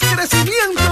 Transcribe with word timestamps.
crecimiento 0.00 0.91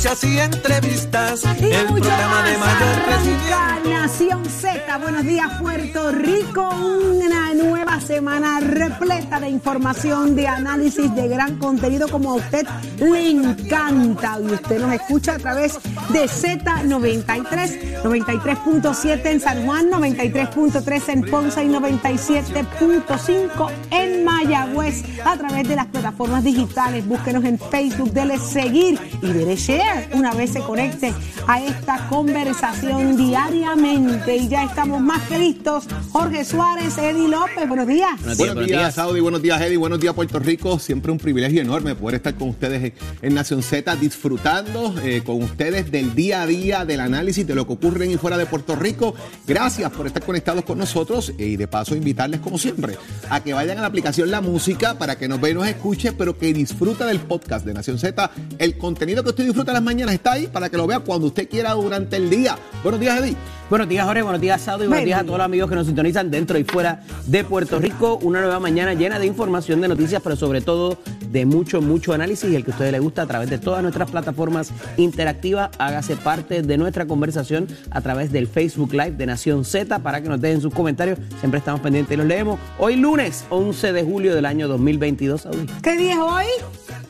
y 0.00 0.38
entrevistas. 0.38 1.44
Y 1.60 1.72
el 1.72 1.90
mucho 1.90 2.08
programa 2.08 2.42
de 2.42 2.56
mayor 2.56 2.88
Arranca 2.88 3.04
crecimiento. 3.04 3.90
Nación 3.90 4.46
Z, 4.46 4.98
buenos 4.98 5.26
días 5.26 5.60
Puerto 5.60 6.10
Rico, 6.10 6.70
una 6.70 7.52
nueva 7.52 8.00
semana 8.00 8.60
repleta 8.60 9.38
de 9.40 9.50
información, 9.50 10.34
de 10.34 10.48
análisis, 10.48 11.14
de 11.14 11.28
gran 11.28 11.58
contenido 11.58 12.08
como 12.08 12.30
a 12.30 12.36
usted 12.36 12.66
le 12.98 13.30
encanta 13.30 14.38
y 14.40 14.46
usted 14.46 14.80
nos 14.80 14.94
escucha 14.94 15.34
a 15.34 15.38
través 15.38 15.78
de 16.08 16.24
Z93, 16.24 18.00
93.7 18.02 19.26
en 19.26 19.40
San 19.40 19.66
Juan, 19.66 19.90
93.3 19.90 21.08
en 21.10 21.30
Ponce 21.30 21.62
y 21.62 21.68
97.5 21.68 23.70
en 23.90 24.24
Mayagüez 24.24 25.04
a 25.26 25.36
través 25.36 25.68
de 25.68 25.76
las 25.76 25.84
plataformas 25.86 26.42
digitales. 26.42 27.06
Búsquenos 27.06 27.44
en 27.44 27.58
Facebook, 27.58 28.12
dele 28.12 28.38
seguir 28.38 28.98
y 29.20 29.30
dele 29.30 29.56
share 29.56 29.89
una 30.12 30.32
vez 30.32 30.50
se 30.52 30.60
conecte 30.60 31.12
a 31.46 31.62
esta 31.62 32.08
conversación 32.08 33.16
diariamente. 33.16 34.36
Y 34.36 34.48
ya 34.48 34.64
estamos 34.64 35.00
más 35.00 35.22
que 35.28 35.38
listos. 35.38 35.84
Jorge 36.12 36.44
Suárez, 36.44 36.96
Eddie 36.98 37.28
López, 37.28 37.68
buenos 37.68 37.86
días. 37.86 38.10
Buenos 38.36 38.66
días, 38.66 38.94
Saudi. 38.94 39.20
Buenos 39.20 39.42
días, 39.42 39.60
Eddie. 39.60 39.76
Buenos 39.76 40.00
días, 40.00 40.14
Puerto 40.14 40.38
Rico. 40.38 40.78
Siempre 40.78 41.12
un 41.12 41.18
privilegio 41.18 41.60
enorme 41.60 41.94
poder 41.94 42.16
estar 42.16 42.34
con 42.34 42.48
ustedes 42.50 42.82
en- 42.84 42.92
en 43.22 43.34
Nación 43.34 43.62
Z, 43.62 43.96
disfrutando 43.96 44.94
eh, 45.02 45.22
con 45.24 45.42
ustedes 45.42 45.90
del 45.90 46.14
día 46.14 46.42
a 46.42 46.46
día, 46.46 46.84
del 46.84 47.00
análisis 47.00 47.46
de 47.46 47.54
lo 47.54 47.66
que 47.66 47.72
ocurre 47.74 48.04
en 48.04 48.12
y 48.12 48.16
fuera 48.16 48.36
de 48.38 48.46
Puerto 48.46 48.76
Rico. 48.76 49.14
Gracias 49.46 49.90
por 49.92 50.06
estar 50.06 50.22
conectados 50.22 50.64
con 50.64 50.78
nosotros 50.78 51.32
y 51.38 51.56
de 51.56 51.68
paso 51.68 51.94
invitarles, 51.96 52.40
como 52.40 52.58
siempre, 52.58 52.96
a 53.28 53.40
que 53.42 53.52
vayan 53.52 53.78
a 53.78 53.80
la 53.82 53.86
aplicación 53.88 54.30
La 54.30 54.40
Música 54.40 54.98
para 54.98 55.16
que 55.18 55.28
nos 55.28 55.40
vea 55.40 55.50
y 55.52 55.54
nos 55.54 55.66
escuche, 55.66 56.12
pero 56.12 56.36
que 56.38 56.52
disfruta 56.52 57.06
del 57.06 57.20
podcast 57.20 57.64
de 57.66 57.74
Nación 57.74 57.98
Z. 57.98 58.30
El 58.58 58.78
contenido 58.78 59.22
que 59.22 59.30
usted 59.30 59.44
disfruta 59.44 59.72
en 59.72 59.76
las 59.80 59.84
mañanas 59.86 60.14
está 60.14 60.32
ahí 60.32 60.46
para 60.46 60.68
que 60.68 60.76
lo 60.76 60.86
vea 60.86 61.00
cuando 61.00 61.28
usted 61.28 61.48
quiera 61.48 61.72
durante 61.72 62.16
el 62.16 62.28
día. 62.28 62.54
Buenos 62.82 63.00
días, 63.00 63.18
Eddie. 63.18 63.36
Buenos 63.70 63.88
días, 63.88 64.04
Jorge. 64.04 64.22
Buenos 64.22 64.40
días, 64.40 64.60
Sado. 64.60 64.78
Y 64.78 64.88
buenos 64.88 64.96
Buen 64.96 65.04
días 65.04 65.20
a 65.20 65.24
todos 65.24 65.38
los 65.38 65.44
amigos 65.44 65.70
que 65.70 65.76
nos 65.76 65.86
sintonizan 65.86 66.28
dentro 66.28 66.58
y 66.58 66.64
fuera 66.64 67.04
de 67.26 67.44
Puerto 67.44 67.78
Rico. 67.78 68.18
Una 68.20 68.40
nueva 68.40 68.58
mañana 68.58 68.94
llena 68.94 69.20
de 69.20 69.26
información, 69.26 69.80
de 69.80 69.86
noticias, 69.86 70.20
pero 70.20 70.34
sobre 70.34 70.60
todo 70.60 70.98
de 71.30 71.46
mucho, 71.46 71.80
mucho 71.80 72.12
análisis. 72.12 72.50
Y 72.50 72.56
el 72.56 72.64
que 72.64 72.72
a 72.72 72.74
ustedes 72.74 72.90
les 72.90 73.00
gusta 73.00 73.22
a 73.22 73.26
través 73.28 73.48
de 73.48 73.58
todas 73.58 73.80
nuestras 73.82 74.10
plataformas 74.10 74.72
interactivas, 74.96 75.70
hágase 75.78 76.16
parte 76.16 76.62
de 76.62 76.78
nuestra 76.78 77.06
conversación 77.06 77.68
a 77.92 78.00
través 78.00 78.32
del 78.32 78.48
Facebook 78.48 78.90
Live 78.90 79.12
de 79.12 79.26
Nación 79.26 79.64
Z 79.64 80.00
para 80.00 80.20
que 80.20 80.28
nos 80.28 80.40
dejen 80.40 80.60
sus 80.60 80.74
comentarios. 80.74 81.20
Siempre 81.38 81.58
estamos 81.58 81.80
pendientes 81.80 82.12
y 82.12 82.16
los 82.16 82.26
leemos. 82.26 82.58
Hoy, 82.76 82.96
lunes 82.96 83.44
11 83.50 83.92
de 83.92 84.02
julio 84.02 84.34
del 84.34 84.46
año 84.46 84.66
2022, 84.66 85.42
Saudi. 85.42 85.66
¿Qué 85.80 85.96
día 85.96 86.14
es 86.14 86.18
hoy? 86.18 86.44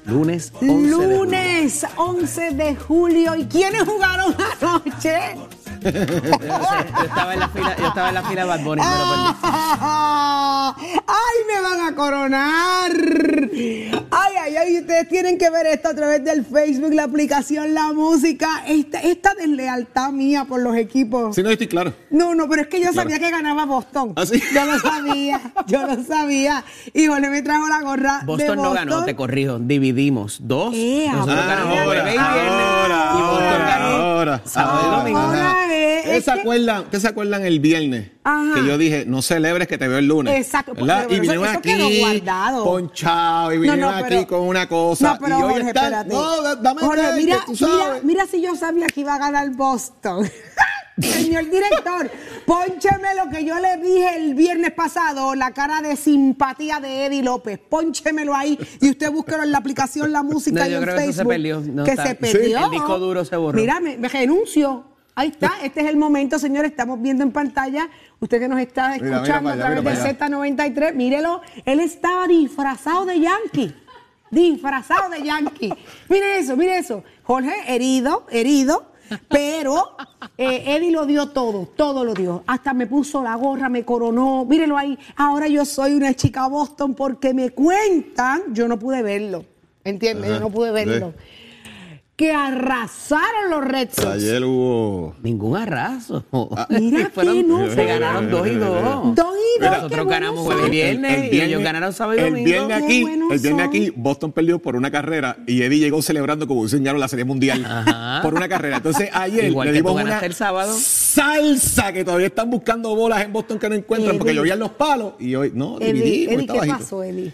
Lunes 0.05 0.53
11 0.61 0.67
de 0.67 0.75
julio. 0.75 1.19
Lunes 1.25 1.87
11 1.97 2.51
de 2.51 2.77
julio. 2.77 3.35
¿Y 3.35 3.47
quiénes 3.47 3.85
jugaron 3.85 4.35
anoche? 4.61 5.39
Yo, 5.83 5.89
estaba 7.05 7.33
en 7.35 7.41
la 7.41 7.49
fila, 7.49 7.77
yo 7.79 7.87
estaba 7.89 8.09
en 8.09 8.15
la 8.15 8.23
fila 8.23 8.43
de 8.43 8.49
Bad 8.49 8.61
Bunny, 8.61 8.83
me 8.83 8.89
lo 8.99 9.09
perdí. 9.11 9.37
¡Ay, 11.07 11.39
me 11.53 11.61
van 11.63 11.81
a 11.89 11.95
coronar! 11.95 12.93
¡Ay, 14.11 14.35
ay, 14.43 14.57
ay! 14.57 14.79
Ustedes 14.81 15.09
tienen 15.09 15.39
que 15.39 15.51
ver 15.51 15.67
esto 15.67 15.89
a 15.89 15.95
través 15.95 16.25
del 16.25 16.45
Facebook, 16.45 16.93
la 16.93 17.05
aplicación, 17.05 17.75
la 17.75 17.93
música. 17.93 18.63
Esta, 18.67 19.01
esta 19.01 19.35
deslealtad 19.35 20.11
mía 20.11 20.45
por 20.45 20.61
los 20.61 20.77
equipos. 20.77 21.35
Si 21.35 21.43
no, 21.43 21.51
estoy 21.51 21.67
claro. 21.69 21.93
No, 22.11 22.35
no, 22.35 22.49
pero 22.49 22.63
es 22.63 22.69
que 22.69 22.81
yo 22.81 22.93
sabía 22.93 23.19
que 23.19 23.31
ganaba 23.31 23.65
Boston. 23.65 24.13
¿Ah, 24.17 24.27
sí? 24.27 24.41
Yo 24.55 24.65
lo 24.65 24.79
sabía, 24.79 25.41
yo 25.67 25.87
lo 25.87 26.03
sabía. 26.05 26.65
Y 26.93 27.07
Jorge 27.07 27.31
me 27.31 27.43
trajo 27.43 27.69
la 27.69 27.81
gorra 27.83 28.19
de 28.21 28.27
Boston 28.27 28.57
no 28.57 28.73
ganó, 28.73 29.05
te 29.05 29.15
corrijo. 29.17 29.59
Dividimos 29.59 30.39
dos. 30.41 30.73
Eh, 30.75 31.07
Nosotros 31.11 31.39
ahora, 31.39 31.47
ganamos 31.55 31.85
jueves 31.85 32.03
y 32.03 32.19
viernes. 32.19 32.21
ahora, 32.21 33.11
y 33.15 33.21
Boston 33.23 33.43
ahora, 33.53 33.67
ganó 33.67 33.87
ahora, 33.87 34.41
sábado 34.45 34.81
y 34.81 34.85
ahora. 34.85 34.97
domingo. 34.99 35.70
Es- 35.71 35.99
¿Ustedes 36.01 36.19
es 36.19 36.25
se, 36.25 36.33
que- 36.35 36.41
acuerdan, 36.41 36.81
ustedes 36.83 37.03
se 37.03 37.09
acuerdan 37.09 37.45
el 37.45 37.61
viernes? 37.61 38.11
Ajá. 38.25 38.55
Que 38.55 38.67
yo 38.67 38.77
dije, 38.79 39.05
no 39.07 39.23
celebres 39.23 39.67
que 39.69 39.79
te 39.79 39.89
veo 39.89 39.99
el 39.99 40.07
lunes. 40.07 40.37
Exacto, 40.37 40.75
¿verdad? 40.75 41.05
pero 41.09 41.11
y 41.11 41.15
eso- 41.15 41.21
vinieron 41.23 41.45
eso 41.47 41.59
aquí 41.59 41.69
quedó 41.71 41.89
guardado. 42.01 42.65
ponchado 42.65 43.53
y 43.53 43.59
vinieron 43.59 43.81
no, 43.81 43.89
aquí 43.91 44.05
pero- 44.09 44.27
con 44.27 44.41
una 44.43 44.69
cosa. 44.69 45.13
No, 45.15 45.19
pero 45.21 45.39
y 45.39 45.43
hoy 45.43 45.53
Jorge, 45.53 45.69
están, 45.69 45.85
espérate. 45.85 46.09
no, 46.15 46.43
da- 46.43 46.57
dame 46.57 46.81
Jorge, 46.83 47.03
break, 47.03 47.17
mira, 47.17 47.37
que 47.39 47.47
tú 47.47 47.53
mira, 47.53 47.85
sabes. 47.85 48.05
mira 48.05 48.27
si 48.27 48.41
yo 48.43 48.55
sabía 48.57 48.87
que 48.87 49.01
iba 49.01 49.15
a 49.15 49.19
ganar 49.19 49.51
Boston. 49.51 50.29
Señor 51.01 51.45
director, 51.49 52.11
póncheme 52.45 53.15
lo 53.15 53.31
que 53.31 53.43
yo 53.47 53.59
le 53.59 53.79
dije 53.79 54.17
el 54.19 54.35
viernes 54.35 54.73
pasado, 54.73 55.35
la 55.35 55.53
cara 55.53 55.81
de 55.81 55.97
simpatía 55.97 56.79
de 56.79 57.07
Eddie 57.07 57.23
López. 57.23 57.59
Pónchemelo 57.59 58.35
ahí 58.35 58.59
y 58.83 58.91
usted 58.91 59.11
búsquelo 59.11 59.43
en 59.45 59.51
la 59.51 59.59
aplicación 59.59 60.13
La 60.13 60.23
Música 60.23 60.61
No, 60.61 60.67
y 60.67 60.71
yo 60.73 60.77
en 60.77 60.83
creo 60.83 60.97
que 60.97 61.03
eso 61.05 61.13
se 61.13 61.17
Facebook. 61.17 61.33
perdió, 61.33 61.61
no 61.61 61.85
que 61.85 61.91
está. 61.93 62.03
se 62.05 62.11
Sí, 62.11 62.17
perdió. 62.21 62.65
el 62.67 62.71
disco 62.71 62.99
duro 62.99 63.25
se 63.25 63.35
borró. 63.37 63.59
Mira, 63.59 63.81
me, 63.81 63.97
me 63.97 64.09
renuncio. 64.09 64.85
Ahí 65.21 65.29
está, 65.29 65.53
este 65.63 65.83
es 65.83 65.87
el 65.87 65.99
momento, 65.99 66.39
señor. 66.39 66.65
Estamos 66.65 66.99
viendo 66.99 67.23
en 67.23 67.31
pantalla, 67.31 67.91
usted 68.21 68.39
que 68.39 68.49
nos 68.49 68.59
está 68.59 68.93
Mira, 68.93 69.05
mira 69.05 69.17
escuchando 69.17 69.51
para 69.51 69.55
a 69.55 69.83
través 69.83 69.85
mira 69.85 70.15
de 70.15 70.19
Z93, 70.19 70.95
mírelo, 70.95 71.43
él 71.67 71.81
estaba 71.81 72.27
disfrazado 72.27 73.05
de 73.05 73.21
Yankee. 73.21 73.75
Disfrazado 74.31 75.11
de 75.11 75.23
Yankee. 75.23 75.75
Mire 76.09 76.39
eso, 76.39 76.57
mire 76.57 76.79
eso. 76.79 77.05
Jorge, 77.25 77.53
herido, 77.67 78.27
herido, 78.31 78.93
pero 79.29 79.95
eh, 80.39 80.75
Eddie 80.75 80.91
lo 80.91 81.05
dio 81.05 81.29
todo, 81.29 81.67
todo 81.67 82.03
lo 82.03 82.15
dio. 82.15 82.43
Hasta 82.47 82.73
me 82.73 82.87
puso 82.87 83.23
la 83.23 83.35
gorra, 83.35 83.69
me 83.69 83.85
coronó. 83.85 84.47
Mírelo 84.47 84.79
ahí. 84.79 84.99
Ahora 85.17 85.49
yo 85.49 85.67
soy 85.67 85.93
una 85.93 86.15
chica 86.15 86.49
Boston 86.49 86.95
porque 86.95 87.35
me 87.35 87.51
cuentan, 87.51 88.55
yo 88.55 88.67
no 88.67 88.79
pude 88.79 89.03
verlo. 89.03 89.45
¿Entiendes? 89.85 90.31
Yo 90.31 90.41
no 90.41 90.51
pude 90.51 90.71
verlo. 90.71 91.13
Que 92.21 92.33
arrasaron 92.33 93.49
los 93.49 93.65
Red 93.65 93.89
Sox. 93.95 94.07
Ayer 94.07 94.45
hubo. 94.45 95.15
Ningún 95.23 95.57
arraso. 95.57 96.23
Mira 96.69 97.05
que 97.05 97.11
Fueron- 97.13 97.49
no 97.49 97.67
se 97.71 97.83
ganaron 97.87 98.31
dos 98.31 98.47
y 98.47 98.57
dos. 98.57 99.15
Dos 99.15 99.35
y 99.57 99.63
dos, 99.63 99.71
Nosotros 99.71 100.05
bueno 100.05 100.11
ganamos 100.11 100.45
son. 100.45 100.47
jueves 100.53 100.67
y 100.67 100.71
viernes, 100.71 101.33
y 101.33 101.41
ellos 101.41 101.63
ganaron 101.63 101.95
sábado 101.95 102.19
y 102.19 102.21
el 102.21 102.27
domingo. 102.29 102.45
viernes 102.45 102.79
Qué 102.79 102.85
aquí, 102.85 103.05
el 103.31 103.39
viernes 103.39 103.67
aquí, 103.67 103.93
Boston 103.97 104.33
perdió 104.33 104.59
por 104.59 104.77
una 104.77 104.91
carrera 104.91 105.39
y 105.47 105.63
Eddie 105.63 105.79
llegó 105.79 106.03
celebrando 106.03 106.47
como 106.47 106.69
si 106.69 106.79
la 106.79 107.09
Serie 107.09 107.25
Mundial 107.25 107.65
Ajá. 107.65 108.21
por 108.23 108.35
una 108.35 108.51
carrera. 108.51 108.77
Entonces 108.77 109.09
ayer 109.15 109.45
Igual 109.47 109.69
le 109.69 109.73
que 109.73 109.79
dimos 109.79 109.93
una 109.95 110.19
el 110.19 110.35
sábado. 110.35 110.77
salsa 110.79 111.91
que 111.95 112.05
todavía 112.05 112.27
están 112.27 112.51
buscando 112.51 112.95
bolas 112.95 113.25
en 113.25 113.33
Boston 113.33 113.59
que 113.59 113.69
no 113.71 113.75
encuentran 113.77 114.19
porque 114.19 114.33
Eddie. 114.33 114.41
llovían 114.41 114.59
los 114.59 114.73
palos 114.73 115.15
y 115.19 115.35
hoy 115.37 115.53
no 115.55 115.79
Eddie, 115.81 115.93
dividimos. 115.95 116.35
Eddie, 116.35 116.47
¿qué 116.49 116.59
bajito. 116.59 116.77
pasó, 116.79 117.03
Eddie? 117.03 117.33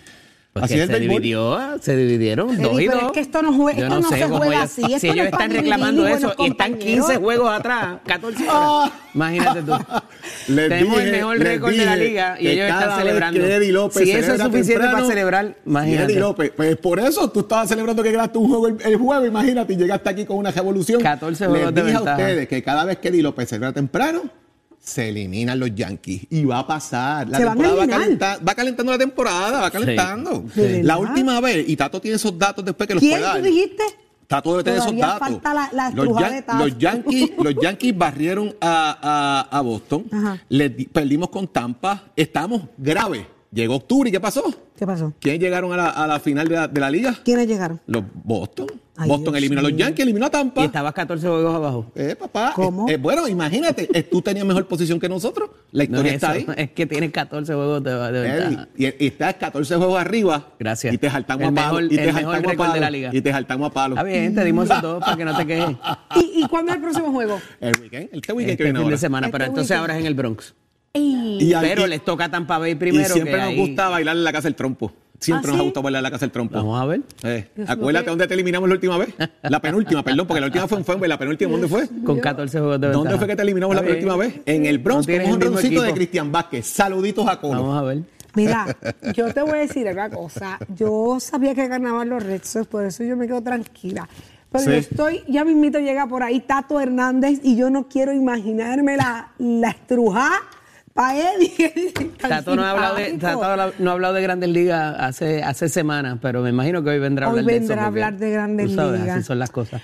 Porque 0.61 0.75
Así 0.75 0.81
es 0.82 0.87
se 0.91 0.99
dividió, 1.00 1.58
se 1.82 1.94
dividieron 1.97 2.49
dos 2.62 2.81
y 2.81 2.87
pero 2.87 2.99
dos. 2.99 3.06
es 3.08 3.12
que 3.12 3.20
esto 3.20 3.43
no 3.43 3.53
jue- 3.53 3.76
Yo 3.76 3.85
esto 3.85 4.00
no 4.00 4.08
se 4.08 4.20
cómo 4.23 4.37
juega 4.38 4.55
ellos- 4.55 4.64
así, 4.64 4.99
Si 5.00 5.08
ellos 5.11 5.26
están 5.26 5.50
reclamando 5.50 6.06
eso 6.06 6.35
y 6.38 6.47
están 6.47 6.73
compañeros. 6.73 7.06
15 7.08 7.17
juegos 7.19 7.50
atrás, 7.50 7.99
14 8.06 8.44
horas. 8.49 8.91
Imagínate 9.14 9.62
tú. 9.62 9.73
Les 10.49 10.69
Tenemos 10.70 11.00
el 11.00 11.11
mejor 11.12 11.38
les 11.38 11.49
récord 11.49 11.73
de 11.75 11.85
la 11.85 11.97
liga 11.97 12.37
y 12.41 12.49
ellos 12.49 12.70
están 12.70 12.99
celebrando. 12.99 13.41
que 13.41 13.55
Eddie 13.55 13.73
López 13.73 14.03
si 14.03 14.11
eso 14.12 14.32
es 14.35 14.41
suficiente 14.41 14.73
temprano, 14.73 14.93
para 14.97 15.06
celebrar, 15.06 15.56
imagínate. 15.67 16.05
Eddie 16.12 16.20
López, 16.20 16.53
pues 16.56 16.76
por 16.79 17.00
eso 17.00 17.31
tú 17.31 17.41
estabas 17.41 17.69
celebrando 17.69 18.03
que 18.03 18.12
ganaste 18.12 18.38
un 18.38 18.49
juego 18.49 18.69
el, 18.69 18.76
el 18.82 18.97
jueves, 18.97 19.29
imagínate, 19.29 19.75
y 19.75 19.76
llegaste 19.76 20.08
aquí 20.08 20.25
con 20.25 20.38
una 20.38 20.50
revolución. 20.50 21.00
14 21.03 21.44
Les 21.44 21.50
juegos 21.53 21.75
de 21.75 21.82
dije 21.82 21.97
a 21.97 22.00
ustedes 22.00 22.49
que 22.49 22.62
cada 22.62 22.85
vez 22.85 22.99
que 22.99 23.08
Eddie 23.08 23.23
López 23.23 23.49
celebra 23.49 23.73
temprano, 23.73 24.23
se 24.86 25.08
eliminan 25.08 25.58
los 25.58 25.74
Yankees 25.74 26.22
y 26.30 26.44
va 26.44 26.60
a 26.60 26.66
pasar. 26.66 27.28
La 27.28 27.38
Se 27.38 27.44
van 27.44 27.58
a 27.58 27.62
temporada 27.62 27.86
va, 27.86 27.92
calenta- 27.98 28.38
va 28.38 28.54
calentando 28.54 28.92
la 28.92 28.98
temporada, 28.98 29.60
va 29.60 29.70
calentando. 29.70 30.44
¿De 30.54 30.82
La 30.84 30.96
última 30.96 31.40
vez, 31.40 31.68
y 31.68 31.76
Tato 31.76 32.00
tiene 32.00 32.14
esos 32.16 32.38
datos 32.38 32.64
después 32.64 32.86
que 32.86 32.94
los 32.94 33.00
¿Quién 33.00 33.18
pueda 33.18 33.32
tú 33.32 33.38
dar. 33.38 33.42
dijiste? 33.42 33.82
Tato 34.28 34.50
debe 34.52 34.64
tener 34.64 34.78
esos 34.80 34.96
datos. 34.96 35.18
falta 35.28 35.54
la- 35.54 35.70
la 35.72 35.90
los, 35.90 36.04
estrujada 36.04 36.28
Yan- 36.28 36.34
de 36.36 36.42
Tato. 36.42 36.64
los 36.64 36.78
Yankees, 36.78 37.30
los 37.42 37.54
Yankees 37.60 37.98
barrieron 37.98 38.54
a, 38.60 39.46
a- 39.50 39.58
a 39.58 39.60
Boston, 39.60 40.04
Ajá. 40.12 40.40
le 40.48 40.68
di- 40.68 40.86
perdimos 40.86 41.30
con 41.30 41.48
Tampa, 41.48 42.04
estamos 42.14 42.62
graves. 42.78 43.26
Llegó 43.52 43.76
octubre 43.76 44.08
y 44.08 44.12
¿qué 44.12 44.20
pasó? 44.20 44.43
¿Qué 44.76 44.87
pasó? 44.87 45.14
¿Quiénes 45.20 45.40
llegaron 45.40 45.72
a 45.72 45.76
la, 45.76 45.88
a 45.90 46.06
la 46.06 46.20
final 46.20 46.46
de 46.48 46.54
la, 46.56 46.69
de 46.69 46.81
la 46.81 46.90
liga? 46.90 47.14
¿Quiénes 47.25 47.46
llegaron? 47.46 47.81
Los 47.87 48.02
Boston. 48.12 48.66
Ay, 48.98 49.08
Boston 49.08 49.25
Dios 49.34 49.37
eliminó 49.38 49.60
a 49.60 49.62
los. 49.62 49.76
Yankees, 49.76 50.02
eliminó 50.04 50.26
a 50.26 50.31
Tampa. 50.31 50.62
Y 50.62 50.66
estabas 50.66 50.93
14 50.94 51.26
juegos 51.26 51.54
abajo. 51.54 51.87
Eh, 51.94 52.16
papá. 52.19 52.52
¿Cómo? 52.56 52.88
eh, 52.88 52.94
eh, 52.94 52.96
bueno, 52.96 53.28
imagínate, 53.28 53.88
eh, 53.93 54.02
tú 54.02 54.20
tenías 54.22 54.44
mejor 54.46 54.66
posición 54.66 54.98
que 54.98 55.08
nosotros. 55.08 55.50
La 55.72 55.84
No 55.84 55.90
historia 55.90 56.10
es 56.10 56.14
está 56.16 56.37
eso, 56.37 56.50
ahí. 56.50 56.64
es 56.64 56.70
que 56.72 56.87
tienes 56.87 57.10
14 57.12 57.54
juegos 57.54 57.84
de, 57.84 57.94
de 57.94 58.20
ventaja. 58.20 58.69
y, 58.76 58.84
y 58.87 59.06
estás 59.06 59.34
14 59.34 59.76
juegos 59.76 60.00
arriba. 60.00 60.48
Gracias. 60.58 60.93
Y 60.94 60.98
te 60.98 61.10
saltamos 61.10 61.43
El 61.43 61.48
a 61.48 61.52
palo. 61.54 61.66
mejor- 61.81 61.84
y 61.93 61.96
te 61.96 62.00
el 62.08 62.14
mejor 62.14 62.22
saltamos 62.22 62.34
a 62.34 62.50
récord 62.50 62.66
de 62.66 62.70
palo, 62.72 62.81
la 62.81 62.90
liga. 62.90 63.10
Y 63.12 63.20
te 63.20 63.31
saltamos 63.32 63.70
a 63.70 63.72
palo. 63.72 63.94
Está 63.94 64.02
bien, 64.02 64.34
te 64.34 64.44
dimos 64.44 64.64
eso 64.70 64.81
todo 64.81 65.00
para 65.00 65.16
que 65.16 65.25
no 65.25 65.37
te 65.37 65.46
quejes. 65.46 65.76
¿Y, 66.16 66.43
y 66.44 66.48
cuándo 66.48 66.72
es 66.72 66.76
el 66.76 66.82
próximo 66.82 67.12
juego? 67.12 67.38
El 67.60 67.81
weekend, 67.81 68.08
este 68.12 68.32
weekend 68.32 68.50
Este 68.50 68.56
que 68.56 68.62
viene 68.64 68.78
fin 68.78 68.84
ahora. 68.84 68.90
de 68.90 68.98
semana, 68.98 69.28
pero 69.31 69.44
Este 69.44 69.50
entonces 69.50 69.70
weekend. 69.70 69.81
ahora 69.82 69.94
es 69.94 70.00
en 70.00 70.06
el 70.06 70.14
Bronx. 70.14 70.54
Y, 70.98 71.52
Pero 71.60 71.87
y- 71.87 71.90
les 71.90 72.04
toca 72.04 72.31
Tampa 72.31 72.58
Bay 72.58 72.72
y 72.72 72.75
primero. 72.75 73.08
siempre 73.12 73.32
que 73.34 73.38
nos 73.40 73.48
ahí- 73.48 73.56
gusta 73.56 73.88
bailar 73.88 74.16
en 74.16 74.25
la 74.25 74.32
casa 74.32 74.48
del 74.48 74.54
trompo. 74.54 74.93
Siempre 75.19 75.48
¿Ah, 75.48 75.52
nos 75.52 75.56
sí? 75.56 75.60
ha 75.60 75.64
gustado 75.64 75.82
bailar 75.84 76.00
en 76.00 76.02
la 76.02 76.10
casa 76.10 76.26
del 76.26 76.31
trompo. 76.32 76.56
Vamos 76.56 76.78
a 76.78 76.84
ver. 76.84 77.00
Eh, 77.22 77.48
acuérdate 77.66 78.04
que- 78.04 78.10
dónde 78.10 78.26
te 78.26 78.34
eliminamos 78.34 78.69
la 78.69 78.75
última 78.75 78.98
vez. 78.98 79.14
La 79.44 79.60
penúltima, 79.60 80.02
perdón, 80.02 80.26
porque 80.26 80.40
la 80.40 80.46
última 80.46 80.69
fue 80.69 80.78
en 80.78 80.84
Fenway. 80.84 81.08
La 81.08 81.19
penúltima, 81.19 81.52
¿dónde 81.52 81.69
fue? 81.69 81.88
Con 82.04 82.20
14 82.20 82.58
juegos 82.58 82.78
de 82.81 82.87
ventaja. 82.88 83.02
¿Dónde 83.04 83.19
fue 83.19 83.26
que 83.26 83.37
te 83.37 83.43
eliminamos 83.43 83.75
la 83.75 83.82
penúltima 83.82 84.16
vez? 84.16 84.40
En 84.44 84.66
el 84.66 84.78
Bronx, 84.78 85.08
No 85.08 85.22
con 85.22 85.32
un 85.32 85.40
roncito 85.40 85.81
de. 85.82 85.94
Cristian 85.94 86.31
Vázquez. 86.31 86.66
Saluditos 86.66 87.26
a 87.28 87.40
Colo. 87.40 87.62
Vamos 87.62 87.78
a 87.78 87.82
ver. 87.82 88.02
Mira, 88.34 88.66
yo 89.16 89.32
te 89.32 89.40
voy 89.40 89.52
a 89.52 89.56
decir 89.62 89.87
una 89.90 90.10
cosa. 90.10 90.58
Yo 90.76 91.16
sabía 91.19 91.54
que 91.54 91.66
ganaban 91.66 92.10
los 92.10 92.22
Red 92.22 92.43
Sox, 92.44 92.66
por 92.66 92.84
eso 92.84 93.02
yo 93.02 93.16
me 93.16 93.26
quedo 93.26 93.40
tranquila. 93.43 94.06
Pero 94.52 94.64
Sí. 94.64 94.70
yo 94.70 94.76
estoy, 94.76 95.22
ya 95.28 95.44
mismito 95.46 95.78
llega 95.78 96.06
por 96.06 96.22
ahí 96.22 96.40
Tato 96.40 96.78
Hernández 96.78 97.40
y 97.43 97.56
yo 97.56 97.70
no 97.70 97.88
quiero 97.88 98.12
imaginarme 98.12 98.98
la, 98.98 99.31
la 99.38 99.70
estrujada 99.70 100.37
para 100.96 101.16
Eddie. 101.16 101.93
Tato 102.19 102.56
no 102.56 102.64
ha 102.64 102.70
hablado 102.72 102.96
de. 102.96 103.12
Tato 103.19 103.72
no 103.78 103.90
ha 103.90 103.93
hablado 103.93 104.14
de 104.14 104.22
Grandes 104.22 104.48
Ligas 104.48 104.96
hace, 104.98 105.43
hace 105.44 105.69
semanas, 105.69 106.19
pero 106.20 106.43
me 106.43 106.50
imagino 106.50 106.82
que 106.82 106.90
hoy 106.90 106.98
vendrá 106.98 107.26
a 107.26 107.31
Hoy 107.31 107.38
hablar 107.40 107.46
de 107.52 107.56
eso. 107.58 107.69
vendrá 107.69 107.84
a 107.84 107.87
hablar 107.87 108.16
de 108.16 108.31
Grandes 108.31 108.70
Ligas. 108.70 109.08
Así 109.08 109.22
son 109.22 109.38
las 109.38 109.50
cosas. 109.50 109.81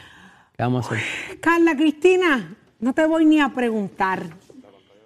¿Qué 0.56 0.62
vamos 0.62 0.84
a 0.84 0.94
hacer? 0.94 1.04
Carla 1.40 1.76
Cristina, 1.76 2.56
no 2.80 2.92
te 2.92 3.06
voy 3.06 3.24
ni 3.24 3.40
a 3.40 3.50
preguntar. 3.50 4.22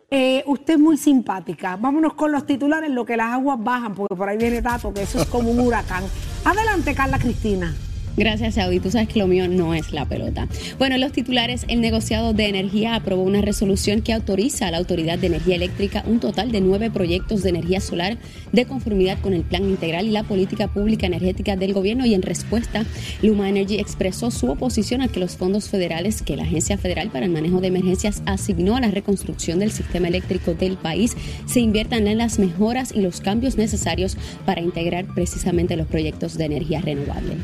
Eh, 0.08 0.44
usted 0.47 0.75
es 0.75 0.81
muy 0.81 0.97
simpática. 0.97 1.76
Vámonos 1.76 2.14
con 2.14 2.31
los 2.31 2.47
titulares, 2.47 2.91
lo 2.91 3.05
que 3.05 3.17
las 3.17 3.32
aguas 3.32 3.58
bajan, 3.61 3.94
porque 3.94 4.14
por 4.14 4.29
ahí 4.29 4.38
viene 4.38 4.62
Tato, 4.62 4.94
que 4.94 5.03
eso 5.03 5.20
es 5.20 5.26
como 5.26 5.50
un 5.50 5.58
huracán. 5.61 6.05
Adelante, 6.44 6.94
Carla 6.94 7.19
Cristina. 7.19 7.75
Gracias, 8.17 8.57
Audi. 8.59 8.81
Tú 8.81 8.91
sabes 8.91 9.09
que 9.09 9.19
lo 9.19 9.27
mío 9.27 9.47
no 9.49 9.75
es 9.75 9.93
la 9.93 10.07
pelota. 10.07 10.49
Bueno, 10.79 10.95
en 10.95 11.03
los 11.03 11.13
titulares, 11.13 11.65
el 11.69 11.81
negociado 11.81 12.33
de 12.33 12.49
energía 12.49 12.95
aprobó 12.95 13.23
una 13.23 13.43
resolución 13.43 14.01
que 14.01 14.13
autoriza 14.13 14.69
a 14.69 14.71
la 14.71 14.79
Autoridad 14.79 15.19
de 15.19 15.27
Energía 15.27 15.57
Eléctrica 15.57 16.03
un 16.07 16.19
total 16.21 16.51
de 16.51 16.61
nueve 16.61 16.91
proyectos 16.91 17.43
de 17.43 17.51
energía 17.51 17.81
solar 17.81 18.17
de 18.53 18.65
conformidad 18.65 19.21
con 19.21 19.35
el 19.35 19.43
Plan 19.43 19.65
Integral 19.65 20.07
y 20.07 20.11
la 20.11 20.23
Política 20.23 20.69
Pública 20.69 21.07
Energética 21.07 21.57
del 21.57 21.75
Gobierno. 21.75 22.07
Y 22.07 22.15
en 22.15 22.23
respuesta, 22.23 22.85
Luma 23.23 23.49
Energy 23.49 23.79
expresó 23.79 24.31
su 24.31 24.51
oposición 24.51 25.03
a 25.03 25.09
que 25.09 25.21
los 25.21 25.37
fondos 25.37 25.69
federales 25.69 26.23
que 26.23 26.37
la 26.37 26.45
Agencia 26.45 26.79
Federal 26.79 27.11
para 27.11 27.27
el 27.27 27.33
Manejo 27.33 27.61
de 27.61 27.69
Emergencias 27.69 28.23
asignó 28.25 28.77
a 28.77 28.81
la 28.81 28.91
reconstrucción 28.91 29.59
del 29.59 29.73
sistema 29.73 30.09
eléctrico 30.09 30.55
del 30.55 30.77
país 30.77 31.17
se 31.47 31.61
inviertan 31.61 32.07
en 32.07 32.19
las 32.19 32.39
mejoras 32.39 32.93
y 32.95 33.01
los 33.01 33.21
cambios 33.21 33.57
necesarios 33.57 34.17
para 34.45 34.61
integrar 34.61 35.07
precisamente 35.15 35.77
los 35.77 35.87
proyectos 35.87 36.37
de 36.37 36.47
energía 36.47 36.81
renovable. 36.81 37.37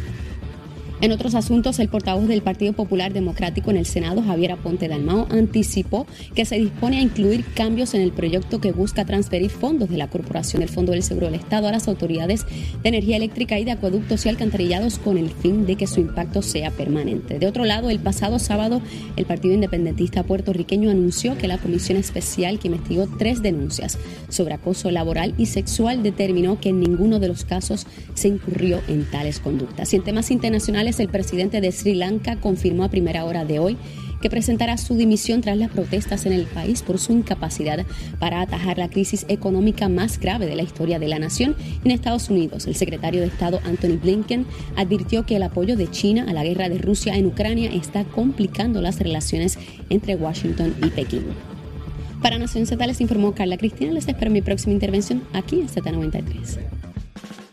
En 1.02 1.10
otros 1.10 1.34
asuntos, 1.34 1.80
el 1.80 1.88
portavoz 1.88 2.28
del 2.28 2.42
Partido 2.42 2.74
Popular 2.74 3.12
Democrático 3.12 3.72
en 3.72 3.76
el 3.76 3.86
Senado, 3.86 4.22
Javier 4.22 4.52
Aponte 4.52 4.86
Dalmao, 4.86 5.26
anticipó 5.32 6.06
que 6.36 6.44
se 6.44 6.60
dispone 6.60 6.98
a 6.98 7.02
incluir 7.02 7.44
cambios 7.56 7.94
en 7.94 8.02
el 8.02 8.12
proyecto 8.12 8.60
que 8.60 8.70
busca 8.70 9.04
transferir 9.04 9.50
fondos 9.50 9.90
de 9.90 9.96
la 9.96 10.06
Corporación 10.06 10.60
del 10.60 10.68
Fondo 10.68 10.92
del 10.92 11.02
Seguro 11.02 11.26
del 11.26 11.34
Estado 11.34 11.66
a 11.66 11.72
las 11.72 11.88
autoridades 11.88 12.46
de 12.84 12.88
energía 12.88 13.16
eléctrica 13.16 13.58
y 13.58 13.64
de 13.64 13.72
acueductos 13.72 14.24
y 14.24 14.28
alcantarillados 14.28 15.00
con 15.00 15.18
el 15.18 15.30
fin 15.30 15.66
de 15.66 15.74
que 15.74 15.88
su 15.88 15.98
impacto 15.98 16.40
sea 16.40 16.70
permanente. 16.70 17.40
De 17.40 17.48
otro 17.48 17.64
lado, 17.64 17.90
el 17.90 17.98
pasado 17.98 18.38
sábado, 18.38 18.80
el 19.16 19.26
Partido 19.26 19.54
Independentista 19.54 20.22
puertorriqueño 20.22 20.88
anunció 20.88 21.36
que 21.36 21.48
la 21.48 21.58
Comisión 21.58 21.98
Especial 21.98 22.60
que 22.60 22.68
investigó 22.68 23.08
tres 23.18 23.42
denuncias 23.42 23.98
sobre 24.28 24.54
acoso 24.54 24.92
laboral 24.92 25.34
y 25.36 25.46
sexual 25.46 26.04
determinó 26.04 26.60
que 26.60 26.68
en 26.68 26.78
ninguno 26.78 27.18
de 27.18 27.26
los 27.26 27.44
casos 27.44 27.88
se 28.14 28.28
incurrió 28.28 28.80
en 28.86 29.04
tales 29.10 29.40
conductas. 29.40 29.92
Y 29.92 29.96
en 29.96 30.04
temas 30.04 30.30
internacionales, 30.30 30.91
el 31.00 31.08
presidente 31.08 31.60
de 31.60 31.72
Sri 31.72 31.94
Lanka 31.94 32.36
confirmó 32.36 32.84
a 32.84 32.88
primera 32.88 33.24
hora 33.24 33.44
de 33.44 33.58
hoy 33.58 33.76
que 34.22 34.30
presentará 34.30 34.78
su 34.78 34.94
dimisión 34.94 35.40
tras 35.40 35.58
las 35.58 35.70
protestas 35.70 36.24
en 36.24 36.32
el 36.32 36.46
país 36.46 36.82
por 36.82 36.98
su 36.98 37.12
incapacidad 37.12 37.84
para 38.18 38.40
atajar 38.40 38.78
la 38.78 38.88
crisis 38.88 39.26
económica 39.28 39.88
más 39.88 40.18
grave 40.18 40.46
de 40.46 40.56
la 40.56 40.62
historia 40.62 40.98
de 40.98 41.08
la 41.08 41.18
nación. 41.18 41.56
En 41.84 41.90
Estados 41.90 42.30
Unidos, 42.30 42.66
el 42.66 42.76
secretario 42.76 43.20
de 43.20 43.26
Estado 43.26 43.60
Anthony 43.64 43.98
Blinken 44.00 44.46
advirtió 44.76 45.26
que 45.26 45.36
el 45.36 45.42
apoyo 45.42 45.76
de 45.76 45.90
China 45.90 46.24
a 46.28 46.32
la 46.32 46.44
guerra 46.44 46.68
de 46.68 46.78
Rusia 46.78 47.16
en 47.16 47.26
Ucrania 47.26 47.70
está 47.74 48.04
complicando 48.04 48.80
las 48.80 49.00
relaciones 49.00 49.58
entre 49.90 50.14
Washington 50.14 50.74
y 50.82 50.90
Pekín. 50.90 51.24
Para 52.22 52.38
Nación 52.38 52.66
Z 52.66 52.86
les 52.86 53.00
informó 53.00 53.34
Carla 53.34 53.58
Cristina. 53.58 53.92
Les 53.92 54.06
espero 54.06 54.30
mi 54.30 54.42
próxima 54.42 54.72
intervención 54.72 55.24
aquí 55.32 55.60
en 55.60 55.68
Z93. 55.68 56.81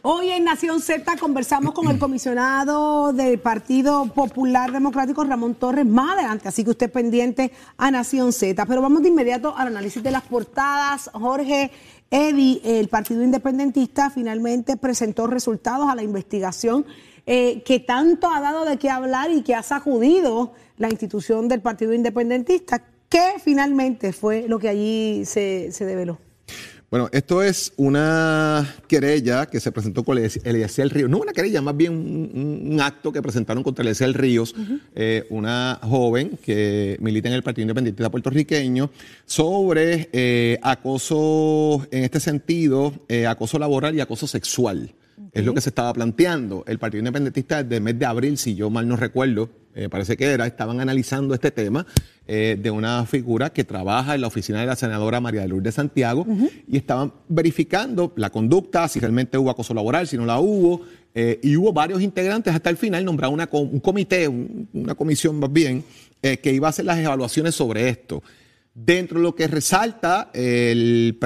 Hoy 0.01 0.29
en 0.29 0.45
Nación 0.45 0.79
Z 0.79 1.17
conversamos 1.17 1.73
con 1.73 1.89
el 1.89 1.99
comisionado 1.99 3.11
del 3.11 3.37
Partido 3.37 4.05
Popular 4.05 4.71
Democrático, 4.71 5.25
Ramón 5.25 5.55
Torres, 5.55 5.85
más 5.85 6.17
adelante, 6.17 6.47
así 6.47 6.63
que 6.63 6.69
usted 6.69 6.89
pendiente 6.89 7.51
a 7.75 7.91
Nación 7.91 8.31
Z. 8.31 8.65
Pero 8.65 8.81
vamos 8.81 9.01
de 9.01 9.09
inmediato 9.09 9.53
al 9.57 9.67
análisis 9.67 10.01
de 10.01 10.11
las 10.11 10.23
portadas. 10.23 11.09
Jorge 11.11 11.71
Eddy, 12.09 12.61
el 12.63 12.87
Partido 12.87 13.23
Independentista, 13.23 14.09
finalmente 14.09 14.77
presentó 14.77 15.27
resultados 15.27 15.89
a 15.89 15.95
la 15.95 16.03
investigación 16.03 16.85
eh, 17.25 17.61
que 17.65 17.81
tanto 17.81 18.31
ha 18.31 18.39
dado 18.39 18.63
de 18.63 18.77
qué 18.77 18.89
hablar 18.89 19.31
y 19.31 19.41
que 19.41 19.53
ha 19.53 19.63
sacudido 19.63 20.53
la 20.77 20.87
institución 20.87 21.49
del 21.49 21.59
Partido 21.59 21.93
Independentista. 21.93 22.81
¿Qué 23.09 23.33
finalmente 23.43 24.13
fue 24.13 24.45
lo 24.47 24.59
que 24.59 24.69
allí 24.69 25.25
se, 25.25 25.73
se 25.73 25.85
develó? 25.85 26.19
Bueno, 26.91 27.07
esto 27.11 27.43
es 27.43 27.71
una 27.77 28.75
querella 28.87 29.45
que 29.45 29.59
se 29.59 29.71
presentó 29.71 30.03
con 30.03 30.17
Eliezer 30.17 30.91
Ríos. 30.91 31.07
No 31.07 31.19
una 31.19 31.33
querella, 31.33 31.61
más 31.61 31.77
bien 31.77 31.93
un, 31.93 32.71
un 32.71 32.81
acto 32.81 33.11
que 33.11 33.21
presentaron 33.21 33.61
contra 33.61 33.83
Eliezer 33.83 34.11
Ríos, 34.19 34.55
eh, 34.95 35.27
una 35.29 35.79
joven 35.83 36.39
que 36.43 36.97
milita 36.99 37.27
en 37.27 37.35
el 37.35 37.43
Partido 37.43 37.63
Independentista 37.63 38.09
puertorriqueño, 38.09 38.89
sobre 39.27 40.09
eh, 40.11 40.57
acoso, 40.63 41.87
en 41.91 42.05
este 42.05 42.19
sentido, 42.19 42.91
eh, 43.07 43.27
acoso 43.27 43.59
laboral 43.59 43.93
y 43.93 44.01
acoso 44.01 44.25
sexual. 44.25 44.91
Es 45.33 45.45
lo 45.45 45.53
que 45.53 45.61
se 45.61 45.69
estaba 45.69 45.93
planteando. 45.93 46.63
El 46.67 46.79
Partido 46.79 46.99
Independentista 46.99 47.61
desde 47.63 47.77
el 47.77 47.83
mes 47.83 47.97
de 47.99 48.05
abril, 48.05 48.37
si 48.37 48.55
yo 48.55 48.69
mal 48.69 48.87
no 48.87 48.95
recuerdo, 48.95 49.49
eh, 49.75 49.87
parece 49.89 50.17
que 50.17 50.25
era, 50.25 50.45
estaban 50.47 50.79
analizando 50.79 51.33
este 51.33 51.51
tema 51.51 51.85
eh, 52.27 52.57
de 52.61 52.71
una 52.71 53.05
figura 53.05 53.51
que 53.51 53.63
trabaja 53.63 54.15
en 54.15 54.21
la 54.21 54.27
oficina 54.27 54.59
de 54.59 54.65
la 54.65 54.75
senadora 54.75 55.19
María 55.21 55.41
de 55.41 55.47
Lourdes 55.47 55.75
Santiago 55.75 56.25
y 56.67 56.77
estaban 56.77 57.13
verificando 57.27 58.13
la 58.15 58.29
conducta, 58.29 58.87
si 58.87 58.99
realmente 58.99 59.37
hubo 59.37 59.49
acoso 59.49 59.73
laboral, 59.73 60.07
si 60.07 60.17
no 60.17 60.25
la 60.25 60.39
hubo, 60.39 60.81
eh, 61.13 61.39
y 61.43 61.55
hubo 61.55 61.73
varios 61.73 62.01
integrantes 62.01 62.53
hasta 62.53 62.69
el 62.69 62.77
final, 62.77 63.03
nombraron 63.05 63.33
una 63.33 63.49
un 63.51 63.79
comité, 63.79 64.27
un- 64.27 64.67
una 64.73 64.95
comisión 64.95 65.39
más 65.39 65.51
bien, 65.51 65.83
eh, 66.21 66.37
que 66.37 66.51
iba 66.53 66.67
a 66.67 66.69
hacer 66.69 66.85
las 66.85 66.97
evaluaciones 66.99 67.55
sobre 67.55 67.89
esto. 67.89 68.21
Dentro 68.73 69.19
de 69.19 69.23
lo 69.23 69.35
que 69.35 69.47
resalta 69.47 70.29
el, 70.33 71.17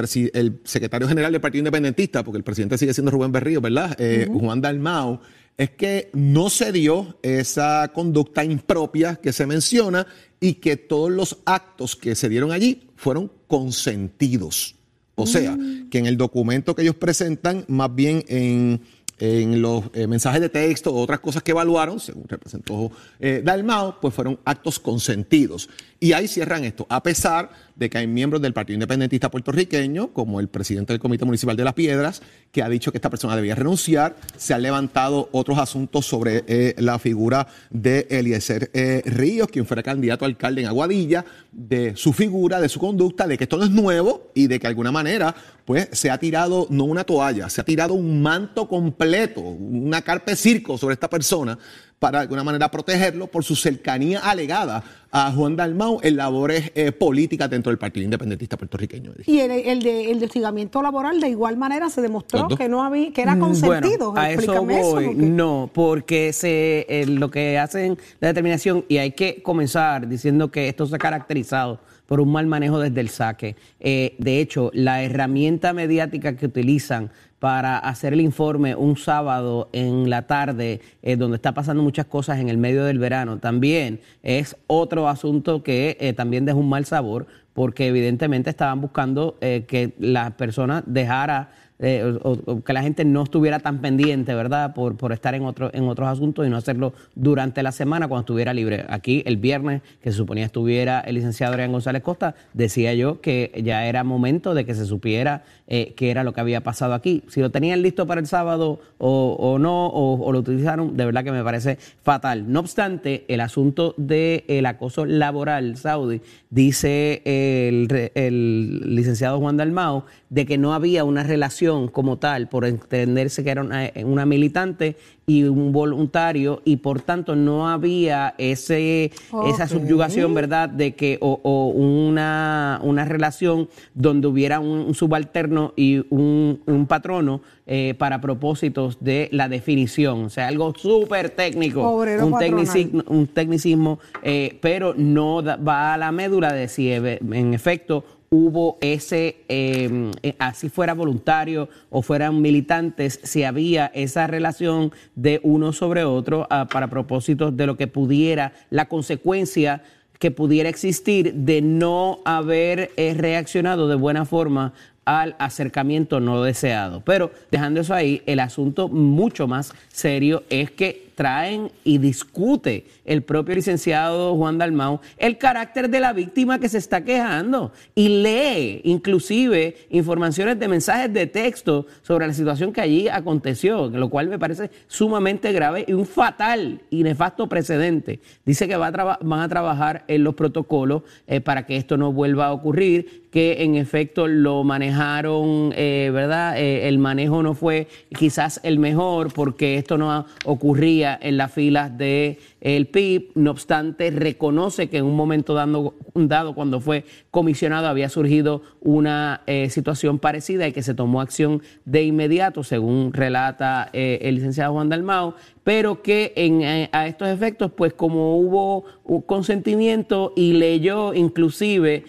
secretario 0.64 1.06
general 1.06 1.32
del 1.32 1.40
Partido 1.40 1.60
Independentista, 1.60 2.24
porque 2.24 2.38
el 2.38 2.44
presidente 2.44 2.78
sigue 2.78 2.94
siendo 2.94 3.10
Rubén 3.10 3.32
Berrío, 3.32 3.60
¿verdad? 3.60 3.94
Eh, 3.98 4.28
Juan 4.32 4.60
Dalmao, 4.60 5.20
es 5.56 5.70
que 5.70 6.10
no 6.14 6.50
se 6.50 6.72
dio 6.72 7.18
esa 7.22 7.90
conducta 7.94 8.44
impropia 8.44 9.16
que 9.16 9.32
se 9.32 9.46
menciona 9.46 10.06
y 10.40 10.54
que 10.54 10.76
todos 10.76 11.12
los 11.12 11.38
actos 11.44 11.94
que 11.94 12.14
se 12.14 12.28
dieron 12.28 12.50
allí 12.50 12.88
fueron 12.96 13.30
consentidos. 13.46 14.74
O 15.14 15.26
sea, 15.26 15.56
que 15.90 15.98
en 15.98 16.06
el 16.06 16.16
documento 16.16 16.74
que 16.74 16.82
ellos 16.82 16.96
presentan, 16.96 17.64
más 17.68 17.94
bien 17.94 18.24
en 18.26 18.80
en 19.18 19.62
los 19.62 19.84
eh, 19.94 20.06
mensajes 20.06 20.40
de 20.40 20.48
texto 20.48 20.92
o 20.92 21.00
otras 21.00 21.20
cosas 21.20 21.42
que 21.42 21.52
evaluaron, 21.52 22.00
según 22.00 22.26
representó 22.26 22.90
eh, 23.20 23.42
Dalmao, 23.44 24.00
pues 24.00 24.14
fueron 24.14 24.38
actos 24.44 24.78
consentidos. 24.78 25.68
Y 26.04 26.12
ahí 26.12 26.28
cierran 26.28 26.64
esto, 26.64 26.86
a 26.90 27.02
pesar 27.02 27.48
de 27.76 27.88
que 27.88 27.96
hay 27.96 28.06
miembros 28.06 28.42
del 28.42 28.52
Partido 28.52 28.74
Independentista 28.74 29.30
puertorriqueño, 29.30 30.12
como 30.12 30.38
el 30.38 30.48
presidente 30.48 30.92
del 30.92 31.00
Comité 31.00 31.24
Municipal 31.24 31.56
de 31.56 31.64
Las 31.64 31.72
Piedras, 31.72 32.20
que 32.52 32.62
ha 32.62 32.68
dicho 32.68 32.92
que 32.92 32.98
esta 32.98 33.08
persona 33.08 33.34
debía 33.34 33.54
renunciar. 33.54 34.14
Se 34.36 34.52
han 34.52 34.60
levantado 34.60 35.30
otros 35.32 35.56
asuntos 35.56 36.04
sobre 36.04 36.44
eh, 36.46 36.74
la 36.76 36.98
figura 36.98 37.46
de 37.70 38.06
Eliezer 38.10 38.70
eh, 38.74 39.00
Ríos, 39.06 39.48
quien 39.48 39.64
fuera 39.64 39.82
candidato 39.82 40.26
a 40.26 40.28
alcalde 40.28 40.60
en 40.60 40.66
Aguadilla, 40.66 41.24
de 41.50 41.96
su 41.96 42.12
figura, 42.12 42.60
de 42.60 42.68
su 42.68 42.78
conducta, 42.78 43.26
de 43.26 43.38
que 43.38 43.44
esto 43.44 43.56
no 43.56 43.64
es 43.64 43.70
nuevo 43.70 44.30
y 44.34 44.46
de 44.46 44.58
que 44.58 44.64
de 44.64 44.68
alguna 44.68 44.92
manera 44.92 45.34
pues 45.64 45.88
se 45.92 46.10
ha 46.10 46.18
tirado 46.18 46.66
no 46.68 46.84
una 46.84 47.04
toalla, 47.04 47.48
se 47.48 47.62
ha 47.62 47.64
tirado 47.64 47.94
un 47.94 48.20
manto 48.20 48.68
completo, 48.68 49.40
una 49.40 50.02
carpe 50.02 50.36
circo 50.36 50.76
sobre 50.76 50.92
esta 50.92 51.08
persona 51.08 51.58
para 51.98 52.18
de 52.18 52.22
alguna 52.22 52.44
manera 52.44 52.70
protegerlo 52.70 53.26
por 53.26 53.44
su 53.44 53.56
cercanía 53.56 54.20
alegada 54.20 54.82
a 55.10 55.30
Juan 55.30 55.56
Dalmau 55.56 56.00
en 56.02 56.16
labores 56.16 56.72
eh, 56.74 56.92
políticas 56.92 57.48
dentro 57.48 57.70
del 57.70 57.78
Partido 57.78 58.04
Independentista 58.04 58.56
puertorriqueño. 58.56 59.12
Y 59.26 59.38
el, 59.38 59.50
el 59.50 59.82
de 59.82 60.10
el 60.10 60.18
de 60.18 60.26
hostigamiento 60.26 60.82
laboral 60.82 61.20
de 61.20 61.28
igual 61.28 61.56
manera 61.56 61.88
se 61.88 62.02
demostró 62.02 62.48
que 62.48 62.68
no 62.68 62.82
había 62.82 63.12
que 63.12 63.22
era 63.22 63.38
consentido. 63.38 64.12
Bueno, 64.12 64.20
a 64.20 64.30
eso 64.32 64.64
voy. 64.64 65.14
No, 65.14 65.70
porque 65.72 66.32
se 66.32 66.86
eh, 66.88 67.06
lo 67.06 67.30
que 67.30 67.58
hacen 67.58 67.96
la 68.20 68.28
determinación 68.28 68.84
y 68.88 68.98
hay 68.98 69.12
que 69.12 69.42
comenzar 69.42 70.08
diciendo 70.08 70.50
que 70.50 70.68
esto 70.68 70.86
se 70.86 70.96
ha 70.96 70.98
caracterizado 70.98 71.78
por 72.06 72.20
un 72.20 72.32
mal 72.32 72.46
manejo 72.46 72.78
desde 72.78 73.00
el 73.00 73.08
saque. 73.08 73.56
Eh, 73.80 74.14
de 74.18 74.40
hecho, 74.40 74.70
la 74.74 75.02
herramienta 75.02 75.72
mediática 75.72 76.36
que 76.36 76.46
utilizan 76.46 77.10
para 77.38 77.78
hacer 77.78 78.14
el 78.14 78.20
informe 78.20 78.74
un 78.74 78.96
sábado 78.96 79.68
en 79.72 80.08
la 80.08 80.26
tarde, 80.26 80.80
eh, 81.02 81.16
donde 81.16 81.36
está 81.36 81.52
pasando 81.52 81.82
muchas 81.82 82.06
cosas 82.06 82.38
en 82.38 82.48
el 82.48 82.56
medio 82.56 82.84
del 82.84 82.98
verano, 82.98 83.38
también 83.38 84.00
es 84.22 84.56
otro 84.66 85.08
asunto 85.08 85.62
que 85.62 85.96
eh, 86.00 86.12
también 86.14 86.44
deja 86.44 86.56
un 86.56 86.68
mal 86.68 86.86
sabor, 86.86 87.26
porque 87.52 87.86
evidentemente 87.86 88.50
estaban 88.50 88.80
buscando 88.80 89.36
que 89.38 89.94
la 90.00 90.36
persona 90.36 90.82
dejara 90.86 91.52
eh, 91.80 92.18
que 92.64 92.72
la 92.72 92.82
gente 92.82 93.04
no 93.04 93.24
estuviera 93.24 93.58
tan 93.58 93.80
pendiente, 93.80 94.32
¿verdad? 94.34 94.74
Por, 94.74 94.96
por 94.96 95.12
estar 95.12 95.34
en, 95.34 95.44
otro, 95.44 95.70
en 95.74 95.88
otros 95.88 96.08
asuntos 96.08 96.46
y 96.46 96.50
no 96.50 96.56
hacerlo 96.56 96.92
durante 97.16 97.62
la 97.62 97.72
semana 97.72 98.06
cuando 98.06 98.20
estuviera 98.20 98.54
libre. 98.54 98.84
Aquí 98.88 99.22
el 99.26 99.38
viernes, 99.38 99.82
que 100.00 100.12
se 100.12 100.16
suponía 100.16 100.46
estuviera 100.46 101.00
el 101.00 101.16
licenciado 101.16 101.52
Adrián 101.52 101.72
González 101.72 102.02
Costa, 102.02 102.36
decía 102.52 102.94
yo 102.94 103.20
que 103.20 103.60
ya 103.64 103.86
era 103.86 104.04
momento 104.04 104.54
de 104.54 104.64
que 104.64 104.74
se 104.74 104.86
supiera 104.86 105.42
eh, 105.66 105.94
qué 105.96 106.10
era 106.10 106.22
lo 106.22 106.32
que 106.32 106.40
había 106.40 106.62
pasado 106.62 106.94
aquí. 106.94 107.22
Si 107.28 107.40
lo 107.40 107.50
tenían 107.50 107.82
listo 107.82 108.06
para 108.06 108.20
el 108.20 108.28
sábado 108.28 108.80
o, 108.98 109.58
no, 109.58 109.88
o, 109.88 110.32
lo 110.32 110.38
utilizaron, 110.38 110.96
de 110.96 111.04
verdad 111.04 111.24
que 111.24 111.32
me 111.32 111.42
parece 111.42 111.78
fatal. 112.02 112.52
No 112.52 112.60
obstante, 112.60 113.24
el 113.28 113.40
asunto 113.40 113.94
del 113.96 114.64
acoso 114.66 115.06
laboral 115.06 115.76
saudí, 115.76 116.20
dice 116.50 117.22
el, 117.24 118.10
el 118.14 118.94
licenciado 118.94 119.40
Juan 119.40 119.56
Dalmao, 119.56 120.04
de 120.34 120.46
que 120.46 120.58
no 120.58 120.74
había 120.74 121.04
una 121.04 121.22
relación 121.22 121.86
como 121.86 122.16
tal, 122.16 122.48
por 122.48 122.64
entenderse 122.64 123.44
que 123.44 123.50
era 123.50 123.62
una, 123.62 124.26
militante 124.26 124.96
y 125.28 125.44
un 125.44 125.70
voluntario, 125.70 126.60
y 126.64 126.78
por 126.78 127.00
tanto 127.00 127.36
no 127.36 127.68
había 127.68 128.34
ese, 128.36 129.12
esa 129.46 129.68
subyugación, 129.68 130.34
¿verdad?, 130.34 130.68
de 130.68 130.96
que, 130.96 131.18
o, 131.20 131.68
una, 131.68 132.80
una, 132.82 133.04
relación 133.04 133.68
donde 133.94 134.26
hubiera 134.26 134.58
un, 134.58 134.92
subalterno 134.96 135.72
y 135.76 136.04
un, 136.10 136.86
patrono 136.88 137.40
eh, 137.66 137.94
para 137.96 138.20
propósitos 138.20 138.98
de 139.00 139.28
la 139.30 139.48
definición. 139.48 140.24
O 140.24 140.30
sea, 140.30 140.48
algo 140.48 140.74
súper 140.76 141.30
técnico, 141.30 141.92
un, 141.92 142.38
tecnicismo, 142.38 143.04
un 143.06 143.28
tecnicismo 143.28 144.00
eh, 144.22 144.58
pero 144.60 144.94
no 144.96 145.42
va 145.44 145.94
a 145.94 145.96
la 145.96 146.10
médula 146.10 146.52
de 146.52 146.66
si 146.66 146.90
en 146.92 147.54
efecto 147.54 148.04
hubo 148.34 148.78
ese, 148.80 149.44
em, 149.46 150.10
eh, 150.24 150.34
así 150.40 150.68
fuera 150.68 150.92
voluntario 150.92 151.68
o 151.88 152.02
fueran 152.02 152.42
militantes, 152.42 153.20
si 153.22 153.44
había 153.44 153.86
esa 153.94 154.26
relación 154.26 154.90
de 155.14 155.38
uno 155.44 155.72
sobre 155.72 156.02
otro 156.02 156.48
ah, 156.50 156.66
para 156.68 156.88
propósitos 156.88 157.56
de 157.56 157.66
lo 157.66 157.76
que 157.76 157.86
pudiera, 157.86 158.52
la 158.70 158.86
consecuencia 158.88 159.82
que 160.18 160.32
pudiera 160.32 160.68
existir 160.68 161.32
de 161.34 161.62
no 161.62 162.18
haber 162.24 162.90
eh, 162.96 163.14
reaccionado 163.16 163.86
de 163.88 163.94
buena 163.94 164.24
forma 164.24 164.72
al 165.04 165.36
acercamiento 165.38 166.20
no 166.20 166.42
deseado. 166.42 167.02
Pero 167.04 167.30
dejando 167.50 167.80
eso 167.80 167.94
ahí, 167.94 168.22
el 168.26 168.40
asunto 168.40 168.88
mucho 168.88 169.46
más 169.46 169.72
serio 169.88 170.44
es 170.50 170.70
que 170.70 171.04
traen 171.14 171.70
y 171.84 171.98
discute 171.98 172.86
el 173.04 173.22
propio 173.22 173.54
licenciado 173.54 174.34
Juan 174.36 174.58
Dalmau 174.58 175.00
el 175.16 175.38
carácter 175.38 175.88
de 175.88 176.00
la 176.00 176.12
víctima 176.12 176.58
que 176.58 176.68
se 176.68 176.78
está 176.78 177.04
quejando 177.04 177.72
y 177.94 178.22
lee 178.22 178.80
inclusive 178.84 179.76
informaciones 179.90 180.58
de 180.58 180.68
mensajes 180.68 181.12
de 181.12 181.26
texto 181.26 181.86
sobre 182.02 182.26
la 182.26 182.32
situación 182.32 182.72
que 182.72 182.80
allí 182.80 183.08
aconteció, 183.08 183.88
lo 183.88 184.08
cual 184.08 184.28
me 184.28 184.38
parece 184.38 184.70
sumamente 184.86 185.52
grave 185.52 185.84
y 185.86 185.92
un 185.92 186.06
fatal 186.06 186.80
y 186.90 187.02
nefasto 187.02 187.48
precedente. 187.48 188.20
Dice 188.44 188.66
que 188.68 188.76
va 188.76 188.88
a 188.88 189.18
van 189.20 189.40
a 189.40 189.48
trabajar 189.48 190.04
en 190.08 190.24
los 190.24 190.34
protocolos 190.34 191.02
eh, 191.26 191.40
para 191.40 191.66
que 191.66 191.76
esto 191.76 191.96
no 191.96 192.12
vuelva 192.12 192.46
a 192.46 192.52
ocurrir, 192.52 193.23
que 193.34 193.64
en 193.64 193.74
efecto 193.74 194.28
lo 194.28 194.62
manejaron, 194.62 195.72
eh, 195.74 196.08
¿verdad? 196.12 196.56
Eh, 196.56 196.86
el 196.86 196.98
manejo 196.98 197.42
no 197.42 197.54
fue 197.54 197.88
quizás 198.16 198.60
el 198.62 198.78
mejor 198.78 199.32
porque 199.32 199.76
esto 199.76 199.98
no 199.98 200.24
ocurría 200.44 201.18
en 201.20 201.36
las 201.36 201.50
filas 201.50 201.98
del 201.98 202.38
el 202.64 202.86
PIB, 202.86 203.32
no 203.34 203.50
obstante 203.50 204.10
reconoce 204.10 204.88
que 204.88 204.96
en 204.96 205.04
un 205.04 205.14
momento 205.14 205.52
dado, 205.52 205.94
dado 206.14 206.54
cuando 206.54 206.80
fue 206.80 207.04
comisionado 207.30 207.88
había 207.88 208.08
surgido 208.08 208.62
una 208.80 209.42
eh, 209.46 209.68
situación 209.68 210.18
parecida 210.18 210.66
y 210.66 210.72
que 210.72 210.82
se 210.82 210.94
tomó 210.94 211.20
acción 211.20 211.62
de 211.84 212.04
inmediato, 212.04 212.64
según 212.64 213.12
relata 213.12 213.90
eh, 213.92 214.20
el 214.22 214.36
licenciado 214.36 214.72
Juan 214.72 214.88
Dalmao, 214.88 215.34
pero 215.62 216.00
que 216.00 216.32
eh, 216.36 216.88
a 216.90 217.06
estos 217.06 217.28
efectos, 217.28 217.70
pues 217.70 217.92
como 217.92 218.38
hubo 218.38 218.86
un 219.04 219.20
consentimiento 219.20 220.32
y 220.34 220.54
leyó 220.54 221.12
inclusive 221.12 222.04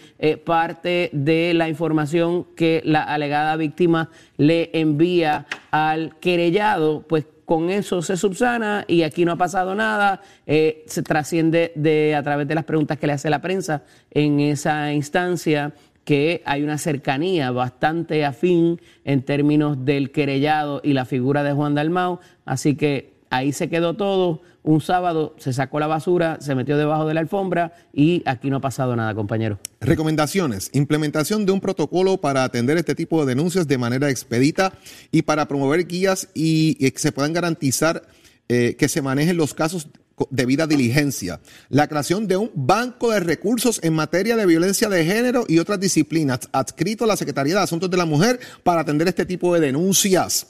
parte 0.45 1.09
de 1.11 1.53
la 1.53 1.67
información 1.67 2.45
que 2.55 2.81
la 2.85 3.03
alegada 3.03 3.57
víctima 3.57 4.09
le 4.37 4.69
envía 4.73 5.47
al 5.71 6.17
querellado, 6.19 7.03
pues 7.07 7.25
con 7.45 7.69
eso 7.69 8.01
se 8.01 8.17
subsana 8.17 8.85
y 8.87 9.03
aquí 9.03 9.23
no 9.23 9.33
ha 9.33 9.37
pasado 9.37 9.75
nada, 9.75 10.21
eh, 10.45 10.83
se 10.87 11.03
trasciende 11.03 11.71
de, 11.75 12.15
a 12.15 12.23
través 12.23 12.47
de 12.47 12.55
las 12.55 12.65
preguntas 12.65 12.97
que 12.97 13.07
le 13.07 13.13
hace 13.13 13.29
la 13.29 13.41
prensa 13.41 13.83
en 14.11 14.39
esa 14.39 14.91
instancia 14.93 15.73
que 16.03 16.43
hay 16.45 16.63
una 16.63 16.77
cercanía 16.77 17.51
bastante 17.51 18.25
afín 18.25 18.79
en 19.03 19.23
términos 19.23 19.85
del 19.85 20.11
querellado 20.11 20.81
y 20.83 20.93
la 20.93 21.05
figura 21.05 21.43
de 21.43 21.53
Juan 21.53 21.75
Dalmau, 21.75 22.19
así 22.45 22.75
que 22.75 23.15
ahí 23.29 23.51
se 23.51 23.69
quedó 23.69 23.95
todo 23.95 24.41
un 24.65 24.81
sábado 24.81 25.35
se 25.37 25.53
sacó 25.53 25.79
la 25.79 25.87
basura, 25.87 26.39
se 26.41 26.55
metió 26.55 26.75
debajo 26.75 27.07
de 27.07 27.13
la 27.13 27.19
alfombra 27.19 27.73
y 27.93 28.23
aquí 28.25 28.49
no 28.49 28.57
ha 28.57 28.61
pasado 28.61 28.95
nada, 28.95 29.13
compañero. 29.13 29.59
Recomendaciones. 29.79 30.71
Implementación 30.73 31.45
de 31.45 31.51
un 31.51 31.61
protocolo 31.61 32.17
para 32.17 32.43
atender 32.43 32.77
este 32.77 32.95
tipo 32.95 33.21
de 33.21 33.27
denuncias 33.27 33.67
de 33.67 33.77
manera 33.77 34.09
expedita 34.09 34.73
y 35.11 35.21
para 35.21 35.47
promover 35.47 35.85
guías 35.85 36.29
y, 36.33 36.75
que 36.91 36.99
se 36.99 37.11
puedan 37.11 37.31
garantizar 37.31 38.03
eh, 38.49 38.75
que 38.77 38.89
se 38.89 39.01
manejen 39.03 39.37
los 39.37 39.53
casos 39.53 39.87
de 40.29 40.45
vida 40.45 40.65
diligencia. 40.65 41.41
La 41.69 41.87
creación 41.87 42.27
de 42.27 42.37
un 42.37 42.51
banco 42.55 43.11
de 43.11 43.19
recursos 43.19 43.79
en 43.83 43.93
materia 43.93 44.35
de 44.35 44.47
violencia 44.47 44.89
de 44.89 45.05
género 45.05 45.45
y 45.47 45.59
otras 45.59 45.79
disciplinas 45.79 46.39
adscrito 46.51 47.03
a 47.03 47.07
la 47.07 47.17
Secretaría 47.17 47.55
de 47.55 47.61
Asuntos 47.61 47.89
de 47.89 47.97
la 47.97 48.05
Mujer 48.05 48.39
para 48.63 48.81
atender 48.81 49.07
este 49.07 49.25
tipo 49.25 49.53
de 49.53 49.59
denuncias. 49.59 50.47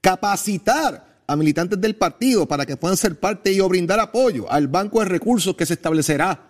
Capacitar 0.00 1.07
a 1.28 1.36
militantes 1.36 1.80
del 1.80 1.94
partido 1.94 2.48
para 2.48 2.64
que 2.64 2.76
puedan 2.76 2.96
ser 2.96 3.20
parte 3.20 3.52
y 3.52 3.60
o 3.60 3.68
brindar 3.68 4.00
apoyo 4.00 4.50
al 4.50 4.66
banco 4.66 5.00
de 5.00 5.04
recursos 5.04 5.54
que 5.54 5.66
se 5.66 5.74
establecerá. 5.74 6.48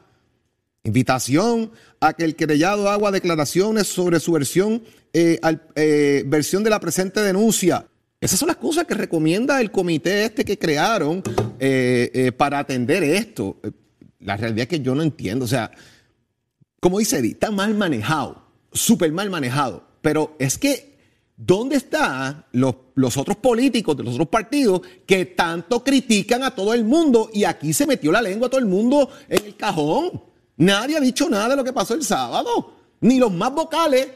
Invitación 0.85 1.73
a 2.00 2.12
que 2.14 2.25
el 2.25 2.37
querellado 2.37 2.88
haga 2.88 3.11
declaraciones 3.11 3.88
sobre 3.88 4.20
su 4.20 4.32
versión, 4.32 4.85
eh, 5.12 5.40
eh, 5.75 6.23
versión 6.26 6.62
de 6.62 6.70
la 6.70 6.78
presente 6.78 7.20
denuncia. 7.20 7.87
Esas 8.20 8.38
son 8.38 8.47
las 8.47 8.56
cosas 8.56 8.85
que 8.87 8.94
recomienda 8.94 9.61
el 9.61 9.73
comité 9.73 10.25
este 10.25 10.44
que 10.44 10.58
crearon 10.58 11.23
eh, 11.58 12.32
para 12.37 12.61
atender 12.61 13.02
esto. 13.02 13.56
La 14.20 14.37
realidad 14.37 14.62
es 14.62 14.68
que 14.68 14.80
yo 14.80 14.94
no 14.94 15.02
entiendo. 15.02 15.44
O 15.44 15.49
sea, 15.49 15.73
como 16.78 17.00
dice 17.00 17.18
Eddie, 17.18 17.32
está 17.32 17.50
mal 17.50 17.75
manejado, 17.75 18.44
súper 18.73 19.11
mal 19.11 19.28
manejado. 19.28 19.88
Pero 20.02 20.37
es 20.38 20.56
que 20.56 20.88
¿Dónde 21.40 21.76
están 21.76 22.45
los, 22.50 22.75
los, 22.97 23.16
otros 23.16 23.37
políticos 23.37 23.97
de 23.97 24.02
los 24.02 24.14
otros 24.14 24.28
partidos 24.28 24.83
que 25.07 25.25
tanto 25.25 25.85
critican 25.85 26.42
a 26.42 26.50
todo 26.50 26.75
el 26.75 26.85
mundo? 26.85 27.30
Y 27.33 27.45
aquí 27.45 27.73
se 27.73 27.87
metió 27.87 28.11
la 28.11 28.21
lengua 28.21 28.49
a 28.49 28.50
todo 28.50 28.61
el 28.61 28.66
mundo 28.66 29.09
en 29.28 29.47
el 29.47 29.57
cajón. 29.57 30.21
Nadie 30.57 30.97
ha 30.97 31.00
dicho 31.00 31.30
nada 31.30 31.50
de 31.50 31.57
lo 31.57 31.62
que 31.62 31.73
pasó 31.73 31.95
el 31.95 32.02
sábado. 32.02 32.75
Ni 33.00 33.21
los 33.21 33.33
más 33.33 33.54
vocales, 33.54 34.09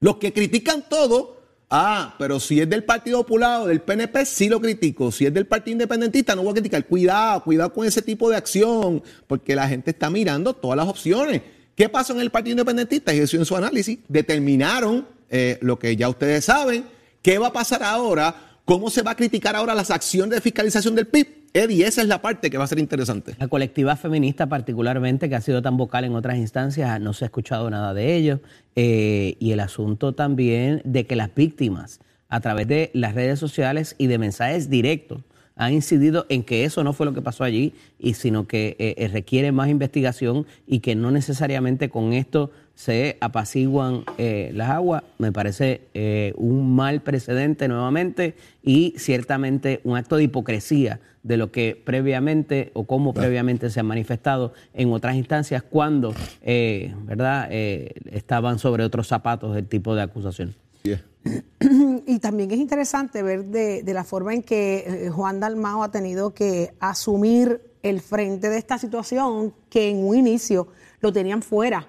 los 0.00 0.18
que 0.18 0.34
critican 0.34 0.84
todo, 0.90 1.38
Ah, 1.74 2.16
pero 2.18 2.38
si 2.38 2.60
es 2.60 2.68
del 2.68 2.84
Partido 2.84 3.22
Popular 3.22 3.62
o 3.62 3.66
del 3.66 3.80
PNP, 3.80 4.26
sí 4.26 4.50
lo 4.50 4.60
critico. 4.60 5.10
Si 5.10 5.24
es 5.24 5.32
del 5.32 5.46
Partido 5.46 5.72
Independentista, 5.72 6.36
no 6.36 6.42
voy 6.42 6.50
a 6.50 6.54
criticar. 6.56 6.84
Cuidado, 6.84 7.42
cuidado 7.42 7.72
con 7.72 7.86
ese 7.86 8.02
tipo 8.02 8.28
de 8.28 8.36
acción, 8.36 9.02
porque 9.26 9.56
la 9.56 9.66
gente 9.66 9.92
está 9.92 10.10
mirando 10.10 10.52
todas 10.52 10.76
las 10.76 10.86
opciones. 10.86 11.40
¿Qué 11.74 11.88
pasó 11.88 12.12
en 12.12 12.20
el 12.20 12.28
Partido 12.28 12.52
Independentista? 12.52 13.14
Y 13.14 13.20
eso 13.20 13.38
en 13.38 13.46
su 13.46 13.56
análisis 13.56 14.00
determinaron 14.06 15.08
eh, 15.32 15.58
lo 15.62 15.78
que 15.78 15.96
ya 15.96 16.08
ustedes 16.08 16.44
saben. 16.44 16.84
¿Qué 17.22 17.38
va 17.38 17.48
a 17.48 17.52
pasar 17.52 17.82
ahora? 17.82 18.34
¿Cómo 18.64 18.90
se 18.90 19.02
va 19.02 19.12
a 19.12 19.16
criticar 19.16 19.56
ahora 19.56 19.74
las 19.74 19.90
acciones 19.90 20.36
de 20.36 20.40
fiscalización 20.40 20.94
del 20.94 21.06
PIB? 21.08 21.26
Eddie, 21.54 21.86
esa 21.86 22.02
es 22.02 22.08
la 22.08 22.22
parte 22.22 22.50
que 22.50 22.58
va 22.58 22.64
a 22.64 22.66
ser 22.66 22.78
interesante. 22.78 23.34
La 23.38 23.48
colectiva 23.48 23.96
feminista 23.96 24.46
particularmente, 24.46 25.28
que 25.28 25.34
ha 25.34 25.40
sido 25.40 25.62
tan 25.62 25.76
vocal 25.76 26.04
en 26.04 26.14
otras 26.14 26.36
instancias, 26.36 27.00
no 27.00 27.14
se 27.14 27.24
ha 27.24 27.26
escuchado 27.26 27.68
nada 27.70 27.94
de 27.94 28.14
ellos. 28.14 28.40
Eh, 28.76 29.36
y 29.40 29.52
el 29.52 29.60
asunto 29.60 30.14
también 30.14 30.82
de 30.84 31.06
que 31.06 31.16
las 31.16 31.34
víctimas, 31.34 32.00
a 32.28 32.40
través 32.40 32.68
de 32.68 32.90
las 32.92 33.14
redes 33.14 33.38
sociales 33.38 33.94
y 33.98 34.06
de 34.06 34.18
mensajes 34.18 34.70
directos, 34.70 35.22
han 35.56 35.72
incidido 35.72 36.26
en 36.28 36.42
que 36.42 36.64
eso 36.64 36.84
no 36.84 36.92
fue 36.92 37.06
lo 37.06 37.14
que 37.14 37.22
pasó 37.22 37.44
allí, 37.44 37.74
y 37.98 38.14
sino 38.14 38.46
que 38.46 38.76
eh, 38.78 39.08
requiere 39.08 39.52
más 39.52 39.68
investigación 39.68 40.46
y 40.66 40.80
que 40.80 40.94
no 40.94 41.10
necesariamente 41.10 41.88
con 41.88 42.12
esto 42.12 42.50
se 42.82 43.16
apaciguan 43.20 44.04
eh, 44.18 44.50
las 44.54 44.70
aguas. 44.70 45.04
Me 45.18 45.30
parece 45.30 45.82
eh, 45.94 46.32
un 46.36 46.74
mal 46.74 47.00
precedente 47.00 47.68
nuevamente 47.68 48.34
y 48.60 48.94
ciertamente 48.98 49.80
un 49.84 49.96
acto 49.96 50.16
de 50.16 50.24
hipocresía 50.24 50.98
de 51.22 51.36
lo 51.36 51.52
que 51.52 51.80
previamente 51.84 52.72
o 52.74 52.82
como 52.82 53.14
previamente 53.14 53.70
se 53.70 53.78
ha 53.78 53.84
manifestado 53.84 54.52
en 54.74 54.92
otras 54.92 55.14
instancias 55.14 55.62
cuando, 55.62 56.12
eh, 56.42 56.92
¿verdad?, 57.04 57.46
estaban 57.52 58.58
sobre 58.58 58.82
otros 58.82 59.06
zapatos 59.06 59.56
el 59.56 59.68
tipo 59.68 59.94
de 59.94 60.02
acusación. 60.02 60.56
Y 62.04 62.18
también 62.18 62.50
es 62.50 62.58
interesante 62.58 63.22
ver 63.22 63.44
de, 63.44 63.84
de 63.84 63.94
la 63.94 64.02
forma 64.02 64.34
en 64.34 64.42
que 64.42 65.08
Juan 65.14 65.38
Dalmao 65.38 65.84
ha 65.84 65.92
tenido 65.92 66.34
que 66.34 66.74
asumir 66.80 67.60
el 67.84 68.00
frente 68.00 68.48
de 68.48 68.58
esta 68.58 68.76
situación 68.76 69.54
que 69.70 69.88
en 69.88 70.04
un 70.04 70.16
inicio 70.16 70.66
lo 71.00 71.12
tenían 71.12 71.42
fuera 71.42 71.86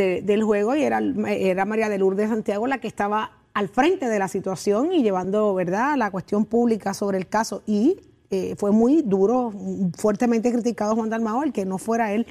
del 0.00 0.42
juego 0.42 0.74
y 0.74 0.82
era, 0.82 1.00
era 1.28 1.64
María 1.64 1.88
de 1.88 1.98
Lourdes 1.98 2.28
Santiago 2.28 2.66
la 2.66 2.78
que 2.78 2.88
estaba 2.88 3.40
al 3.54 3.68
frente 3.68 4.08
de 4.08 4.18
la 4.18 4.28
situación 4.28 4.92
y 4.92 5.02
llevando 5.02 5.54
verdad 5.54 5.96
la 5.96 6.10
cuestión 6.10 6.44
pública 6.44 6.94
sobre 6.94 7.18
el 7.18 7.28
caso 7.28 7.62
y 7.66 7.98
eh, 8.30 8.54
fue 8.56 8.70
muy 8.70 9.02
duro, 9.02 9.52
fuertemente 9.96 10.52
criticado 10.52 10.94
Juan 10.94 11.10
Dalmao 11.10 11.42
el 11.42 11.52
que 11.52 11.64
no 11.64 11.78
fuera 11.78 12.12
él 12.12 12.26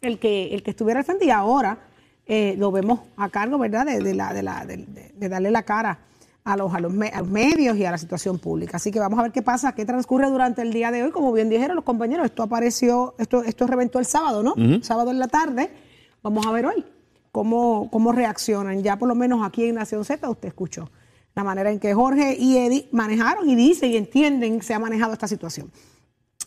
el 0.00 0.18
que 0.18 0.54
el 0.54 0.62
que 0.62 0.70
estuviera 0.70 1.00
al 1.00 1.04
frente 1.04 1.26
y 1.26 1.30
ahora 1.30 1.78
eh, 2.26 2.54
lo 2.56 2.70
vemos 2.70 3.00
a 3.16 3.28
cargo 3.28 3.58
verdad 3.58 3.84
de, 3.84 4.14
la, 4.14 4.32
de, 4.32 4.42
la, 4.42 4.64
de, 4.64 5.28
darle 5.28 5.50
la 5.50 5.64
cara 5.64 5.98
a 6.44 6.56
los, 6.56 6.72
a 6.72 6.80
los, 6.80 6.92
medios 6.92 7.76
y 7.76 7.84
a 7.84 7.90
la 7.90 7.98
situación 7.98 8.38
pública. 8.38 8.76
Así 8.76 8.90
que 8.90 8.98
vamos 8.98 9.18
a 9.18 9.22
ver 9.22 9.32
qué 9.32 9.42
pasa, 9.42 9.74
qué 9.74 9.84
transcurre 9.84 10.28
durante 10.28 10.62
el 10.62 10.72
día 10.72 10.90
de 10.90 11.04
hoy. 11.04 11.10
Como 11.10 11.32
bien 11.32 11.48
dijeron 11.48 11.76
los 11.76 11.84
compañeros, 11.84 12.26
esto 12.26 12.42
apareció, 12.42 13.14
esto, 13.18 13.42
esto 13.44 13.66
reventó 13.66 13.98
el 14.00 14.06
sábado, 14.06 14.42
¿no? 14.42 14.54
Sábado 14.82 15.10
en 15.10 15.18
la 15.20 15.28
tarde. 15.28 15.70
Vamos 16.22 16.46
a 16.46 16.52
ver 16.52 16.66
hoy 16.66 16.84
cómo, 17.32 17.90
cómo 17.90 18.12
reaccionan. 18.12 18.82
Ya 18.82 18.96
por 18.96 19.08
lo 19.08 19.14
menos 19.14 19.44
aquí 19.44 19.64
en 19.64 19.74
Nación 19.74 20.04
Z 20.04 20.28
usted 20.28 20.48
escuchó 20.48 20.90
la 21.34 21.42
manera 21.42 21.70
en 21.70 21.80
que 21.80 21.94
Jorge 21.94 22.36
y 22.38 22.58
Eddie 22.58 22.88
manejaron 22.92 23.48
y 23.48 23.54
dicen 23.56 23.90
y 23.90 23.96
entienden 23.96 24.58
que 24.58 24.66
se 24.66 24.74
ha 24.74 24.78
manejado 24.78 25.14
esta 25.14 25.26
situación. 25.26 25.70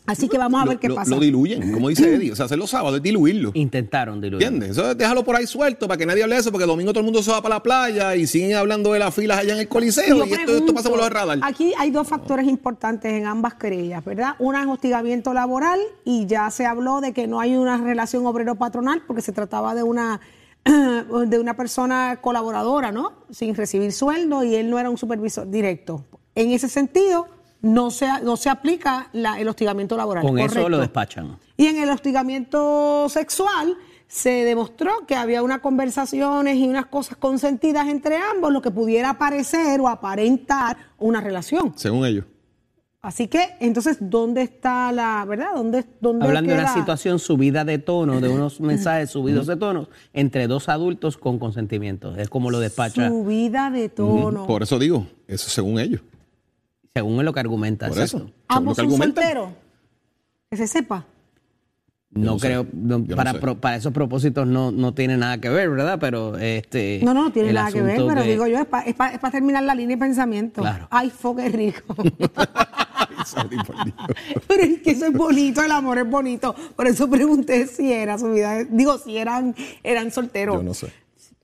Así 0.06 0.28
que 0.28 0.38
vamos 0.38 0.62
a 0.62 0.64
ver 0.64 0.78
qué 0.78 0.88
pasa. 0.88 1.10
Lo 1.10 1.18
diluyen, 1.18 1.72
como 1.72 1.88
dice 1.88 2.14
Eddie. 2.14 2.30
O 2.30 2.36
sea, 2.36 2.46
hacerlo 2.46 2.68
sábado 2.68 2.96
es 2.96 3.02
diluirlo. 3.02 3.50
Intentaron 3.54 4.20
diluirlo. 4.20 4.46
¿Entiendes? 4.46 4.78
Eso 4.78 4.94
déjalo 4.94 5.24
por 5.24 5.34
ahí 5.34 5.48
suelto 5.48 5.88
para 5.88 5.98
que 5.98 6.06
nadie 6.06 6.22
hable 6.22 6.36
de 6.36 6.42
eso, 6.42 6.52
porque 6.52 6.62
el 6.62 6.68
domingo 6.68 6.92
todo 6.92 7.00
el 7.00 7.06
mundo 7.06 7.24
se 7.24 7.32
va 7.32 7.42
para 7.42 7.56
la 7.56 7.62
playa 7.62 8.14
y 8.14 8.28
siguen 8.28 8.54
hablando 8.54 8.92
de 8.92 9.00
las 9.00 9.12
filas 9.12 9.38
allá 9.38 9.54
en 9.54 9.60
el 9.60 9.68
Coliseo 9.68 10.24
y, 10.24 10.32
esto, 10.32 10.72
pasa 10.72 10.88
por 10.88 10.98
los 10.98 11.10
radar. 11.10 11.40
Aquí 11.42 11.72
hay 11.76 11.90
dos 11.90 12.06
factores 12.06 12.46
importantes 12.46 13.12
en 13.12 13.26
ambas 13.26 13.54
querellas, 13.54 14.04
¿verdad? 14.04 14.36
Una 14.38 14.62
es 14.62 14.68
hostigamiento 14.68 15.34
laboral 15.34 15.80
y 16.04 16.26
ya 16.26 16.48
se 16.52 16.66
habló 16.66 17.00
de 17.00 17.12
que 17.12 17.26
no 17.26 17.40
hay 17.40 17.56
una 17.56 17.76
relación 17.76 18.24
obrero-patronal 18.26 19.02
porque 19.08 19.22
se 19.22 19.32
trataba 19.32 19.74
de 19.74 19.82
una 19.82 20.20
de 21.26 21.38
una 21.38 21.54
persona 21.54 22.18
colaboradora, 22.20 22.92
¿no? 22.92 23.12
Sin 23.30 23.54
recibir 23.54 23.92
sueldo 23.92 24.42
y 24.44 24.54
él 24.56 24.68
no 24.68 24.78
era 24.78 24.90
un 24.90 24.98
supervisor 24.98 25.48
directo. 25.48 26.04
En 26.34 26.50
ese 26.50 26.68
sentido, 26.68 27.28
no 27.62 27.90
se, 27.90 28.06
no 28.22 28.36
se 28.36 28.48
aplica 28.48 29.10
el 29.12 29.48
hostigamiento 29.48 29.96
laboral. 29.96 30.24
Con 30.24 30.38
eso 30.38 30.68
lo 30.68 30.78
despachan. 30.78 31.38
Y 31.56 31.66
en 31.66 31.78
el 31.78 31.90
hostigamiento 31.90 33.08
sexual 33.08 33.76
se 34.08 34.44
demostró 34.44 35.06
que 35.06 35.16
había 35.16 35.42
unas 35.42 35.60
conversaciones 35.60 36.56
y 36.56 36.68
unas 36.68 36.86
cosas 36.86 37.16
consentidas 37.16 37.88
entre 37.88 38.18
ambos, 38.18 38.52
lo 38.52 38.62
que 38.62 38.70
pudiera 38.70 39.18
parecer 39.18 39.80
o 39.80 39.88
aparentar 39.88 40.76
una 40.98 41.20
relación. 41.20 41.72
Según 41.76 42.06
ellos. 42.06 42.24
Así 43.06 43.28
que, 43.28 43.50
entonces, 43.60 43.98
¿dónde 44.00 44.42
está 44.42 44.90
la 44.90 45.24
verdad? 45.24 45.54
¿Dónde, 45.54 45.84
dónde 46.00 46.26
Hablando 46.26 46.52
de 46.52 46.58
una 46.58 46.74
situación 46.74 47.20
subida 47.20 47.64
de 47.64 47.78
tono, 47.78 48.20
de 48.20 48.28
unos 48.28 48.60
mensajes 48.60 49.10
subidos 49.10 49.46
de 49.46 49.54
tono 49.54 49.88
entre 50.12 50.48
dos 50.48 50.68
adultos 50.68 51.16
con 51.16 51.38
consentimiento. 51.38 52.16
Es 52.16 52.28
como 52.28 52.50
lo 52.50 52.58
despacha. 52.58 53.08
Subida 53.08 53.70
de 53.70 53.90
tono. 53.90 54.48
Por 54.48 54.64
eso 54.64 54.80
digo, 54.80 55.06
eso 55.28 55.48
según 55.48 55.78
ellos. 55.78 56.00
Según 56.94 57.24
lo 57.24 57.32
que 57.32 57.38
argumenta. 57.38 57.86
Por 57.86 58.00
eso. 58.00 58.28
Ambos 58.48 58.76
son 58.76 58.90
solteros. 58.90 59.50
Que 60.50 60.56
se 60.56 60.66
sepa. 60.66 61.06
No, 62.10 62.38
creo, 62.38 62.66
para, 63.14 63.34
para 63.34 63.76
esos 63.76 63.92
propósitos 63.92 64.48
no, 64.48 64.72
no 64.72 64.94
tiene 64.94 65.16
nada 65.16 65.38
que 65.38 65.48
ver, 65.48 65.70
¿verdad? 65.70 65.98
Pero 66.00 66.36
este. 66.38 67.00
No, 67.04 67.14
no, 67.14 67.30
tiene 67.30 67.52
nada 67.52 67.70
que 67.70 67.82
ver, 67.82 68.00
pero 68.04 68.22
digo 68.22 68.48
yo, 68.48 68.58
es 68.58 68.66
para 68.66 69.12
es 69.14 69.20
terminar 69.30 69.62
la 69.62 69.76
línea 69.76 69.96
de 69.96 70.00
pensamiento. 70.00 70.62
Claro. 70.62 70.88
Ay, 70.90 71.10
fo, 71.10 71.36
qué 71.36 71.48
rico. 71.50 71.94
Pero 74.48 74.62
es 74.62 74.82
que 74.82 74.90
eso 74.92 75.06
es 75.06 75.12
bonito, 75.12 75.62
el 75.62 75.70
amor 75.72 75.98
es 75.98 76.08
bonito. 76.08 76.54
Por 76.74 76.86
eso 76.86 77.08
pregunté 77.08 77.66
si 77.66 77.92
era 77.92 78.18
su 78.18 78.30
vida. 78.30 78.64
Digo, 78.64 78.98
si 78.98 79.16
eran, 79.16 79.54
eran 79.82 80.10
solteros. 80.10 80.56
Yo 80.56 80.62
no 80.62 80.74
sé. 80.74 80.92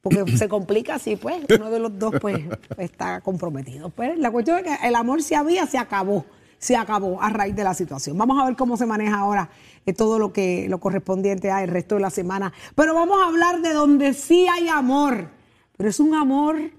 Porque 0.02 0.36
se 0.36 0.48
complica 0.48 0.96
así, 0.96 1.16
pues. 1.16 1.44
Uno 1.56 1.70
de 1.70 1.78
los 1.78 1.96
dos, 1.96 2.14
pues, 2.20 2.40
está 2.76 3.20
comprometido. 3.20 3.88
Pues 3.90 4.18
la 4.18 4.32
cuestión 4.32 4.58
es 4.58 4.64
que 4.64 4.88
el 4.88 4.96
amor 4.96 5.22
si 5.22 5.34
había, 5.34 5.66
se 5.66 5.78
acabó. 5.78 6.26
Se 6.58 6.76
acabó 6.76 7.20
a 7.20 7.30
raíz 7.30 7.56
de 7.56 7.64
la 7.64 7.74
situación. 7.74 8.18
Vamos 8.18 8.40
a 8.40 8.44
ver 8.44 8.56
cómo 8.56 8.76
se 8.76 8.86
maneja 8.86 9.18
ahora 9.18 9.50
eh, 9.84 9.92
todo 9.92 10.18
lo 10.18 10.32
que 10.32 10.66
lo 10.68 10.78
correspondiente 10.78 11.50
al 11.50 11.68
resto 11.68 11.96
de 11.96 12.00
la 12.00 12.10
semana. 12.10 12.52
Pero 12.74 12.94
vamos 12.94 13.18
a 13.20 13.26
hablar 13.26 13.62
de 13.62 13.72
donde 13.72 14.12
sí 14.12 14.46
hay 14.48 14.68
amor. 14.68 15.28
Pero 15.76 15.90
es 15.90 15.98
un 15.98 16.14
amor 16.14 16.70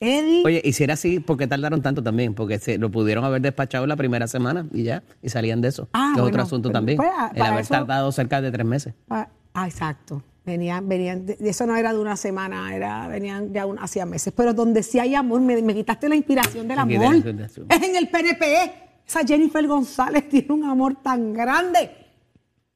Eddie. 0.00 0.42
Oye, 0.44 0.62
y 0.64 0.72
si 0.72 0.84
era 0.84 0.94
así, 0.94 1.20
¿por 1.20 1.36
qué 1.36 1.46
tardaron 1.46 1.80
tanto 1.82 2.02
también? 2.02 2.34
Porque 2.34 2.58
se 2.58 2.78
lo 2.78 2.90
pudieron 2.90 3.24
haber 3.24 3.40
despachado 3.40 3.86
la 3.86 3.96
primera 3.96 4.26
semana 4.26 4.66
y 4.72 4.82
ya, 4.82 5.02
y 5.22 5.28
salían 5.28 5.60
de 5.60 5.68
eso. 5.68 5.88
Ah, 5.92 6.12
que 6.14 6.20
es 6.20 6.26
otro 6.26 6.42
asunto 6.42 6.70
también. 6.70 6.98
Pues, 6.98 7.10
el 7.34 7.42
haber 7.42 7.66
tardado 7.66 8.12
cerca 8.12 8.40
de 8.40 8.50
tres 8.50 8.66
meses. 8.66 8.94
ah, 9.08 9.28
exacto. 9.64 10.22
Venían, 10.46 10.88
venían, 10.88 11.26
eso 11.40 11.66
no 11.66 11.74
era 11.74 11.92
de 11.92 11.98
una 11.98 12.16
semana, 12.16 12.72
era, 12.72 13.08
venían 13.08 13.52
ya 13.52 13.66
un, 13.66 13.80
hacía 13.80 14.06
meses. 14.06 14.32
Pero 14.36 14.54
donde 14.54 14.84
sí 14.84 15.00
hay 15.00 15.16
amor, 15.16 15.40
me, 15.40 15.74
quitaste 15.74 16.08
la 16.08 16.14
inspiración 16.14 16.68
del 16.68 16.78
amor. 16.78 17.16
Es 17.16 17.82
en 17.82 17.96
el 17.96 18.08
PNP. 18.08 18.72
Esa 19.04 19.24
Jennifer 19.26 19.66
González 19.66 20.28
tiene 20.30 20.54
un 20.54 20.64
amor 20.64 21.02
tan 21.02 21.32
grande 21.32 21.90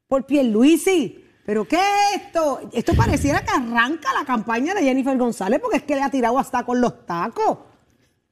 por 0.05 0.25
Pierluisi. 0.25 1.23
¿Pero 1.51 1.65
qué 1.65 1.75
es 1.75 2.21
esto? 2.21 2.61
Esto 2.71 2.93
pareciera 2.93 3.43
que 3.43 3.51
arranca 3.51 4.07
la 4.17 4.23
campaña 4.23 4.73
de 4.73 4.83
Jennifer 4.83 5.17
González 5.17 5.59
porque 5.61 5.79
es 5.79 5.83
que 5.83 5.95
le 5.95 6.01
ha 6.01 6.09
tirado 6.09 6.39
hasta 6.39 6.63
con 6.63 6.79
los 6.79 7.05
tacos. 7.05 7.57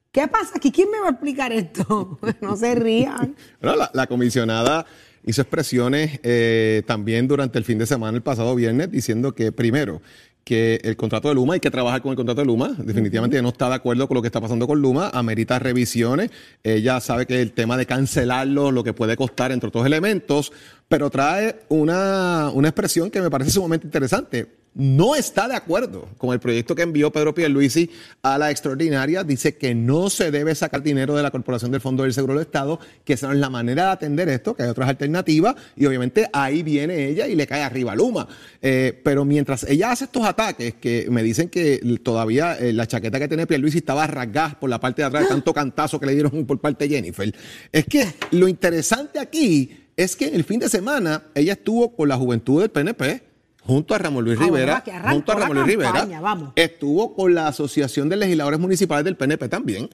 ¿Qué 0.10 0.25
pasa 0.29 0.53
aquí? 0.55 0.71
¿Quién 0.71 0.89
me 0.89 1.01
va 1.01 1.08
a 1.08 1.10
explicar 1.10 1.51
esto? 1.51 2.17
no 2.41 2.55
se 2.55 2.75
rían. 2.75 3.36
la, 3.60 4.08
comisionada 4.08 4.86
hizo 5.25 5.41
expresiones 5.41 6.21
eh, 6.23 6.84
también 6.88 7.27
durante 7.27 7.58
el 7.58 7.65
fin 7.65 7.77
de 7.77 7.88
semana, 7.88 8.15
el 8.15 8.23
pasado 8.23 8.55
viernes, 8.55 8.89
diciendo 8.89 9.36
que 9.36 9.51
primero, 9.51 10.01
que 10.49 10.79
el 10.84 10.95
contrato 10.95 11.27
de 11.27 11.36
Luma, 11.36 11.53
hay 11.53 11.60
que 11.60 11.69
trabajar 11.69 12.01
con 12.01 12.12
el 12.12 12.15
contrato 12.15 12.41
de 12.41 12.47
Luma. 12.47 12.73
Definitivamente 12.77 13.41
no 13.41 13.49
está 13.49 13.69
de 13.69 13.75
acuerdo 13.75 14.08
con 14.08 14.15
lo 14.15 14.21
que 14.21 14.29
está 14.29 14.41
pasando 14.41 14.65
con 14.65 14.82
Luma, 14.82 15.10
amerita 15.13 15.60
revisiones. 15.60 16.32
Ella 16.63 16.99
sabe 17.01 17.25
que 17.25 17.41
el 17.41 17.51
tema 17.51 17.77
de 17.77 17.86
cancelarlo, 17.86 18.71
lo 18.71 18.84
que 18.84 18.93
puede 18.93 19.15
costar, 19.15 19.51
entre 19.51 19.67
otros 19.67 19.86
elementos, 19.86 20.51
pero 20.89 21.10
trae 21.10 21.62
una, 21.69 22.52
una 22.54 22.67
expresión 22.67 23.10
que 23.10 23.21
me 23.21 23.30
parece 23.30 23.52
sumamente 23.52 23.88
interesante 23.88 24.60
no 24.75 25.15
está 25.15 25.47
de 25.47 25.56
acuerdo 25.56 26.08
con 26.17 26.32
el 26.32 26.39
proyecto 26.39 26.75
que 26.75 26.84
envió 26.84 27.12
Pedro 27.12 27.34
Pierluisi 27.34 27.89
a 28.21 28.38
la 28.38 28.52
extraordinaria. 28.52 29.23
Dice 29.23 29.58
que 29.58 29.73
no 29.73 30.10
se 30.10 30.32
debe 30.32 30.54
sacar 30.56 30.84
dinero 30.84 31.15
de 31.15 31.23
la 31.23 31.32
Corporación 31.32 31.71
del 31.71 31.82
Fondo 31.82 32.04
del 32.04 32.13
Seguro 32.13 32.34
del 32.36 32.43
Estado, 32.43 32.80
que 33.04 33.13
esa 33.13 33.28
no 33.28 33.34
es 33.34 33.39
la 33.39 33.49
manera 33.49 33.86
de 33.86 33.91
atender 33.91 34.30
esto, 34.30 34.56
que 34.56 34.63
hay 34.63 34.69
otras 34.69 34.88
alternativas, 34.88 35.56
y 35.75 35.86
obviamente 35.86 36.30
ahí 36.32 36.63
viene 36.63 37.08
ella 37.08 37.28
y 37.28 37.36
le 37.36 37.47
cae 37.47 37.63
arriba 37.63 37.93
a 37.93 37.95
Luma. 37.95 38.28
Eh, 38.62 38.99
pero 39.04 39.25
mientras 39.25 39.63
ella 39.63 39.91
hace 39.91 40.06
estos 40.06 40.23
ataques, 40.23 40.75
que 40.75 41.08
me 41.10 41.23
dicen 41.23 41.49
que 41.49 41.80
todavía 42.04 42.58
eh, 42.58 42.71
la 42.71 42.88
chaqueta 42.88 43.19
que 43.19 43.28
tiene 43.28 43.47
Pierluisi 43.47 43.80
estaba 43.80 44.08
rasgada 44.08 44.60
por 44.60 44.69
la 44.69 44.80
parte 44.80 45.02
de 45.02 45.08
atrás 45.08 45.23
de 45.23 45.30
tanto 45.30 45.54
cantazo 45.54 45.99
que 45.99 46.06
le 46.06 46.13
dieron 46.13 46.45
por 46.45 46.60
parte 46.60 46.88
de 46.88 46.95
Jennifer, 46.95 47.34
es 47.71 47.86
que 47.86 48.08
lo 48.32 48.47
interesante 48.47 49.19
aquí 49.19 49.88
es 49.99 50.15
que 50.15 50.27
el 50.27 50.45
fin 50.45 50.62
de 50.62 50.69
semana 50.69 51.23
ella 51.35 51.51
estuvo 51.51 51.93
con 51.93 52.07
la 52.07 52.15
juventud 52.15 52.62
del 52.62 52.71
PNP, 52.71 53.21
junto 53.62 53.93
a 53.93 53.97
Ramón 53.97 54.23
Luis 54.23 54.39
ah, 54.39 54.45
Rivera, 54.45 54.83
junto 55.12 55.33
a 55.33 55.35
Ramón 55.35 55.57
Luis 55.57 55.67
Rivera, 55.67 56.07
estuvo 56.55 57.13
con 57.13 57.35
la 57.35 57.49
Asociación 57.49 58.07
de 58.07 58.15
Legisladores 58.15 58.62
Municipales 58.62 59.03
del 59.03 59.17
PNP 59.17 59.49
también. 59.49 59.89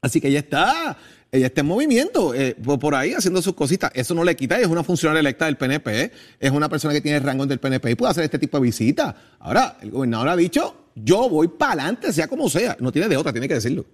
Así 0.00 0.20
que 0.20 0.28
ella 0.28 0.38
está, 0.38 0.96
ella 1.32 1.46
está 1.46 1.62
en 1.62 1.66
movimiento, 1.66 2.32
eh, 2.32 2.54
por, 2.54 2.94
ahí 2.94 3.12
haciendo 3.12 3.42
sus 3.42 3.54
cositas. 3.54 3.90
Eso 3.92 4.14
no 4.14 4.22
le 4.22 4.36
quita, 4.36 4.54
ella 4.54 4.66
es 4.66 4.70
una 4.70 4.84
funcionaria 4.84 5.18
electa 5.18 5.46
del 5.46 5.56
PNP, 5.56 6.12
es 6.38 6.50
una 6.52 6.68
persona 6.68 6.94
que 6.94 7.00
tiene 7.00 7.18
rango 7.18 7.44
del 7.44 7.58
PNP 7.58 7.90
y 7.90 7.94
puede 7.96 8.12
hacer 8.12 8.22
este 8.22 8.38
tipo 8.38 8.56
de 8.58 8.62
visitas. 8.62 9.16
Ahora, 9.40 9.78
el 9.80 9.90
gobernador 9.90 10.28
ha 10.28 10.36
dicho, 10.36 10.90
yo 10.94 11.28
voy 11.28 11.48
para 11.48 11.72
adelante, 11.72 12.12
sea 12.12 12.28
como 12.28 12.48
sea. 12.48 12.76
No 12.78 12.92
tiene 12.92 13.08
de 13.08 13.16
otra, 13.16 13.32
tiene 13.32 13.48
que 13.48 13.54
decirlo. 13.54 13.84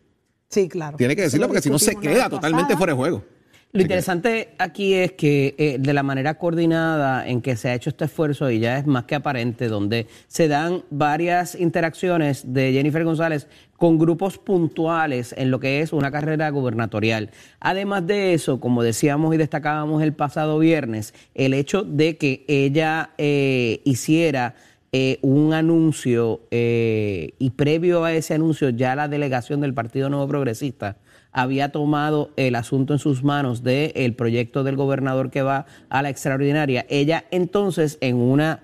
Sí, 0.50 0.68
claro. 0.68 0.98
Tiene 0.98 1.16
que 1.16 1.22
decirlo 1.22 1.44
lo 1.44 1.48
porque 1.48 1.62
si 1.62 1.70
no 1.70 1.78
se 1.78 1.96
queda 1.96 2.28
totalmente 2.28 2.76
fuera 2.76 2.92
de 2.92 2.98
juego. 2.98 3.24
Lo 3.72 3.82
interesante 3.82 4.54
aquí 4.58 4.94
es 4.94 5.12
que 5.12 5.54
eh, 5.56 5.76
de 5.78 5.92
la 5.94 6.02
manera 6.02 6.34
coordinada 6.38 7.28
en 7.28 7.40
que 7.40 7.54
se 7.54 7.68
ha 7.68 7.74
hecho 7.74 7.90
este 7.90 8.06
esfuerzo, 8.06 8.50
y 8.50 8.58
ya 8.58 8.78
es 8.78 8.86
más 8.86 9.04
que 9.04 9.14
aparente, 9.14 9.68
donde 9.68 10.08
se 10.26 10.48
dan 10.48 10.82
varias 10.90 11.54
interacciones 11.54 12.52
de 12.52 12.72
Jennifer 12.72 13.04
González 13.04 13.46
con 13.76 13.96
grupos 13.96 14.38
puntuales 14.38 15.34
en 15.38 15.52
lo 15.52 15.60
que 15.60 15.82
es 15.82 15.92
una 15.92 16.10
carrera 16.10 16.50
gubernatorial. 16.50 17.30
Además 17.60 18.06
de 18.08 18.34
eso, 18.34 18.58
como 18.58 18.82
decíamos 18.82 19.32
y 19.34 19.38
destacábamos 19.38 20.02
el 20.02 20.14
pasado 20.14 20.58
viernes, 20.58 21.14
el 21.36 21.54
hecho 21.54 21.84
de 21.84 22.16
que 22.18 22.44
ella 22.48 23.10
eh, 23.18 23.82
hiciera 23.84 24.56
eh, 24.92 25.20
un 25.22 25.54
anuncio 25.54 26.40
eh, 26.50 27.34
y 27.38 27.50
previo 27.50 28.02
a 28.02 28.12
ese 28.12 28.34
anuncio 28.34 28.70
ya 28.70 28.96
la 28.96 29.06
delegación 29.06 29.60
del 29.60 29.72
Partido 29.72 30.10
Nuevo 30.10 30.26
Progresista 30.26 30.96
había 31.32 31.70
tomado 31.70 32.30
el 32.36 32.54
asunto 32.54 32.92
en 32.92 32.98
sus 32.98 33.22
manos 33.22 33.62
del 33.62 34.14
proyecto 34.14 34.64
del 34.64 34.76
gobernador 34.76 35.30
que 35.30 35.42
va 35.42 35.66
a 35.88 36.02
la 36.02 36.10
extraordinaria. 36.10 36.86
Ella 36.88 37.24
entonces 37.30 37.98
en 38.00 38.16
una 38.16 38.62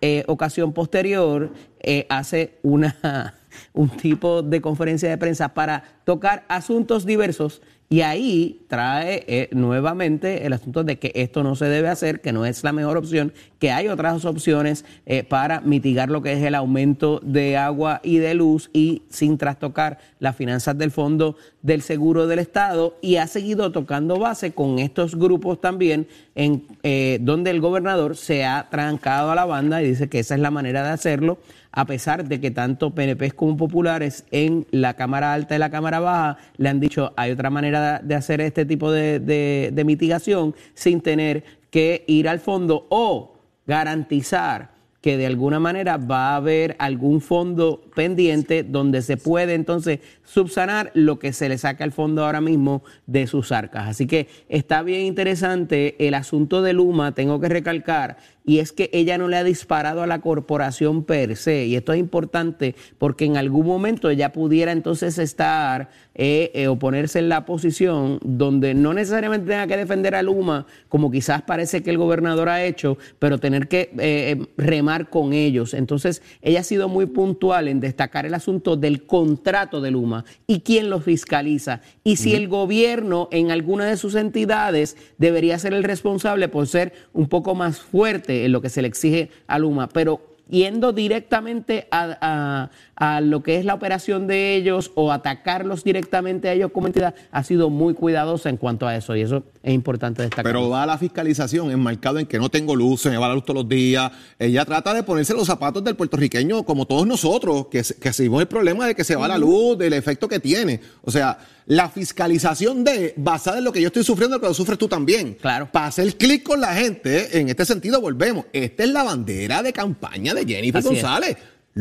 eh, 0.00 0.24
ocasión 0.26 0.72
posterior 0.72 1.52
eh, 1.80 2.06
hace 2.08 2.58
una, 2.62 3.34
un 3.72 3.88
tipo 3.88 4.42
de 4.42 4.60
conferencia 4.60 5.08
de 5.08 5.18
prensa 5.18 5.54
para 5.54 5.82
tocar 6.04 6.44
asuntos 6.48 7.04
diversos 7.06 7.62
y 7.90 8.02
ahí 8.02 8.66
trae 8.68 9.24
eh, 9.26 9.48
nuevamente 9.52 10.44
el 10.44 10.52
asunto 10.52 10.84
de 10.84 10.98
que 10.98 11.10
esto 11.14 11.42
no 11.42 11.56
se 11.56 11.64
debe 11.66 11.88
hacer, 11.88 12.20
que 12.20 12.32
no 12.32 12.44
es 12.44 12.62
la 12.62 12.72
mejor 12.72 12.98
opción, 12.98 13.32
que 13.58 13.70
hay 13.70 13.88
otras 13.88 14.26
opciones 14.26 14.84
eh, 15.06 15.24
para 15.24 15.62
mitigar 15.62 16.10
lo 16.10 16.20
que 16.20 16.34
es 16.34 16.42
el 16.42 16.54
aumento 16.54 17.18
de 17.24 17.56
agua 17.56 18.00
y 18.04 18.18
de 18.18 18.34
luz 18.34 18.68
y 18.74 19.04
sin 19.08 19.38
trastocar 19.38 19.98
las 20.18 20.36
finanzas 20.36 20.76
del 20.76 20.90
Fondo 20.90 21.36
del 21.62 21.80
Seguro 21.80 22.26
del 22.26 22.40
Estado. 22.40 22.94
Y 23.00 23.16
ha 23.16 23.26
seguido 23.26 23.72
tocando 23.72 24.18
base 24.18 24.52
con 24.52 24.78
estos 24.78 25.14
grupos 25.14 25.58
también 25.58 26.06
en 26.34 26.66
eh, 26.82 27.18
donde 27.22 27.50
el 27.50 27.60
gobernador 27.62 28.16
se 28.16 28.44
ha 28.44 28.68
trancado 28.70 29.30
a 29.30 29.34
la 29.34 29.46
banda 29.46 29.82
y 29.82 29.88
dice 29.88 30.10
que 30.10 30.18
esa 30.18 30.34
es 30.34 30.40
la 30.42 30.50
manera 30.50 30.82
de 30.82 30.90
hacerlo 30.90 31.38
a 31.72 31.84
pesar 31.86 32.26
de 32.28 32.40
que 32.40 32.50
tanto 32.50 32.94
PNP 32.94 33.30
como 33.32 33.56
populares 33.56 34.24
en 34.30 34.66
la 34.70 34.94
Cámara 34.94 35.32
Alta 35.34 35.54
y 35.54 35.58
la 35.58 35.70
Cámara 35.70 36.00
Baja 36.00 36.38
le 36.56 36.68
han 36.68 36.80
dicho 36.80 37.12
hay 37.16 37.30
otra 37.30 37.50
manera 37.50 38.00
de 38.02 38.14
hacer 38.14 38.40
este 38.40 38.64
tipo 38.64 38.90
de, 38.90 39.20
de- 39.20 39.70
de 39.72 39.84
mitigación 39.84 40.54
sin 40.74 41.00
tener 41.00 41.44
que 41.70 42.04
ir 42.06 42.28
al 42.28 42.40
fondo 42.40 42.86
o 42.88 43.34
garantizar 43.66 44.76
que 45.00 45.16
de 45.16 45.26
alguna 45.26 45.60
manera 45.60 45.96
va 45.96 46.30
a 46.32 46.36
haber 46.36 46.74
algún 46.80 47.20
fondo 47.20 47.82
pendiente 47.94 48.64
donde 48.64 49.00
se 49.00 49.16
puede 49.16 49.54
entonces 49.54 50.00
subsanar 50.24 50.90
lo 50.94 51.20
que 51.20 51.32
se 51.32 51.48
le 51.48 51.56
saca 51.56 51.84
al 51.84 51.92
fondo 51.92 52.24
ahora 52.24 52.40
mismo 52.40 52.82
de 53.06 53.28
sus 53.28 53.52
arcas. 53.52 53.86
Así 53.86 54.08
que 54.08 54.26
está 54.48 54.82
bien 54.82 55.02
interesante 55.02 55.94
el 56.04 56.14
asunto 56.14 56.62
de 56.62 56.72
Luma, 56.72 57.12
tengo 57.12 57.38
que 57.38 57.48
recalcar, 57.48 58.16
y 58.48 58.60
es 58.60 58.72
que 58.72 58.88
ella 58.94 59.18
no 59.18 59.28
le 59.28 59.36
ha 59.36 59.44
disparado 59.44 60.02
a 60.02 60.06
la 60.06 60.22
corporación 60.22 61.04
per 61.04 61.36
se, 61.36 61.66
y 61.66 61.76
esto 61.76 61.92
es 61.92 62.00
importante 62.00 62.74
porque 62.96 63.26
en 63.26 63.36
algún 63.36 63.66
momento 63.66 64.08
ella 64.08 64.32
pudiera 64.32 64.72
entonces 64.72 65.18
estar 65.18 65.90
eh, 66.14 66.50
eh, 66.54 66.66
o 66.66 66.76
ponerse 66.76 67.18
en 67.18 67.28
la 67.28 67.44
posición 67.44 68.18
donde 68.24 68.72
no 68.72 68.94
necesariamente 68.94 69.48
tenga 69.48 69.66
que 69.66 69.76
defender 69.76 70.14
a 70.14 70.22
Luma, 70.22 70.66
como 70.88 71.10
quizás 71.10 71.42
parece 71.42 71.82
que 71.82 71.90
el 71.90 71.98
gobernador 71.98 72.48
ha 72.48 72.64
hecho, 72.64 72.96
pero 73.18 73.36
tener 73.36 73.68
que 73.68 73.90
eh, 73.98 74.46
remar 74.56 75.10
con 75.10 75.34
ellos. 75.34 75.74
Entonces, 75.74 76.22
ella 76.40 76.60
ha 76.60 76.64
sido 76.64 76.88
muy 76.88 77.04
puntual 77.04 77.68
en 77.68 77.80
destacar 77.80 78.24
el 78.24 78.32
asunto 78.32 78.76
del 78.76 79.04
contrato 79.04 79.82
de 79.82 79.90
Luma 79.90 80.24
y 80.46 80.60
quién 80.60 80.88
lo 80.88 81.00
fiscaliza. 81.00 81.82
Y 82.02 82.16
si 82.16 82.34
el 82.34 82.48
gobierno 82.48 83.28
en 83.30 83.50
alguna 83.50 83.84
de 83.84 83.98
sus 83.98 84.14
entidades 84.14 84.96
debería 85.18 85.58
ser 85.58 85.74
el 85.74 85.84
responsable 85.84 86.48
por 86.48 86.66
ser 86.66 86.94
un 87.12 87.28
poco 87.28 87.54
más 87.54 87.78
fuerte 87.78 88.37
en 88.44 88.52
lo 88.52 88.60
que 88.60 88.70
se 88.70 88.82
le 88.82 88.88
exige 88.88 89.30
a 89.46 89.58
Luma, 89.58 89.88
pero 89.88 90.36
yendo 90.48 90.92
directamente 90.92 91.88
a, 91.90 92.70
a- 92.98 93.20
lo 93.20 93.42
que 93.42 93.56
es 93.58 93.64
la 93.64 93.74
operación 93.74 94.26
de 94.26 94.54
ellos 94.56 94.90
o 94.94 95.12
atacarlos 95.12 95.84
directamente 95.84 96.48
a 96.48 96.52
ellos 96.52 96.70
como 96.72 96.86
entidad, 96.86 97.14
ha 97.30 97.42
sido 97.44 97.70
muy 97.70 97.94
cuidadosa 97.94 98.48
en 98.48 98.56
cuanto 98.56 98.86
a 98.86 98.96
eso 98.96 99.14
y 99.16 99.22
eso 99.22 99.44
es 99.62 99.72
importante 99.72 100.22
destacar. 100.22 100.44
Pero 100.44 100.68
va 100.68 100.82
a 100.82 100.86
la 100.86 100.98
fiscalización 100.98 101.70
enmarcado 101.70 102.18
en 102.18 102.26
que 102.26 102.38
no 102.38 102.48
tengo 102.48 102.74
luz, 102.76 103.00
se 103.02 103.10
me 103.10 103.16
va 103.16 103.28
la 103.28 103.34
luz 103.34 103.44
todos 103.44 103.62
los 103.62 103.68
días. 103.68 104.10
Ella 104.38 104.64
trata 104.64 104.92
de 104.94 105.02
ponerse 105.02 105.34
los 105.34 105.46
zapatos 105.46 105.82
del 105.84 105.96
puertorriqueño 105.96 106.64
como 106.64 106.86
todos 106.86 107.06
nosotros, 107.06 107.66
que, 107.70 107.82
que 108.00 108.12
seguimos 108.12 108.40
el 108.40 108.48
problema 108.48 108.86
de 108.86 108.94
que 108.94 109.04
se 109.04 109.16
va 109.16 109.28
la 109.28 109.38
luz, 109.38 109.78
del 109.78 109.92
efecto 109.92 110.28
que 110.28 110.40
tiene. 110.40 110.80
O 111.02 111.10
sea, 111.10 111.38
la 111.66 111.88
fiscalización 111.88 112.82
de 112.84 113.14
basada 113.16 113.58
en 113.58 113.64
lo 113.64 113.72
que 113.72 113.80
yo 113.80 113.88
estoy 113.88 114.02
sufriendo, 114.04 114.38
pero 114.38 114.48
lo 114.50 114.54
sufres 114.54 114.78
tú 114.78 114.88
también. 114.88 115.34
Claro. 115.34 115.68
Para 115.70 115.86
hacer 115.86 116.16
clic 116.16 116.42
con 116.42 116.60
la 116.60 116.74
gente, 116.74 117.38
en 117.38 117.48
este 117.48 117.64
sentido 117.64 118.00
volvemos. 118.00 118.46
Esta 118.52 118.82
es 118.84 118.90
la 118.90 119.02
bandera 119.02 119.62
de 119.62 119.72
campaña 119.72 120.34
de 120.34 120.44
Jennifer 120.46 120.78
Así 120.80 120.94
es. 120.96 121.00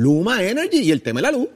Luma 0.02 0.44
Energy 0.44 0.78
y 0.84 0.92
el 0.92 1.02
tema 1.02 1.22
de 1.22 1.32
la 1.32 1.32
luz. 1.32 1.48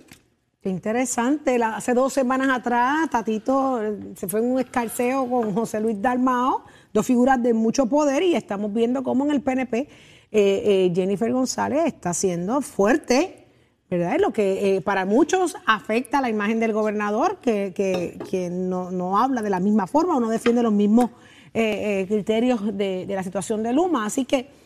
Qué 0.64 0.70
interesante. 0.70 1.62
Hace 1.64 1.94
dos 1.94 2.12
semanas 2.12 2.50
atrás, 2.50 3.08
Tatito 3.12 3.82
eh, 3.84 3.96
se 4.16 4.28
fue 4.28 4.40
en 4.40 4.52
un 4.54 4.60
escarceo 4.60 5.30
con 5.30 5.54
José 5.54 5.80
Luis 5.80 6.02
Dalmao, 6.02 6.64
dos 6.92 7.06
figuras 7.06 7.42
de 7.44 7.54
mucho 7.54 7.86
poder, 7.86 8.24
y 8.24 8.34
estamos 8.36 8.74
viendo 8.74 9.04
cómo 9.04 9.26
en 9.26 9.32
el 9.32 9.42
PNP 9.42 9.78
eh, 9.80 9.88
eh, 10.32 10.92
Jennifer 10.96 11.32
González 11.32 11.86
está 11.86 12.16
siendo 12.16 12.62
fuerte, 12.62 13.46
¿verdad? 13.92 14.18
Lo 14.20 14.34
que 14.34 14.76
eh, 14.78 14.82
para 14.82 15.06
muchos 15.06 15.56
afecta 15.68 16.20
la 16.20 16.30
imagen 16.30 16.60
del 16.60 16.74
gobernador, 16.74 17.38
que, 17.42 17.74
que- 17.76 18.18
que 18.30 18.50
no, 18.50 18.90
no 18.90 19.20
habla 19.20 19.44
de 19.44 19.52
la 19.52 19.60
misma 19.60 19.86
forma 19.86 20.18
o 20.18 20.20
no 20.20 20.30
defiende 20.30 20.64
los 20.64 20.74
mismos 20.74 21.12
criterios 21.54 22.76
de, 22.78 23.06
de 23.06 23.14
la 23.16 23.22
situación 23.24 23.62
de 23.62 23.72
Luma. 23.74 24.06
Así 24.08 24.26
que. 24.26 24.61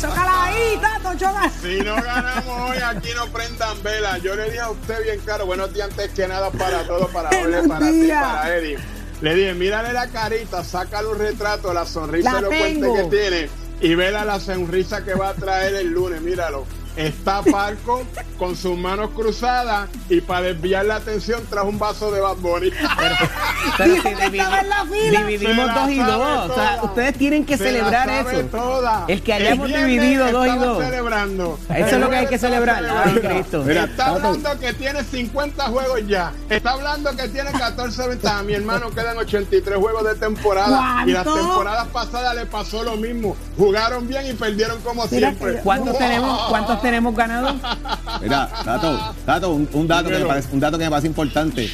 Chócala 0.00 0.44
ahí, 0.44 0.78
Tato, 0.80 1.18
chócala. 1.18 1.50
Si 1.62 1.78
no 1.80 1.94
ganamos 1.96 2.70
hoy, 2.70 2.78
aquí 2.78 3.08
no 3.14 3.26
prendan 3.28 3.82
vela. 3.82 4.18
Yo 4.18 4.34
le 4.34 4.44
dije 4.44 4.60
a 4.60 4.70
usted 4.70 5.02
bien 5.02 5.20
claro, 5.20 5.46
buenos 5.46 5.72
días 5.74 5.90
antes 5.90 6.10
que 6.12 6.26
nada 6.26 6.50
para 6.50 6.84
todos, 6.86 7.10
para 7.10 7.28
Jorge, 7.40 7.68
para 7.68 7.90
ti, 7.90 8.08
para 8.08 8.56
Eddie. 8.56 8.78
Le 9.20 9.34
dije, 9.34 9.54
mírale 9.54 9.92
la 9.92 10.06
carita, 10.08 10.64
sácale 10.64 11.08
un 11.08 11.18
retrato, 11.18 11.74
la 11.74 11.84
sonrisa 11.84 12.32
La 12.32 12.38
elocuente 12.38 12.80
tengo. 12.80 12.94
que 12.96 13.02
tiene 13.04 13.50
y 13.82 13.94
vela 13.94 14.24
la 14.24 14.40
sonrisa 14.40 15.04
que 15.04 15.14
va 15.14 15.30
a 15.30 15.34
traer 15.34 15.74
el 15.74 15.88
lunes, 15.90 16.20
míralo. 16.22 16.64
Está 17.06 17.42
parco 17.42 18.02
con 18.38 18.56
sus 18.56 18.76
manos 18.76 19.10
cruzadas 19.10 19.88
y 20.08 20.20
para 20.20 20.42
desviar 20.46 20.84
la 20.86 20.96
atención 20.96 21.42
trajo 21.48 21.68
un 21.68 21.78
vaso 21.78 22.10
de 22.10 22.20
Bad 22.20 22.36
Bunny. 22.36 22.70
Pero 22.98 23.90
Dijo 23.92 24.08
si 24.08 24.14
que 24.14 24.26
estaba 24.26 24.60
en 24.60 24.68
la 24.68 24.84
fila. 24.84 25.20
dividimos 25.24 25.66
la 25.66 25.74
dos 25.74 25.90
y 25.90 25.98
dos. 25.98 26.08
O 26.50 26.54
sea, 26.54 26.76
toda. 26.76 26.82
ustedes 26.84 27.18
tienen 27.18 27.44
que 27.46 27.56
Se 27.58 27.64
celebrar 27.64 28.06
la 28.06 28.22
sabe 28.24 28.40
eso. 28.40 28.48
toda. 28.48 29.04
El 29.08 29.22
que 29.22 29.32
hayamos 29.32 29.68
dividido 29.68 30.30
dos 30.32 30.46
y 30.46 30.58
dos. 30.58 30.84
celebrando. 30.84 31.58
Eso 31.74 31.86
es 31.86 32.00
lo 32.00 32.10
que 32.10 32.16
hay 32.16 32.26
que 32.26 32.38
celebrar. 32.38 32.84
Ay, 32.84 33.08
celebrando. 33.14 33.20
Cristo. 33.40 33.62
Mira, 33.66 33.84
está 33.84 34.06
hablando 34.06 34.58
que 34.58 34.72
tiene 34.74 35.04
50 35.04 35.64
juegos 35.66 36.00
ya. 36.06 36.32
Está 36.48 36.70
hablando 36.72 37.10
que 37.16 37.28
tiene 37.28 37.50
14 37.52 38.08
ventajas. 38.08 38.44
Mi 38.44 38.54
hermano 38.54 38.90
quedan 38.90 39.16
83 39.18 39.76
juegos 39.78 40.04
de 40.04 40.14
temporada. 40.14 41.02
Y 41.06 41.12
las 41.12 41.24
temporadas 41.24 41.88
pasadas 41.88 42.34
le 42.34 42.46
pasó 42.46 42.82
lo 42.82 42.96
mismo. 42.96 43.36
Jugaron 43.56 44.06
bien 44.08 44.26
y 44.26 44.32
perdieron 44.32 44.80
como 44.82 45.06
Mira 45.10 45.28
siempre. 45.28 45.56
que- 45.56 45.60
¿Cuántos 45.60 45.96
tenemos, 45.98 46.48
¿Cuántos 46.48 46.80
tenemos 46.82 46.89
ganados? 46.90 47.54
Mira, 48.22 48.48
Tato, 48.64 49.14
Tato, 49.24 49.50
un, 49.50 49.68
un 49.72 49.86
dato 49.88 50.08
que 50.10 50.18
me 50.18 50.24
parece, 50.26 50.48
un 50.52 50.60
dato 50.60 50.78
que 50.78 50.84
me 50.84 50.90
parece 50.90 51.06
importante. 51.08 51.70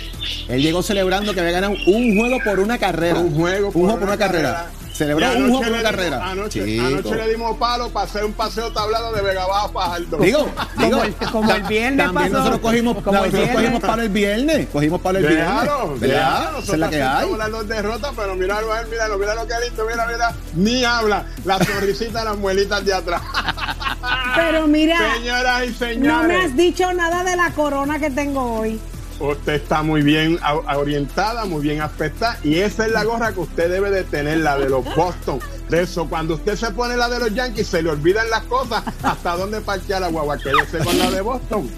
Él 0.48 0.62
llegó 0.62 0.82
celebrando 0.82 1.32
que 1.34 1.40
había 1.40 1.52
ganado 1.52 1.74
un 1.86 2.16
juego 2.18 2.38
por 2.44 2.60
una 2.60 2.78
carrera. 2.78 3.18
Un 3.18 3.34
juego 3.34 3.66
un 3.68 3.72
juego 3.72 3.94
por 3.98 4.08
una 4.08 4.16
carrera. 4.16 4.66
Celebró 4.92 5.26
Y 5.26 5.42
un 5.42 5.48
juego 5.50 5.58
por 5.60 5.68
una 5.68 5.78
dimos- 5.78 5.82
carrera. 5.90 6.30
Anoche, 6.30 6.64
le 6.64 7.28
dimos 7.28 7.56
palo 7.58 7.90
para 7.90 8.06
hacer 8.06 8.24
un 8.24 8.32
paseo 8.32 8.72
tablado 8.72 9.12
de 9.12 9.20
Vega 9.20 9.46
Baja 9.46 9.68
Fajardo. 9.68 10.16
Digo, 10.16 10.48
digo, 10.78 11.02
el- 11.02 11.14
como 11.30 11.52
el 11.52 11.62
viernes 11.64 12.06
también 12.06 12.32
pasó. 12.32 12.38
nosotros 12.38 12.60
cogimos, 12.62 12.94
Como 13.02 13.10
el 13.10 13.14
nosotros 13.24 13.32
viernes. 13.42 13.56
cogimos 13.56 13.80
para 13.82 14.02
el 14.04 14.08
viernes, 14.08 14.68
cogimos 14.72 15.00
para 15.02 15.18
el 15.18 15.26
viernes. 15.26 15.46
¿verdad? 15.48 15.86
déjalo. 16.00 16.58
Esa 16.60 16.72
es 16.72 16.78
la 16.78 16.88
que 16.90 17.02
hay. 17.02 17.36
Las 17.36 17.50
dos 17.50 17.68
derrotas, 17.68 18.12
pero 18.16 18.34
míralo 18.36 18.72
a 18.72 18.80
él, 18.80 18.86
míralo, 18.90 19.18
mira 19.18 19.34
lo 19.34 19.46
que 19.46 19.54
listo, 19.68 19.84
mira, 19.90 20.06
mira, 20.06 20.32
ni 20.54 20.82
habla. 20.84 21.26
La 21.44 21.58
sonrisita 21.62 22.20
de 22.20 22.24
las 22.24 22.38
muelitas 22.38 22.82
de 22.84 22.94
atrás. 22.94 23.20
Pero 24.34 24.66
mira, 24.66 24.98
Señoras 25.14 25.64
y 25.66 25.74
señores. 25.74 25.98
no 26.02 26.22
me 26.24 26.36
has 26.36 26.56
dicho 26.56 26.92
nada 26.92 27.24
de 27.24 27.36
la 27.36 27.50
corona 27.52 27.98
que 27.98 28.10
tengo 28.10 28.58
hoy. 28.58 28.80
Usted 29.18 29.54
está 29.54 29.82
muy 29.82 30.02
bien 30.02 30.38
orientada, 30.74 31.46
muy 31.46 31.62
bien 31.62 31.80
aspectada 31.80 32.38
y 32.42 32.56
esa 32.58 32.84
es 32.86 32.92
la 32.92 33.04
gorra 33.04 33.32
que 33.32 33.40
usted 33.40 33.70
debe 33.70 33.90
de 33.90 34.04
tener, 34.04 34.38
la 34.38 34.58
de 34.58 34.68
los 34.68 34.84
Boston. 34.94 35.38
De 35.68 35.82
eso, 35.82 36.08
cuando 36.08 36.34
usted 36.34 36.54
se 36.54 36.70
pone 36.70 36.96
la 36.96 37.08
de 37.08 37.18
los 37.18 37.34
Yankees, 37.34 37.66
se 37.66 37.82
le 37.82 37.90
olvidan 37.90 38.30
las 38.30 38.42
cosas 38.44 38.84
hasta 39.02 39.36
dónde 39.36 39.60
parquear 39.60 40.00
la 40.00 40.08
guagua. 40.08 40.38
Quédese 40.38 40.78
con 40.78 40.98
la 40.98 41.10
de 41.10 41.20
Boston. 41.20 41.70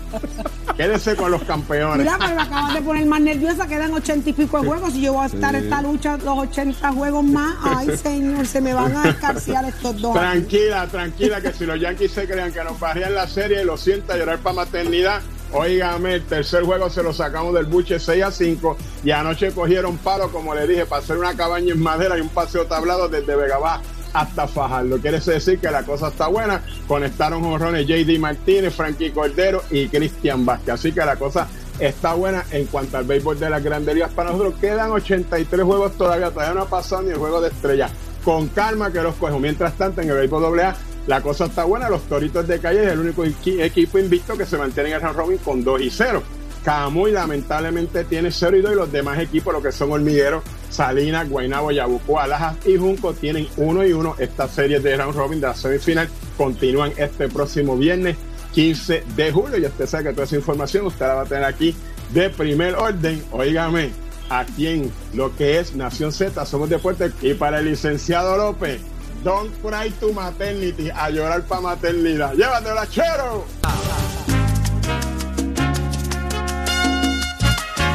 Quédese 0.77 1.17
con 1.17 1.31
los 1.31 1.43
campeones. 1.45 1.99
Mira, 1.99 2.19
pero 2.19 2.37
me 2.37 2.43
acabas 2.43 2.75
de 2.75 2.83
poner 2.83 3.07
más 3.07 3.21
nerviosa, 3.21 3.67
quedan 3.67 3.95
ochenta 3.95 4.29
y 4.29 4.33
pico 4.35 4.61
de 4.61 4.69
juegos 4.69 4.95
y 4.95 5.01
yo 5.01 5.15
voy 5.15 5.25
a 5.25 5.27
estar 5.27 5.57
esta 5.57 5.81
lucha 5.81 6.19
los 6.19 6.39
80 6.39 6.93
juegos 6.93 7.25
más. 7.25 7.57
Ay, 7.63 7.97
señor, 8.03 8.47
se 8.47 8.61
me 8.61 8.75
van 8.75 8.95
a 8.95 9.09
escarciar 9.09 9.65
estos 9.65 10.01
dos. 10.01 10.13
Tranquila, 10.13 10.87
tranquila, 10.87 11.41
que 11.41 11.53
si 11.55 11.65
los 11.65 11.81
Yankees 11.81 12.13
se 12.13 12.29
crean 12.29 12.53
que 12.53 12.63
nos 12.63 12.79
bajían 12.79 13.15
la 13.15 13.27
serie 13.27 13.63
y 13.63 13.65
lo 13.65 13.79
sienta 13.79 14.17
llorar 14.17 14.39
para 14.39 14.57
maternidad, 14.57 15.23
óigame, 15.53 16.15
el 16.15 16.23
tercer 16.25 16.65
juego 16.65 16.91
se 16.91 17.03
lo 17.03 17.13
sacamos 17.13 17.55
del 17.55 17.67
buche 17.67 17.99
6 17.99 18.25
a 18.25 18.31
5 18.31 18.77
y 19.05 19.11
anoche 19.11 19.53
cogieron 19.53 19.99
palo, 19.99 20.31
como 20.31 20.55
le 20.55 20.67
dije, 20.67 20.87
para 20.87 21.03
hacer 21.03 21.19
una 21.19 21.37
cabaña 21.37 21.73
en 21.73 21.81
madera 21.81 22.19
y 22.19 22.21
un 22.21 22.29
paseo 22.29 22.67
tablado 22.67 23.09
desde 23.09 23.37
Vega 23.37 23.59
Baja 23.59 23.83
hasta 24.13 24.49
Fajardo. 24.49 24.99
Quiere 24.99 25.21
decir 25.21 25.59
que 25.59 25.71
la 25.71 25.83
cosa 25.83 26.09
está 26.09 26.29
buena. 26.29 26.63
Conectaron 26.87 27.43
jonrones 27.43 27.87
JD 27.87 28.19
Martínez, 28.19 28.75
Frankie 28.75 29.11
Cordero 29.11 29.63
y 29.71 29.89
Cristian 29.89 30.45
Vázquez. 30.45 30.75
Así 30.75 30.93
que 30.93 31.05
la 31.05 31.17
cosa 31.17 31.47
está 31.79 32.15
buena 32.15 32.45
en 32.51 32.67
cuanto 32.67 32.97
al 32.97 33.05
béisbol 33.05 33.39
de 33.39 33.51
las 33.51 33.63
grandes 33.63 33.95
ligas. 33.95 34.13
Para 34.13 34.31
nosotros 34.31 34.55
quedan 34.61 34.91
83 34.91 35.63
juegos 35.63 35.93
todavía, 35.97 36.31
todavía 36.31 36.55
no 36.55 36.63
ha 36.63 36.69
pasado 36.71 37.03
ni 37.03 37.11
el 37.11 37.17
juego 37.17 37.41
de 37.41 37.49
estrella. 37.49 37.91
Con 38.25 38.49
calma 38.49 38.93
que 38.93 39.01
los 39.01 39.15
cojo. 39.15 39.39
Mientras 39.39 39.75
tanto, 39.75 40.01
en 40.01 40.11
el 40.11 40.17
béisbol 40.17 40.59
AA, 40.61 40.77
la 41.09 41.21
cosa 41.23 41.47
está 41.47 41.65
buena. 41.65 41.89
Los 41.91 42.03
Toritos 42.03 42.47
de 42.47 42.61
Calle 42.61 42.85
es 42.85 42.93
el 42.93 43.01
único 43.01 43.25
equi- 43.25 43.61
equipo 43.61 43.99
invicto 43.99 44.37
que 44.37 44.47
se 44.47 44.57
mantiene 44.57 44.91
en 44.91 44.95
el 44.97 45.01
round 45.03 45.17
robin 45.17 45.39
con 45.39 45.65
2 45.65 45.81
y 45.81 45.91
0. 45.91 46.23
Camuy 46.65 47.13
lamentablemente 47.13 48.05
tiene 48.05 48.31
0 48.31 48.57
y 48.57 48.61
2 48.61 48.73
y 48.73 48.75
los 48.77 48.93
demás 48.93 49.19
equipos, 49.19 49.53
lo 49.55 49.63
que 49.63 49.73
son 49.73 49.91
Hormigueros, 49.91 50.43
Salinas, 50.71 51.29
Guaynabo, 51.29 51.71
Yabucoa, 51.71 52.27
Lajas 52.27 52.57
y 52.67 52.77
Junco, 52.77 53.15
tienen 53.15 53.49
1 53.57 53.87
y 53.87 53.93
1. 53.93 54.17
Estas 54.19 54.51
series 54.53 54.83
de 54.83 54.97
round 54.97 55.17
robin 55.17 55.41
de 55.41 55.47
la 55.47 55.55
semifinal 55.55 56.09
continúan 56.37 56.93
este 56.97 57.29
próximo 57.29 57.77
viernes 57.77 58.17
15 58.53 59.03
de 59.17 59.33
julio. 59.33 59.57
Y 59.59 59.65
usted 59.65 59.87
sabe 59.87 60.05
que 60.05 60.11
toda 60.13 60.25
esa 60.25 60.37
información 60.37 60.87
usted 60.87 61.07
la 61.07 61.15
va 61.15 61.23
a 61.23 61.27
tener 61.27 61.45
aquí 61.45 61.75
de 62.13 62.29
primer 62.29 62.75
orden. 62.75 63.23
Óigame, 63.33 63.91
aquí 64.29 64.67
en 64.67 64.93
lo 65.15 65.35
que 65.37 65.59
es 65.61 65.75
Nación 65.75 66.13
Z, 66.13 66.45
somos 66.45 66.69
deportes. 66.69 67.13
Y 67.23 67.33
para 67.35 67.61
el 67.61 67.67
licenciado 67.67 68.37
López, 68.37 68.81
don't 69.23 69.53
cry 69.63 69.91
to 70.01 70.13
maternity, 70.13 70.91
a 70.91 71.11
llorar 71.11 71.43
para 71.43 71.61
maternidad. 71.61 72.35
Llévatela, 72.35 72.87
chero. 72.89 73.45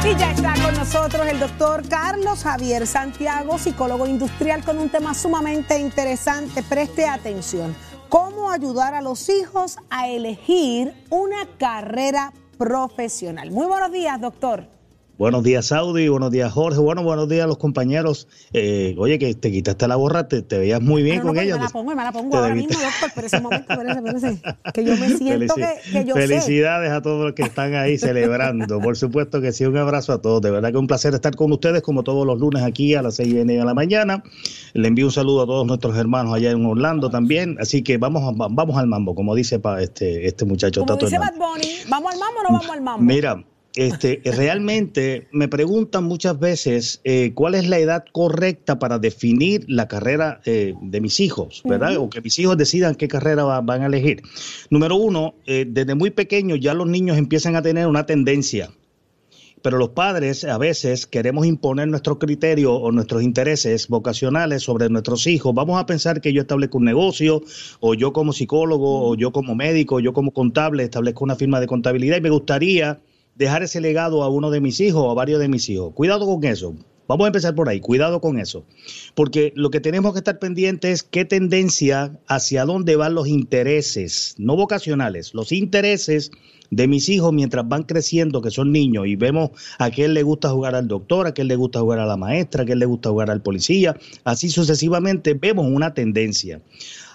Y 0.04 0.14
ya 0.18 0.32
está 0.32 0.52
con 0.62 0.74
nosotros 0.74 1.26
el 1.26 1.40
doctor 1.40 1.88
Carlos 1.88 2.42
Javier 2.42 2.86
Santiago, 2.86 3.56
psicólogo 3.58 4.06
industrial, 4.06 4.62
con 4.62 4.78
un 4.78 4.90
tema 4.90 5.14
sumamente 5.14 5.78
interesante. 5.78 6.62
Preste 6.62 7.06
atención. 7.06 7.74
¿Cómo 8.10 8.50
ayudar 8.50 8.94
a 8.94 9.00
los 9.00 9.30
hijos 9.30 9.78
a 9.88 10.08
elegir 10.08 10.94
una 11.08 11.46
carrera 11.58 12.34
profesional? 12.58 13.50
Muy 13.50 13.66
buenos 13.66 13.90
días, 13.92 14.20
doctor. 14.20 14.68
Buenos 15.16 15.44
días, 15.44 15.66
Saudi. 15.66 16.08
Buenos 16.08 16.32
días, 16.32 16.52
Jorge. 16.52 16.80
Bueno, 16.80 17.04
buenos 17.04 17.28
días 17.28 17.44
a 17.44 17.46
los 17.46 17.56
compañeros. 17.56 18.26
Eh, 18.52 18.96
oye, 18.98 19.16
que 19.20 19.32
te 19.36 19.52
quitaste 19.52 19.86
la 19.86 19.94
gorra, 19.94 20.26
te, 20.26 20.42
te 20.42 20.58
veías 20.58 20.80
muy 20.82 21.04
bien 21.04 21.18
Pero 21.18 21.26
no, 21.26 21.28
con 21.28 21.34
porque 21.36 21.46
ella. 21.46 21.56
me 21.56 21.62
la 21.62 21.68
pongo 21.70 21.94
me 21.94 22.02
la 22.02 22.10
pongo 22.12 22.36
ahora 22.36 22.52
mismo, 22.54 22.70
doctor. 22.80 23.10
Pero 23.14 23.26
ese 23.28 23.40
momento, 23.40 23.72
espérese, 23.72 23.98
espérese, 24.00 24.42
que 24.74 24.84
yo 24.84 24.96
me 24.96 25.08
siento 25.16 25.54
que, 25.54 25.62
Felici- 25.62 25.92
que 25.92 26.04
yo 26.04 26.14
sé. 26.14 26.20
Felicidades 26.26 26.90
a 26.90 27.00
todos 27.00 27.24
los 27.26 27.34
que 27.34 27.42
están 27.42 27.74
ahí 27.76 27.96
celebrando. 27.98 28.80
Por 28.80 28.96
supuesto 28.96 29.40
que 29.40 29.52
sí, 29.52 29.64
un 29.64 29.76
abrazo 29.76 30.12
a 30.14 30.20
todos. 30.20 30.42
De 30.42 30.50
verdad 30.50 30.72
que 30.72 30.78
un 30.78 30.88
placer 30.88 31.14
estar 31.14 31.36
con 31.36 31.52
ustedes 31.52 31.80
como 31.82 32.02
todos 32.02 32.26
los 32.26 32.40
lunes 32.40 32.64
aquí 32.64 32.96
a 32.96 33.02
las 33.02 33.14
seis 33.14 33.28
y 33.28 33.34
media 33.44 33.60
de 33.60 33.66
la 33.66 33.74
mañana. 33.74 34.24
Le 34.72 34.88
envío 34.88 35.06
un 35.06 35.12
saludo 35.12 35.42
a 35.42 35.46
todos 35.46 35.64
nuestros 35.64 35.96
hermanos 35.96 36.34
allá 36.34 36.50
en 36.50 36.66
Orlando 36.66 37.08
también. 37.08 37.56
Así 37.60 37.82
que 37.84 37.98
vamos, 37.98 38.34
vamos 38.36 38.76
al 38.76 38.88
mambo, 38.88 39.14
como 39.14 39.36
dice 39.36 39.60
pa- 39.60 39.80
este, 39.80 40.26
este 40.26 40.44
muchacho 40.44 40.80
Como 40.80 40.92
Tato 40.94 41.06
dice. 41.06 41.20
Bad 41.20 41.34
Bunny, 41.38 41.68
¿vamos 41.88 42.12
al 42.14 42.18
mambo 42.18 42.40
o 42.40 42.42
no 42.42 42.48
vamos 42.58 42.68
al 42.70 42.80
mambo? 42.82 43.04
Mira, 43.04 43.44
este, 43.76 44.20
realmente 44.24 45.26
me 45.32 45.48
preguntan 45.48 46.04
muchas 46.04 46.38
veces 46.38 47.00
eh, 47.04 47.32
cuál 47.34 47.54
es 47.56 47.68
la 47.68 47.78
edad 47.78 48.04
correcta 48.12 48.78
para 48.78 48.98
definir 48.98 49.64
la 49.68 49.88
carrera 49.88 50.40
eh, 50.44 50.74
de 50.80 51.00
mis 51.00 51.18
hijos, 51.20 51.62
¿verdad? 51.64 51.96
O 51.96 52.08
que 52.08 52.20
mis 52.20 52.38
hijos 52.38 52.56
decidan 52.56 52.94
qué 52.94 53.08
carrera 53.08 53.42
va- 53.44 53.60
van 53.60 53.82
a 53.82 53.86
elegir. 53.86 54.22
Número 54.70 54.94
uno, 54.96 55.34
eh, 55.46 55.66
desde 55.68 55.94
muy 55.96 56.10
pequeños 56.10 56.60
ya 56.60 56.72
los 56.74 56.86
niños 56.86 57.18
empiezan 57.18 57.56
a 57.56 57.62
tener 57.62 57.86
una 57.88 58.06
tendencia. 58.06 58.70
Pero 59.62 59.78
los 59.78 59.88
padres 59.88 60.44
a 60.44 60.58
veces 60.58 61.06
queremos 61.06 61.46
imponer 61.46 61.88
nuestro 61.88 62.18
criterio 62.18 62.74
o 62.74 62.92
nuestros 62.92 63.22
intereses 63.22 63.88
vocacionales 63.88 64.62
sobre 64.62 64.90
nuestros 64.90 65.26
hijos. 65.26 65.54
Vamos 65.54 65.80
a 65.80 65.86
pensar 65.86 66.20
que 66.20 66.34
yo 66.34 66.42
establezco 66.42 66.76
un 66.76 66.84
negocio, 66.84 67.40
o 67.80 67.94
yo 67.94 68.12
como 68.12 68.34
psicólogo, 68.34 69.08
o 69.08 69.14
yo 69.16 69.32
como 69.32 69.54
médico, 69.54 69.94
o 69.96 70.00
yo 70.00 70.12
como 70.12 70.32
contable 70.32 70.82
establezco 70.84 71.24
una 71.24 71.34
firma 71.34 71.60
de 71.60 71.66
contabilidad 71.66 72.18
y 72.18 72.20
me 72.20 72.28
gustaría 72.28 73.00
dejar 73.36 73.62
ese 73.62 73.80
legado 73.80 74.22
a 74.22 74.28
uno 74.28 74.50
de 74.50 74.60
mis 74.60 74.80
hijos 74.80 75.02
o 75.02 75.10
a 75.10 75.14
varios 75.14 75.40
de 75.40 75.48
mis 75.48 75.68
hijos. 75.68 75.92
Cuidado 75.94 76.26
con 76.26 76.44
eso. 76.44 76.74
Vamos 77.06 77.26
a 77.26 77.28
empezar 77.28 77.54
por 77.54 77.68
ahí, 77.68 77.80
cuidado 77.80 78.20
con 78.20 78.38
eso. 78.38 78.64
Porque 79.14 79.52
lo 79.56 79.70
que 79.70 79.80
tenemos 79.80 80.12
que 80.12 80.20
estar 80.20 80.38
pendientes 80.38 80.90
es 80.90 81.02
qué 81.02 81.26
tendencia, 81.26 82.18
hacia 82.28 82.64
dónde 82.64 82.96
van 82.96 83.14
los 83.14 83.28
intereses, 83.28 84.34
no 84.38 84.56
vocacionales, 84.56 85.34
los 85.34 85.52
intereses 85.52 86.30
de 86.70 86.88
mis 86.88 87.10
hijos 87.10 87.32
mientras 87.32 87.68
van 87.68 87.82
creciendo, 87.82 88.40
que 88.40 88.50
son 88.50 88.72
niños, 88.72 89.06
y 89.06 89.16
vemos 89.16 89.50
a 89.78 89.90
quién 89.90 90.14
le 90.14 90.22
gusta 90.22 90.48
jugar 90.48 90.74
al 90.74 90.88
doctor, 90.88 91.26
a 91.26 91.32
quién 91.32 91.48
le 91.48 91.56
gusta 91.56 91.80
jugar 91.80 91.98
a 91.98 92.06
la 92.06 92.16
maestra, 92.16 92.62
a 92.62 92.66
quién 92.66 92.78
le 92.78 92.86
gusta 92.86 93.10
jugar 93.10 93.30
al 93.30 93.42
policía, 93.42 93.96
así 94.24 94.48
sucesivamente 94.48 95.34
vemos 95.34 95.66
una 95.68 95.92
tendencia. 95.92 96.62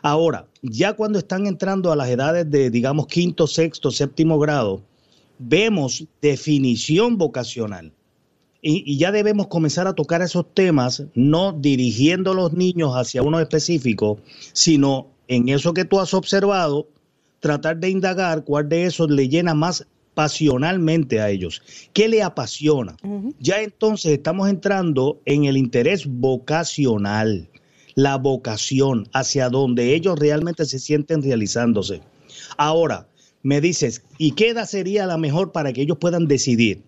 Ahora, 0.04 0.46
ya 0.62 0.94
cuando 0.94 1.18
están 1.18 1.48
entrando 1.48 1.92
a 1.92 1.96
las 1.96 2.10
edades 2.10 2.50
de, 2.50 2.70
digamos, 2.70 3.08
quinto, 3.08 3.48
sexto, 3.48 3.90
séptimo 3.90 4.38
grado, 4.38 4.82
vemos 5.40 6.06
definición 6.22 7.18
vocacional. 7.18 7.92
Y, 8.62 8.84
y 8.86 8.98
ya 8.98 9.12
debemos 9.12 9.48
comenzar 9.48 9.88
a 9.88 9.94
tocar 9.94 10.22
esos 10.22 10.46
temas, 10.54 11.04
no 11.16 11.54
dirigiendo 11.54 12.32
a 12.32 12.36
los 12.36 12.54
niños 12.54 12.94
hacia 12.94 13.24
uno 13.24 13.40
específico, 13.40 14.20
sino 14.54 15.08
en 15.28 15.50
eso 15.50 15.74
que 15.74 15.86
tú 15.86 16.00
has 16.00 16.14
observado, 16.14 16.88
tratar 17.40 17.78
de 17.78 17.90
indagar 17.90 18.44
cuál 18.44 18.68
de 18.68 18.84
esos 18.84 19.10
le 19.10 19.30
llena 19.30 19.54
más 19.54 19.88
pasionalmente 20.14 21.22
a 21.22 21.30
ellos. 21.30 21.62
¿Qué 21.94 22.10
le 22.10 22.22
apasiona? 22.22 22.98
Ya 23.40 23.62
entonces 23.62 24.12
estamos 24.12 24.50
entrando 24.50 25.22
en 25.24 25.46
el 25.46 25.56
interés 25.56 26.06
vocacional. 26.06 27.48
la 27.96 28.18
vocación, 28.18 29.08
hacia 29.14 29.50
donde 29.50 29.94
ellos 29.94 30.18
realmente 30.20 30.66
se 30.66 30.80
sienten 30.80 31.22
realizándose. 31.22 32.02
Ahora, 32.58 33.08
me 33.44 33.62
dices, 33.62 34.04
¿y 34.18 34.32
qué 34.32 34.50
edad 34.50 34.66
sería 34.66 35.06
la 35.06 35.18
mejor 35.18 35.52
para 35.52 35.74
que 35.74 35.82
ellos 35.82 35.98
puedan 36.00 36.28
decidir? 36.28 36.84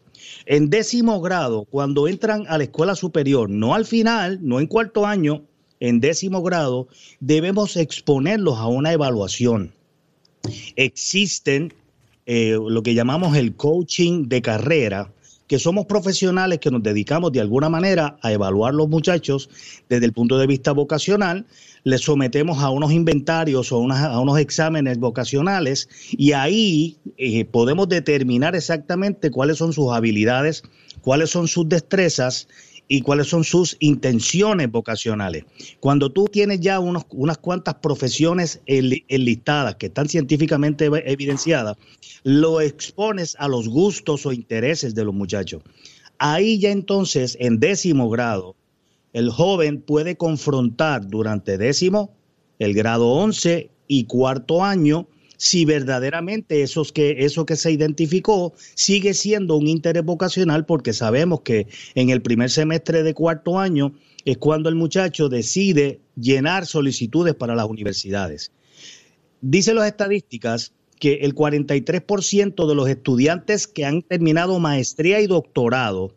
En 0.45 0.69
décimo 0.69 1.21
grado, 1.21 1.65
cuando 1.65 2.07
entran 2.07 2.45
a 2.47 2.57
la 2.57 2.65
escuela 2.65 2.95
superior, 2.95 3.49
no 3.49 3.73
al 3.73 3.85
final, 3.85 4.39
no 4.41 4.59
en 4.59 4.67
cuarto 4.67 5.05
año, 5.05 5.43
en 5.79 5.99
décimo 5.99 6.41
grado, 6.43 6.87
debemos 7.19 7.75
exponerlos 7.77 8.57
a 8.57 8.67
una 8.67 8.93
evaluación. 8.93 9.73
Existen 10.75 11.73
eh, 12.25 12.57
lo 12.59 12.83
que 12.83 12.93
llamamos 12.93 13.35
el 13.35 13.55
coaching 13.55 14.27
de 14.27 14.41
carrera, 14.41 15.11
que 15.51 15.59
somos 15.59 15.85
profesionales 15.85 16.59
que 16.59 16.71
nos 16.71 16.81
dedicamos 16.81 17.33
de 17.33 17.41
alguna 17.41 17.67
manera 17.67 18.15
a 18.21 18.31
evaluar 18.31 18.73
los 18.73 18.87
muchachos 18.87 19.49
desde 19.89 20.05
el 20.05 20.13
punto 20.13 20.37
de 20.37 20.47
vista 20.47 20.71
vocacional, 20.71 21.45
les 21.83 21.99
sometemos 21.99 22.63
a 22.63 22.69
unos 22.69 22.93
inventarios 22.93 23.69
o 23.73 23.85
a 23.91 24.21
unos 24.21 24.39
exámenes 24.39 24.97
vocacionales 24.97 25.89
y 26.11 26.31
ahí 26.31 26.95
eh, 27.17 27.43
podemos 27.43 27.89
determinar 27.89 28.55
exactamente 28.55 29.29
cuáles 29.29 29.57
son 29.57 29.73
sus 29.73 29.91
habilidades, 29.91 30.63
cuáles 31.01 31.31
son 31.31 31.49
sus 31.49 31.67
destrezas 31.67 32.47
y 32.93 32.99
cuáles 33.03 33.27
son 33.27 33.45
sus 33.45 33.77
intenciones 33.79 34.69
vocacionales. 34.69 35.45
Cuando 35.79 36.11
tú 36.11 36.25
tienes 36.25 36.59
ya 36.59 36.81
unas 36.81 37.37
cuantas 37.37 37.75
profesiones 37.75 38.59
enlistadas 38.65 39.75
que 39.75 39.85
están 39.85 40.09
científicamente 40.09 40.89
evidenciadas, 41.05 41.77
lo 42.23 42.59
expones 42.59 43.37
a 43.39 43.47
los 43.47 43.69
gustos 43.69 44.25
o 44.25 44.33
intereses 44.33 44.93
de 44.93 45.05
los 45.05 45.13
muchachos. 45.13 45.63
Ahí 46.17 46.59
ya 46.59 46.71
entonces, 46.71 47.37
en 47.39 47.61
décimo 47.61 48.09
grado, 48.09 48.57
el 49.13 49.29
joven 49.29 49.81
puede 49.81 50.17
confrontar 50.17 51.07
durante 51.07 51.57
décimo, 51.57 52.13
el 52.59 52.73
grado 52.73 53.07
11 53.07 53.69
y 53.87 54.03
cuarto 54.03 54.65
año 54.65 55.07
si 55.41 55.65
verdaderamente 55.65 56.63
que, 56.93 57.25
eso 57.25 57.45
que 57.47 57.55
se 57.55 57.71
identificó 57.71 58.53
sigue 58.75 59.15
siendo 59.15 59.55
un 59.55 59.65
interés 59.65 60.05
vocacional 60.05 60.67
porque 60.67 60.93
sabemos 60.93 61.41
que 61.41 61.65
en 61.95 62.11
el 62.11 62.21
primer 62.21 62.51
semestre 62.51 63.01
de 63.01 63.15
cuarto 63.15 63.59
año 63.59 63.91
es 64.23 64.37
cuando 64.37 64.69
el 64.69 64.75
muchacho 64.75 65.29
decide 65.29 65.99
llenar 66.15 66.67
solicitudes 66.67 67.33
para 67.33 67.55
las 67.55 67.65
universidades. 67.65 68.51
Dicen 69.41 69.77
las 69.77 69.87
estadísticas 69.87 70.73
que 70.99 71.21
el 71.23 71.33
43% 71.33 72.67
de 72.67 72.75
los 72.75 72.87
estudiantes 72.87 73.65
que 73.65 73.83
han 73.83 74.03
terminado 74.03 74.59
maestría 74.59 75.21
y 75.21 75.25
doctorado 75.25 76.13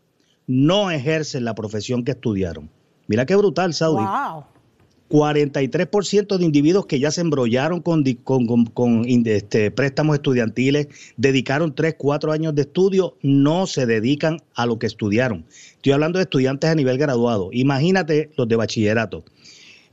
no 0.47 0.91
ejercen 0.91 1.47
la 1.47 1.55
profesión 1.55 2.05
que 2.05 2.11
estudiaron. 2.11 2.69
Mira 3.07 3.25
qué 3.25 3.37
brutal, 3.37 3.73
Saudi. 3.73 4.05
Wow. 4.05 4.45
43% 5.11 6.39
de 6.39 6.45
individuos 6.45 6.87
que 6.87 6.99
ya 6.99 7.11
se 7.11 7.21
embrollaron 7.21 7.81
con, 7.81 8.05
este, 9.27 9.71
préstamos 9.71 10.17
estudiantiles, 10.17 10.89
dedicaron 11.17 11.75
3, 11.75 11.95
4 11.99 12.33
años 12.33 12.55
de 12.55 12.63
estudio, 12.63 13.17
no 13.23 13.67
se 13.67 13.87
dedican 13.87 14.41
a 14.55 14.67
lo 14.67 14.79
que 14.79 14.87
estudiaron. 14.87 15.45
Estoy 15.77 15.93
hablando 15.93 16.19
de 16.19 16.25
estudiantes 16.25 16.71
a 16.71 16.75
nivel 16.75 16.99
graduado. 16.99 17.51
Imagínate 17.53 18.31
los 18.37 18.49
de 18.49 18.57
bachillerato. 18.57 19.25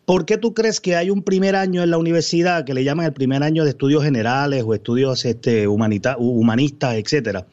¿Por 0.06 0.26
qué 0.26 0.38
tú 0.38 0.54
crees 0.54 0.82
que 0.82 0.96
hay 0.96 1.10
un 1.10 1.22
primer 1.22 1.56
año 1.56 1.84
en 1.84 1.92
la 1.92 1.98
universidad 1.98 2.66
que 2.66 2.74
le 2.74 2.84
llaman 2.84 3.06
el 3.06 3.14
primer 3.14 3.44
año 3.44 3.64
de 3.64 3.70
estudios 3.70 4.04
generales 4.04 4.64
o 4.66 4.74
estudios 4.74 5.24
este, 5.26 5.68
humanistas, 5.68 6.96
etcétera? 6.96 7.46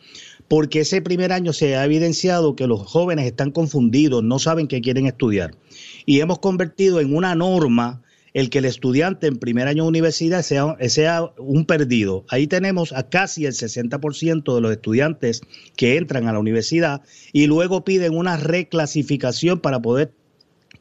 Porque 0.49 0.81
ese 0.81 1.03
primer 1.03 1.33
año 1.33 1.53
se 1.53 1.77
ha 1.77 1.85
evidenciado 1.85 2.57
que 2.57 2.67
los 2.67 2.81
jóvenes 2.81 3.27
están 3.27 3.51
confundidos, 3.51 4.25
no 4.25 4.39
saben 4.39 4.67
qué 4.67 4.81
quieren 4.81 5.07
estudiar. 5.07 5.55
Y 6.07 6.21
hemos 6.21 6.39
convertido 6.39 7.01
en 7.01 7.15
una 7.15 7.35
norma 7.35 8.03
el 8.35 8.51
que 8.51 8.59
el 8.59 8.65
estudiante 8.65 9.27
en 9.27 9.39
primer 9.39 9.69
año 9.69 9.85
de 9.85 9.89
universidad 9.89 10.43
sea, 10.43 10.77
sea, 10.89 11.31
un 11.39 11.65
perdido. 11.65 12.25
Ahí 12.29 12.47
tenemos 12.47 12.93
a 12.93 13.09
casi 13.09 13.47
el 13.47 13.53
60% 13.53 14.55
de 14.55 14.61
los 14.61 14.71
estudiantes 14.71 15.41
que 15.77 15.97
entran 15.97 16.29
a 16.29 16.33
la 16.33 16.39
universidad 16.39 17.03
y 17.33 17.47
luego 17.47 17.85
piden 17.85 18.17
una 18.17 18.37
reclasificación 18.37 19.61
para 19.61 19.81
poder 19.81 20.13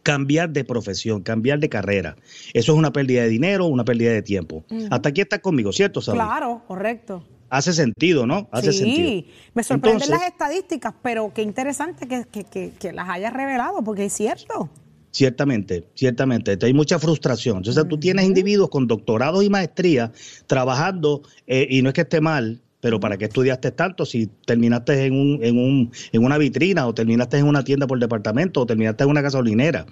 cambiar 0.04 0.52
de 0.52 0.64
profesión, 0.64 1.22
cambiar 1.22 1.60
de 1.60 1.70
carrera. 1.70 2.16
Eso 2.54 2.72
es 2.74 2.78
una 2.78 2.94
pérdida 2.94 3.24
de 3.24 3.30
dinero, 3.30 3.66
una 3.66 3.84
pérdida 3.84 4.12
de 4.12 4.22
tiempo. 4.22 4.64
Hasta 4.90 5.10
aquí 5.10 5.22
está 5.22 5.40
conmigo, 5.40 5.74
¿cierto, 5.74 6.02
Saúl? 6.02 6.20
Claro, 6.20 6.64
correcto. 6.68 7.24
Hace 7.50 7.74
sentido, 7.74 8.26
¿no? 8.26 8.50
Hace 8.52 8.74
sí, 8.74 8.80
sentido. 8.80 9.24
me 9.54 9.64
sorprenden 9.64 10.10
las 10.10 10.28
estadísticas, 10.28 10.94
pero 11.02 11.32
qué 11.34 11.42
interesante 11.42 12.08
que, 12.08 12.92
las 12.92 13.10
hayas 13.10 13.34
revelado, 13.34 13.84
porque 13.84 14.06
es 14.06 14.14
cierto. 14.14 14.70
Ciertamente, 15.12 15.88
ciertamente. 15.96 16.58
Hay 16.62 16.74
mucha 16.74 17.00
frustración. 17.00 17.58
Entonces, 17.58 17.88
tú 17.88 17.98
tienes 17.98 18.26
individuos 18.26 18.70
con 18.70 18.88
doctorados 18.88 19.44
y 19.44 19.50
maestría 19.50 20.12
trabajando, 20.46 21.24
eh, 21.48 21.66
y 21.70 21.82
no 21.82 21.90
es 21.90 21.96
que 21.96 22.02
esté 22.02 22.22
mal, 22.22 22.62
pero 22.80 23.00
¿para 23.00 23.18
qué 23.18 23.26
estudiaste 23.26 23.72
tanto 23.72 24.06
si 24.06 24.28
terminaste 24.46 25.06
en, 25.06 25.14
un, 25.14 25.40
en, 25.44 25.58
un, 25.58 25.92
en 26.12 26.24
una 26.24 26.38
vitrina 26.38 26.86
o 26.86 26.94
terminaste 26.94 27.38
en 27.38 27.48
una 27.48 27.64
tienda 27.64 27.88
por 27.88 28.00
departamento 28.00 28.62
o 28.62 28.66
terminaste 28.66 29.04
en 29.04 29.10
una 29.10 29.22
gasolinera? 29.22 29.86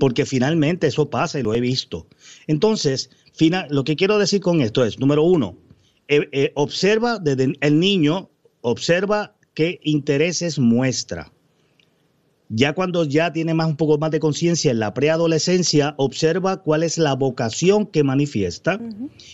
Porque 0.00 0.26
finalmente 0.26 0.88
eso 0.88 1.08
pasa 1.08 1.38
y 1.38 1.42
lo 1.42 1.54
he 1.54 1.60
visto. 1.60 2.06
Entonces, 2.46 3.10
final, 3.32 3.68
lo 3.70 3.84
que 3.84 3.94
quiero 3.96 4.18
decir 4.18 4.40
con 4.40 4.60
esto 4.60 4.84
es, 4.84 4.98
número 4.98 5.22
uno, 5.22 5.56
eh, 6.14 6.28
eh, 6.32 6.52
observa 6.56 7.18
desde 7.18 7.54
el 7.58 7.80
niño, 7.80 8.28
observa 8.60 9.34
qué 9.54 9.80
intereses 9.82 10.58
muestra. 10.58 11.32
Ya 12.50 12.74
cuando 12.74 13.04
ya 13.04 13.32
tiene 13.32 13.54
más 13.54 13.66
un 13.66 13.78
poco 13.78 13.96
más 13.96 14.10
de 14.10 14.20
conciencia 14.20 14.70
en 14.70 14.78
la 14.78 14.92
preadolescencia, 14.92 15.94
observa 15.96 16.58
cuál 16.58 16.82
es 16.82 16.98
la 16.98 17.14
vocación 17.14 17.86
que 17.86 18.04
manifiesta. 18.04 18.78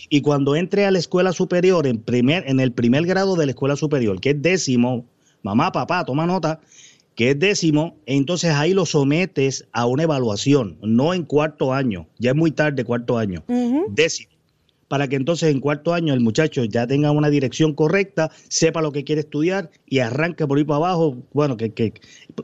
Y 0.07 0.21
cuando 0.21 0.55
entre 0.55 0.85
a 0.85 0.91
la 0.91 0.99
escuela 0.99 1.33
superior 1.33 1.85
en 1.85 1.99
primer 1.99 2.49
en 2.49 2.61
el 2.61 2.71
primer 2.71 3.05
grado 3.05 3.35
de 3.35 3.47
la 3.47 3.51
escuela 3.51 3.75
superior, 3.75 4.21
que 4.21 4.29
es 4.29 4.41
décimo, 4.41 5.05
mamá, 5.43 5.73
papá, 5.73 6.05
toma 6.05 6.25
nota, 6.25 6.61
que 7.15 7.31
es 7.31 7.39
décimo, 7.39 7.97
entonces 8.05 8.51
ahí 8.51 8.73
lo 8.73 8.85
sometes 8.85 9.67
a 9.73 9.85
una 9.85 10.03
evaluación, 10.03 10.77
no 10.81 11.13
en 11.13 11.23
cuarto 11.23 11.73
año, 11.73 12.07
ya 12.19 12.29
es 12.29 12.37
muy 12.37 12.51
tarde 12.51 12.85
cuarto 12.85 13.17
año, 13.17 13.43
décimo 13.89 14.28
para 14.89 15.07
que 15.07 15.15
entonces 15.15 15.51
en 15.51 15.61
cuarto 15.61 15.93
año 15.93 16.13
el 16.13 16.19
muchacho 16.19 16.65
ya 16.65 16.85
tenga 16.85 17.11
una 17.11 17.29
dirección 17.29 17.73
correcta, 17.73 18.31
sepa 18.49 18.81
lo 18.81 18.91
que 18.91 19.05
quiere 19.05 19.21
estudiar 19.21 19.69
y 19.85 19.99
arranque 19.99 20.45
por 20.45 20.59
ir 20.59 20.65
para 20.65 20.77
abajo. 20.77 21.15
Bueno, 21.31 21.55
que, 21.55 21.71
que 21.71 21.93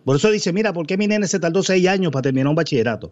por 0.05 0.15
eso 0.15 0.31
dice, 0.31 0.53
mira, 0.53 0.71
¿por 0.71 0.87
qué 0.87 0.95
mi 0.95 1.07
nene 1.07 1.27
se 1.27 1.39
tardó 1.39 1.61
seis 1.63 1.85
años 1.87 2.13
para 2.13 2.21
terminar 2.23 2.47
un 2.47 2.55
bachillerato? 2.55 3.11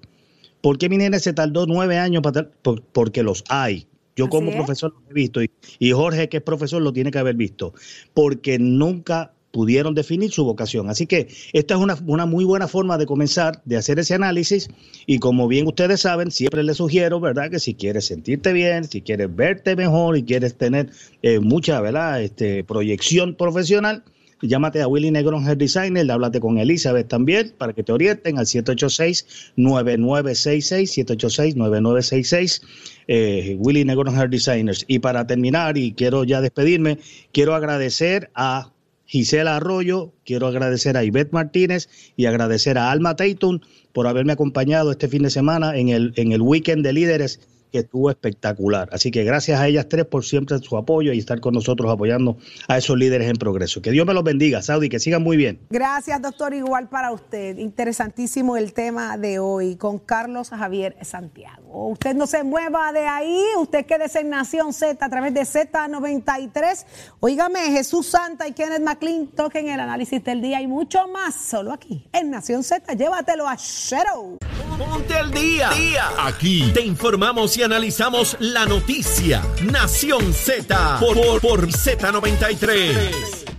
¿Por 0.61 0.77
qué 0.77 0.87
mi 0.87 0.97
nene 0.97 1.19
se 1.19 1.33
tardó 1.33 1.65
nueve 1.65 1.97
años 1.97 2.21
para 2.21 2.49
porque 2.93 3.21
los 3.23 3.43
hay. 3.49 3.85
Yo 4.15 4.29
como 4.29 4.51
profesor 4.51 4.93
lo 4.93 5.09
he 5.09 5.13
visto 5.13 5.41
y, 5.41 5.49
y 5.79 5.91
Jorge, 5.91 6.29
que 6.29 6.37
es 6.37 6.43
profesor, 6.43 6.81
lo 6.81 6.93
tiene 6.93 7.09
que 7.09 7.17
haber 7.17 7.35
visto. 7.35 7.73
Porque 8.13 8.59
nunca 8.59 9.32
pudieron 9.53 9.93
definir 9.93 10.31
su 10.31 10.43
vocación. 10.43 10.89
Así 10.89 11.05
que 11.05 11.27
esta 11.53 11.75
es 11.75 11.79
una, 11.79 11.95
una, 12.07 12.25
muy 12.25 12.43
buena 12.43 12.67
forma 12.67 12.97
de 12.97 13.05
comenzar, 13.05 13.61
de 13.65 13.77
hacer 13.77 13.99
ese 13.99 14.15
análisis 14.15 14.67
y 15.05 15.19
como 15.19 15.47
bien 15.47 15.67
ustedes 15.67 16.01
saben, 16.01 16.31
siempre 16.31 16.63
les 16.63 16.77
sugiero, 16.77 17.19
¿verdad? 17.19 17.51
Que 17.51 17.59
si 17.59 17.75
quieres 17.75 18.05
sentirte 18.05 18.51
bien, 18.51 18.83
si 18.83 19.01
quieres 19.01 19.33
verte 19.33 19.75
mejor 19.75 20.17
y 20.17 20.23
quieres 20.23 20.57
tener 20.57 20.89
eh, 21.21 21.39
mucha, 21.39 21.79
¿verdad? 21.81 22.23
Este, 22.23 22.63
proyección 22.63 23.35
profesional, 23.35 24.03
llámate 24.41 24.81
a 24.81 24.87
Willy 24.87 25.11
Negron 25.11 25.47
Hair 25.47 25.59
Designer, 25.59 26.11
háblate 26.11 26.39
con 26.39 26.57
Elizabeth 26.57 27.07
también 27.07 27.53
para 27.55 27.73
que 27.73 27.83
te 27.83 27.91
orienten 27.91 28.39
al 28.39 28.47
786-9966, 28.47 31.15
786-9966, 31.55 32.61
eh, 33.07 33.55
Willy 33.59 33.85
Negron 33.85 34.17
Hair 34.17 34.31
Designers. 34.31 34.83
Y 34.87 34.97
para 34.97 35.27
terminar, 35.27 35.77
y 35.77 35.93
quiero 35.93 36.23
ya 36.23 36.41
despedirme, 36.41 36.97
quiero 37.31 37.53
agradecer 37.53 38.31
a 38.33 38.72
Gisela 39.05 39.57
Arroyo, 39.57 40.13
quiero 40.25 40.47
agradecer 40.47 40.97
a 40.97 41.03
Ivette 41.03 41.33
Martínez 41.33 41.89
y 42.15 42.25
agradecer 42.25 42.77
a 42.77 42.91
Alma 42.91 43.15
Tayton 43.15 43.61
por 43.91 44.07
haberme 44.07 44.33
acompañado 44.33 44.91
este 44.91 45.07
fin 45.07 45.23
de 45.23 45.29
semana 45.29 45.77
en 45.77 45.89
el, 45.89 46.13
en 46.15 46.31
el 46.31 46.41
weekend 46.41 46.85
de 46.85 46.93
líderes 46.93 47.39
que 47.73 47.79
estuvo 47.79 48.11
espectacular. 48.11 48.87
Así 48.91 49.09
que 49.09 49.23
gracias 49.23 49.59
a 49.59 49.67
ellas 49.67 49.87
tres 49.89 50.05
por 50.05 50.23
siempre 50.23 50.59
su 50.59 50.77
apoyo 50.77 51.11
y 51.11 51.17
estar 51.17 51.39
con 51.39 51.55
nosotros 51.55 51.91
apoyando 51.91 52.37
a 52.67 52.77
esos 52.77 52.95
líderes 52.95 53.27
en 53.27 53.35
progreso. 53.35 53.81
Que 53.81 53.89
Dios 53.89 54.05
me 54.05 54.13
los 54.13 54.23
bendiga, 54.23 54.61
Saudi, 54.61 54.89
que 54.89 54.99
sigan 54.99 55.23
muy 55.23 55.37
bien. 55.37 55.59
Gracias, 55.71 56.21
doctor. 56.21 56.53
Igual 56.53 56.87
para 56.87 57.11
usted. 57.11 57.57
Interesantísimo 57.57 58.57
el 58.57 58.73
tema 58.73 59.17
de 59.17 59.39
hoy 59.39 59.75
con 59.75 59.97
Carlos 59.97 60.49
Javier 60.49 60.95
Santiago. 61.01 61.89
Usted 61.89 62.15
no 62.15 62.27
se 62.27 62.43
mueva 62.43 62.93
de 62.93 63.07
ahí, 63.07 63.41
usted 63.59 63.87
quédese 63.87 64.19
en 64.19 64.29
Nación 64.29 64.71
Z 64.71 65.03
a 65.03 65.09
través 65.09 65.33
de 65.33 65.41
Z93. 65.41 66.85
Óigame, 67.21 67.59
Jesús 67.71 68.05
Santa 68.05 68.47
y 68.47 68.51
Kenneth 68.51 68.83
McLean 68.83 69.25
toquen 69.29 69.69
el 69.69 69.79
análisis 69.79 70.23
del 70.23 70.43
día 70.43 70.61
y 70.61 70.67
mucho 70.67 71.07
más 71.07 71.33
solo 71.33 71.73
aquí 71.73 72.07
en 72.13 72.29
Nación 72.29 72.63
Z. 72.63 72.93
Llévatelo 72.93 73.47
a 73.47 73.55
Shadow. 73.57 74.37
Ponte 74.77 75.13
al 75.15 75.31
día. 75.31 75.69
día. 75.71 76.09
Aquí 76.19 76.71
te 76.73 76.81
informamos 76.81 77.55
y 77.57 77.63
analizamos 77.63 78.37
la 78.39 78.65
noticia. 78.65 79.41
Nación 79.63 80.33
Z 80.33 80.97
por, 80.99 81.41
por, 81.41 81.67
Z93. 81.67 83.53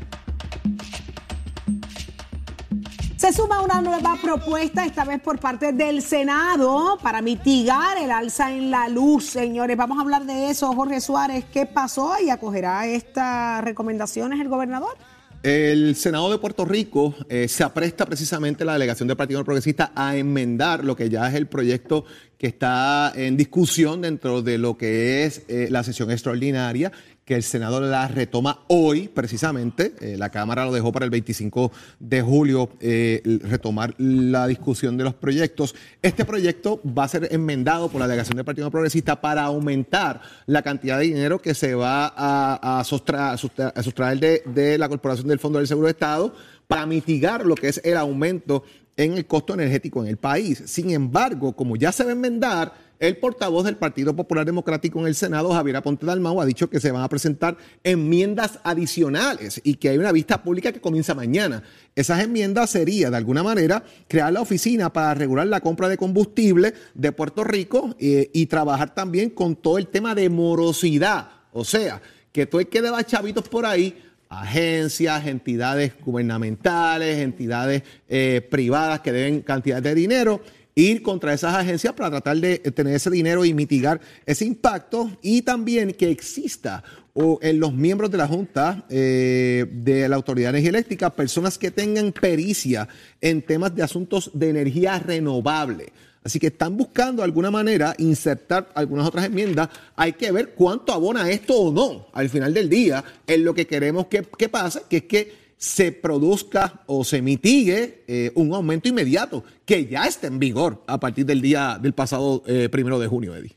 Se 3.16 3.32
suma 3.32 3.62
una 3.62 3.80
nueva 3.80 4.18
propuesta, 4.20 4.84
esta 4.84 5.04
vez 5.04 5.20
por 5.20 5.38
parte 5.38 5.72
del 5.72 6.02
Senado, 6.02 6.98
para 7.02 7.22
mitigar 7.22 7.96
el 7.96 8.10
alza 8.10 8.50
en 8.50 8.70
la 8.70 8.88
luz, 8.88 9.24
señores. 9.24 9.76
Vamos 9.76 9.98
a 9.98 10.02
hablar 10.02 10.24
de 10.24 10.50
eso, 10.50 10.72
Jorge 10.74 11.00
Suárez. 11.00 11.44
¿Qué 11.52 11.64
pasó 11.64 12.14
y 12.20 12.28
acogerá 12.28 12.86
estas 12.86 13.64
recomendaciones 13.64 14.40
el 14.40 14.48
gobernador? 14.48 14.96
El 15.44 15.94
Senado 15.94 16.30
de 16.30 16.38
Puerto 16.38 16.64
Rico 16.64 17.14
eh, 17.28 17.48
se 17.48 17.64
apresta 17.64 18.06
precisamente 18.06 18.64
la 18.64 18.72
delegación 18.72 19.08
del 19.08 19.18
Partido 19.18 19.44
Progresista 19.44 19.92
a 19.94 20.16
enmendar 20.16 20.82
lo 20.82 20.96
que 20.96 21.10
ya 21.10 21.28
es 21.28 21.34
el 21.34 21.48
proyecto 21.48 22.06
que 22.38 22.46
está 22.46 23.12
en 23.14 23.36
discusión 23.36 24.00
dentro 24.00 24.40
de 24.40 24.56
lo 24.56 24.78
que 24.78 25.24
es 25.24 25.42
eh, 25.48 25.68
la 25.70 25.82
sesión 25.82 26.10
extraordinaria 26.10 26.92
que 27.24 27.34
el 27.34 27.42
Senado 27.42 27.80
la 27.80 28.06
retoma 28.08 28.60
hoy 28.68 29.08
precisamente. 29.08 29.94
Eh, 30.00 30.16
la 30.18 30.30
Cámara 30.30 30.64
lo 30.64 30.72
dejó 30.72 30.92
para 30.92 31.04
el 31.04 31.10
25 31.10 31.72
de 31.98 32.22
julio 32.22 32.70
eh, 32.80 33.22
retomar 33.42 33.94
la 33.98 34.46
discusión 34.46 34.96
de 34.96 35.04
los 35.04 35.14
proyectos. 35.14 35.74
Este 36.02 36.24
proyecto 36.24 36.80
va 36.86 37.04
a 37.04 37.08
ser 37.08 37.28
enmendado 37.30 37.88
por 37.88 38.00
la 38.00 38.06
delegación 38.06 38.36
del 38.36 38.44
Partido 38.44 38.70
Progresista 38.70 39.20
para 39.20 39.44
aumentar 39.44 40.20
la 40.46 40.62
cantidad 40.62 40.98
de 40.98 41.04
dinero 41.04 41.40
que 41.40 41.54
se 41.54 41.74
va 41.74 42.12
a, 42.14 42.84
sustraer, 42.84 44.20
de, 44.20 44.42
de 44.46 44.78
la 44.78 44.88
Corporación 44.88 45.28
del 45.28 45.38
Fondo 45.38 45.58
del 45.58 45.68
Seguro 45.68 45.86
de 45.86 45.92
Estado 45.92 46.34
para 46.66 46.86
mitigar 46.86 47.46
lo 47.46 47.54
que 47.54 47.68
es 47.68 47.80
el 47.84 47.96
aumento 47.96 48.64
en 48.96 49.14
el 49.14 49.26
costo 49.26 49.54
energético 49.54 50.02
en 50.02 50.08
el 50.08 50.16
país. 50.16 50.62
Sin 50.66 50.90
embargo, 50.90 51.54
como 51.54 51.76
ya 51.76 51.92
se 51.92 52.04
va 52.04 52.10
a 52.10 52.12
enmendar, 52.12 52.72
el 53.06 53.16
portavoz 53.18 53.64
del 53.64 53.76
Partido 53.76 54.14
Popular 54.16 54.46
Democrático 54.46 55.00
en 55.00 55.06
el 55.06 55.14
Senado, 55.14 55.52
Javier 55.52 55.76
Aponte 55.76 56.06
Dalmau, 56.06 56.40
ha 56.40 56.46
dicho 56.46 56.70
que 56.70 56.80
se 56.80 56.90
van 56.90 57.02
a 57.02 57.08
presentar 57.08 57.56
enmiendas 57.82 58.58
adicionales 58.64 59.60
y 59.64 59.74
que 59.74 59.90
hay 59.90 59.98
una 59.98 60.12
vista 60.12 60.42
pública 60.42 60.72
que 60.72 60.80
comienza 60.80 61.14
mañana. 61.14 61.62
Esas 61.94 62.22
enmiendas 62.22 62.70
sería, 62.70 63.10
de 63.10 63.16
alguna 63.16 63.42
manera, 63.42 63.84
crear 64.08 64.32
la 64.32 64.40
oficina 64.40 64.92
para 64.92 65.14
regular 65.14 65.46
la 65.46 65.60
compra 65.60 65.88
de 65.88 65.96
combustible 65.96 66.74
de 66.94 67.12
Puerto 67.12 67.44
Rico 67.44 67.94
eh, 67.98 68.30
y 68.32 68.46
trabajar 68.46 68.94
también 68.94 69.30
con 69.30 69.56
todo 69.56 69.78
el 69.78 69.88
tema 69.88 70.14
de 70.14 70.28
morosidad. 70.28 71.28
O 71.52 71.64
sea, 71.64 72.00
que 72.32 72.46
todo 72.46 72.60
el 72.60 72.68
que 72.68 72.82
deba 72.82 73.04
chavitos 73.04 73.48
por 73.48 73.66
ahí 73.66 73.96
agencias, 74.28 75.26
entidades 75.26 75.92
gubernamentales, 76.04 77.18
entidades 77.18 77.82
eh, 78.08 78.46
privadas 78.50 79.00
que 79.00 79.12
deben 79.12 79.42
cantidad 79.42 79.82
de 79.82 79.94
dinero, 79.94 80.40
ir 80.74 81.02
contra 81.02 81.32
esas 81.32 81.54
agencias 81.54 81.92
para 81.92 82.10
tratar 82.10 82.36
de 82.38 82.58
tener 82.58 82.94
ese 82.94 83.10
dinero 83.10 83.44
y 83.44 83.54
mitigar 83.54 84.00
ese 84.26 84.44
impacto 84.44 85.10
y 85.22 85.42
también 85.42 85.92
que 85.92 86.10
exista 86.10 86.82
o 87.14 87.38
en 87.42 87.60
los 87.60 87.72
miembros 87.72 88.10
de 88.10 88.18
la 88.18 88.26
Junta 88.26 88.84
eh, 88.88 89.66
de 89.70 90.08
la 90.08 90.16
Autoridad 90.16 90.48
de 90.48 90.58
Energía 90.58 90.70
Eléctrica 90.70 91.10
personas 91.10 91.58
que 91.58 91.70
tengan 91.70 92.12
pericia 92.12 92.88
en 93.20 93.42
temas 93.42 93.74
de 93.74 93.84
asuntos 93.84 94.30
de 94.34 94.50
energía 94.50 94.98
renovable. 94.98 95.92
Así 96.24 96.40
que 96.40 96.46
están 96.48 96.76
buscando 96.76 97.20
de 97.20 97.24
alguna 97.24 97.50
manera 97.50 97.94
insertar 97.98 98.72
algunas 98.74 99.06
otras 99.06 99.26
enmiendas. 99.26 99.68
Hay 99.94 100.14
que 100.14 100.32
ver 100.32 100.54
cuánto 100.54 100.92
abona 100.92 101.30
esto 101.30 101.54
o 101.54 101.70
no 101.72 102.08
al 102.14 102.30
final 102.30 102.52
del 102.52 102.68
día 102.68 103.04
en 103.26 103.44
lo 103.44 103.54
que 103.54 103.66
queremos 103.66 104.06
que, 104.06 104.22
que 104.22 104.48
pase, 104.48 104.82
que 104.88 104.96
es 104.96 105.04
que 105.04 105.43
se 105.64 105.92
produzca 105.92 106.82
o 106.84 107.04
se 107.04 107.22
mitigue 107.22 108.04
eh, 108.06 108.30
un 108.34 108.52
aumento 108.52 108.86
inmediato 108.86 109.42
que 109.64 109.86
ya 109.86 110.04
está 110.04 110.26
en 110.26 110.38
vigor 110.38 110.82
a 110.86 111.00
partir 111.00 111.24
del 111.24 111.40
día 111.40 111.78
del 111.80 111.94
pasado 111.94 112.42
eh, 112.46 112.68
primero 112.68 112.98
de 112.98 113.06
junio, 113.06 113.34
Eddie. 113.34 113.56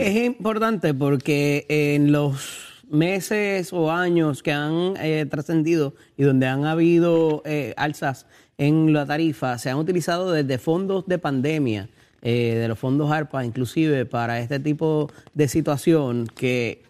Es 0.00 0.24
importante 0.26 0.92
porque 0.92 1.64
en 1.68 2.10
los 2.10 2.82
meses 2.90 3.72
o 3.72 3.92
años 3.92 4.42
que 4.42 4.50
han 4.50 4.94
eh, 5.00 5.24
trascendido 5.30 5.94
y 6.16 6.24
donde 6.24 6.48
han 6.48 6.64
habido 6.64 7.44
alzas 7.76 8.26
en 8.58 8.92
la 8.92 9.06
tarifa, 9.06 9.56
se 9.58 9.70
han 9.70 9.76
utilizado 9.76 10.32
desde 10.32 10.58
fondos 10.58 11.06
de 11.06 11.18
pandemia, 11.18 11.88
de 12.22 12.66
los 12.66 12.76
fondos 12.76 13.12
ARPA 13.12 13.44
inclusive, 13.44 14.04
para 14.04 14.40
este 14.40 14.58
tipo 14.58 15.12
de 15.32 15.46
situación 15.46 16.26
que 16.26 16.82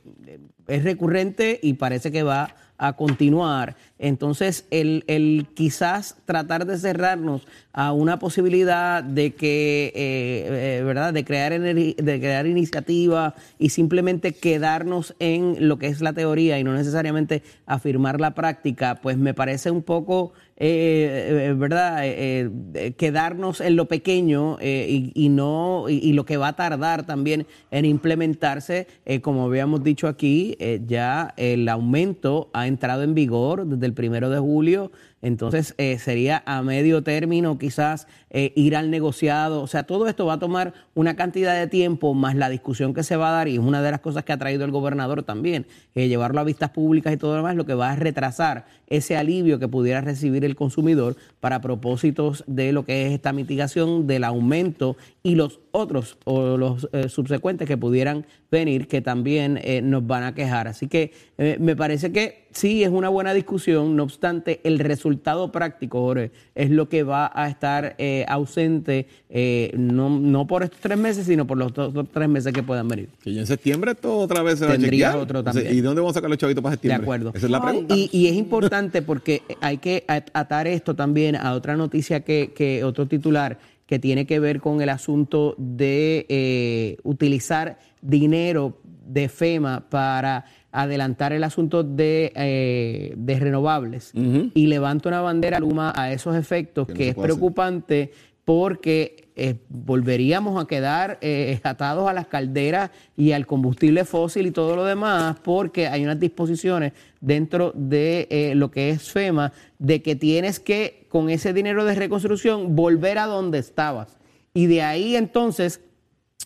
es 0.67 0.83
recurrente 0.83 1.61
y 1.63 1.75
parece 1.75 2.11
que 2.11 2.23
va 2.23 2.55
a 2.79 2.95
continuar. 2.95 3.77
Entonces, 3.99 4.66
el, 4.70 5.05
el, 5.07 5.47
quizás 5.55 6.16
tratar 6.27 6.66
de 6.66 6.79
cerrarnos 6.79 7.47
a 7.72 7.93
una 7.93 8.18
posibilidad 8.18 9.03
de 9.03 9.35
que, 9.35 9.87
eh, 9.95 10.79
eh, 10.79 10.83
¿verdad?, 10.85 11.14
de 11.14 11.24
crear, 11.24 11.59
de 11.59 11.95
crear 11.97 12.47
iniciativa 12.47 13.35
y 13.59 13.70
simplemente 13.70 14.33
quedarnos 14.33 15.14
en 15.18 15.68
lo 15.68 15.79
que 15.79 15.87
es 15.87 16.01
la 16.01 16.12
teoría 16.12 16.59
y 16.59 16.64
no 16.64 16.74
necesariamente 16.74 17.43
afirmar 17.64 18.20
la 18.20 18.35
práctica, 18.35 18.97
pues 18.97 19.16
me 19.16 19.35
parece 19.35 19.70
un 19.70 19.83
poco 19.83 20.33
eh, 20.59 21.49
eh, 21.49 21.55
¿verdad? 21.55 22.01
Eh, 22.03 22.95
quedarnos 22.97 23.61
en 23.61 23.77
lo 23.77 23.89
pequeño 23.89 24.57
y, 24.63 25.29
no 25.29 25.87
y, 25.89 26.15
lo 26.15 26.25
que 26.25 26.39
va 26.39 26.49
a 26.49 26.57
tardar 26.57 27.05
también 27.05 27.47
en 27.71 27.85
implementarse, 27.85 28.87
como 29.21 29.45
habíamos 29.45 29.83
dicho 29.85 30.09
aquí, 30.09 30.57
ya 30.87 31.35
el 31.37 31.69
aumento 31.69 32.49
ha 32.55 32.67
entrado 32.67 33.03
en 33.03 33.15
vigor 33.15 33.67
desde 33.67 33.85
el 33.85 33.93
primero 33.93 34.31
de 34.31 34.39
julio 34.39 34.91
entonces 35.23 35.75
eh, 35.79 35.99
sería 35.99 36.43
a 36.47 36.62
medio 36.62 37.03
término 37.03 37.59
quizás 37.59 38.07
eh, 38.31 38.53
ir 38.55 38.77
al 38.77 38.91
negociado. 38.91 39.62
O 39.62 39.67
sea, 39.67 39.85
todo 39.85 40.09
esto 40.09 40.27
va 40.27 40.35
a 40.35 40.39
tomar 40.39 40.75
una 40.95 41.17
cantidad 41.17 41.59
de 41.59 41.67
tiempo 41.67 42.12
más 42.12 42.35
la 42.35 42.51
discusión 42.51 42.93
que 42.93 43.03
se 43.03 43.17
va 43.17 43.31
a 43.31 43.33
dar 43.33 43.49
y 43.49 43.55
es 43.55 43.61
una 43.61 43.83
de 43.83 43.91
las 43.91 44.01
cosas 44.01 44.25
que 44.25 44.33
ha 44.33 44.39
traído 44.39 44.64
el 44.64 44.71
gobernador 44.71 45.23
también, 45.23 45.67
eh, 45.95 46.09
llevarlo 46.09 46.41
a 46.41 46.45
vistas 46.45 46.71
públicas 46.71 47.12
y 47.12 47.17
todo 47.17 47.33
lo 47.33 47.37
demás, 47.39 47.57
lo 47.57 47.64
que 47.64 47.75
va 47.75 47.93
a 47.93 47.97
retrasar 47.97 48.67
ese 48.89 49.17
alivio 49.17 49.59
que 49.59 49.69
pudiera 49.69 50.01
recibir 50.01 50.45
el 50.45 50.55
consumidor 50.55 51.17
para 51.41 51.61
propósitos 51.61 52.45
de 52.47 52.73
lo 52.73 52.85
que 52.85 53.07
es 53.07 53.12
esta 53.12 53.33
mitigación 53.33 54.07
del 54.07 54.25
aumento 54.25 54.97
y 55.23 55.35
los 55.35 55.61
otros 55.77 56.18
o 56.24 56.57
los 56.57 56.89
subsecuentes 57.09 57.68
que 57.68 57.77
pudieran 57.77 58.27
venir 58.51 58.89
que 58.89 59.01
también 59.01 59.61
nos 59.83 60.07
van 60.07 60.22
a 60.22 60.35
quejar. 60.35 60.68
Así 60.68 60.89
que 60.89 61.12
me 61.59 61.77
parece 61.77 62.12
que 62.12 62.47
sí 62.57 62.83
es 62.83 62.91
una 62.91 63.09
buena 63.09 63.35
discusión, 63.35 63.97
no 63.97 64.03
obstante, 64.03 64.61
el 64.64 64.79
resultado 64.79 65.53
práctico, 65.53 66.01
Jorge, 66.01 66.31
es 66.55 66.70
lo 66.70 66.89
que 66.89 67.03
va 67.03 67.31
a 67.35 67.49
estar 67.49 67.95
eh, 67.99 68.24
ausente, 68.29 69.07
eh, 69.29 69.72
no, 69.77 70.09
no, 70.09 70.47
por 70.47 70.62
estos 70.62 70.81
tres 70.81 70.99
meses, 70.99 71.27
sino 71.27 71.47
por 71.47 71.59
los 71.59 71.68
otros 71.77 72.07
tres 72.12 72.29
meses 72.29 72.53
que 72.53 72.62
puedan 72.62 72.89
venir. 72.89 73.09
Que 73.22 73.39
en 73.39 73.47
septiembre 73.47 73.95
todo 73.95 74.18
otra 74.18 74.43
vez 74.43 74.59
se 74.59 74.66
va 74.66 74.72
a 74.72 74.79
chequear. 74.79 75.16
otro 75.16 75.45
también. 75.45 75.77
¿Y 75.77 75.81
dónde 75.81 76.01
vamos 76.01 76.14
a 76.14 76.18
sacar 76.18 76.31
los 76.31 76.39
chavitos 76.39 76.62
para 76.62 76.74
septiembre? 76.74 76.99
De 76.99 77.05
acuerdo. 77.05 77.33
Esa 77.35 77.47
es 77.47 77.53
la 77.53 77.62
pregunta. 77.62 77.95
Y, 77.97 78.27
es 78.27 78.35
importante 78.35 79.03
porque 79.03 79.43
hay 79.61 79.79
que 79.79 80.05
atar 80.09 80.66
esto 80.66 80.97
también 80.97 81.37
a 81.37 81.53
otra 81.53 81.77
noticia 81.77 82.20
que, 82.20 82.53
que 82.55 82.83
otro 82.83 83.07
titular 83.07 83.59
que 83.87 83.99
tiene 83.99 84.26
que 84.26 84.41
ver 84.41 84.61
con 84.61 84.80
el 84.82 84.89
asunto 84.89 85.55
de 85.59 86.26
eh, 86.28 86.97
utilizar 87.05 87.78
dinero 88.03 88.80
de 89.07 89.28
FEMA 89.28 89.89
para 89.89 90.45
adelantar 90.72 91.32
el 91.32 91.45
asunto 91.45 91.84
de, 91.84 92.32
eh, 92.34 93.14
de 93.16 93.41
renovables. 93.41 94.12
Y 94.14 94.66
levanta 94.66 95.09
una 95.09 95.20
bandera 95.20 95.59
luma 95.61 95.93
a 95.97 96.12
esos 96.12 96.37
efectos 96.37 96.87
que, 96.89 97.11
es 97.11 97.14
preocupante 97.14 98.11
porque 98.45 99.26
eh, 99.37 99.55
volveríamos 99.68 100.62
a 100.62 100.66
quedar 100.66 101.18
eh, 101.20 101.61
atados 101.62 102.09
a 102.09 102.12
las 102.12 102.26
calderas 102.26 102.91
y 103.16 103.32
al 103.32 103.47
combustible 103.47 104.05
fósil 104.05 104.47
y 104.47 104.51
todo 104.51 104.74
lo 104.74 104.84
demás 104.84 105.37
porque 105.43 105.87
hay 105.87 106.03
unas 106.03 106.18
disposiciones 106.18 106.93
dentro 107.20 107.72
de 107.74 108.53
lo 108.57 108.70
que 108.70 108.91
es 108.91 109.11
FEMA 109.11 109.53
de 109.78 110.03
que 110.03 110.16
tienes 110.16 110.59
que 110.59 111.07
con 111.09 111.30
ese 111.30 111.53
dinero 111.53 111.84
de 111.84 111.95
reconstrucción 111.95 112.74
volver 112.74 113.18
a 113.18 113.26
donde 113.26 113.59
estabas 113.59 114.16
y 114.55 114.66
de 114.66 114.82
ahí 114.82 115.16
entonces 115.16 115.80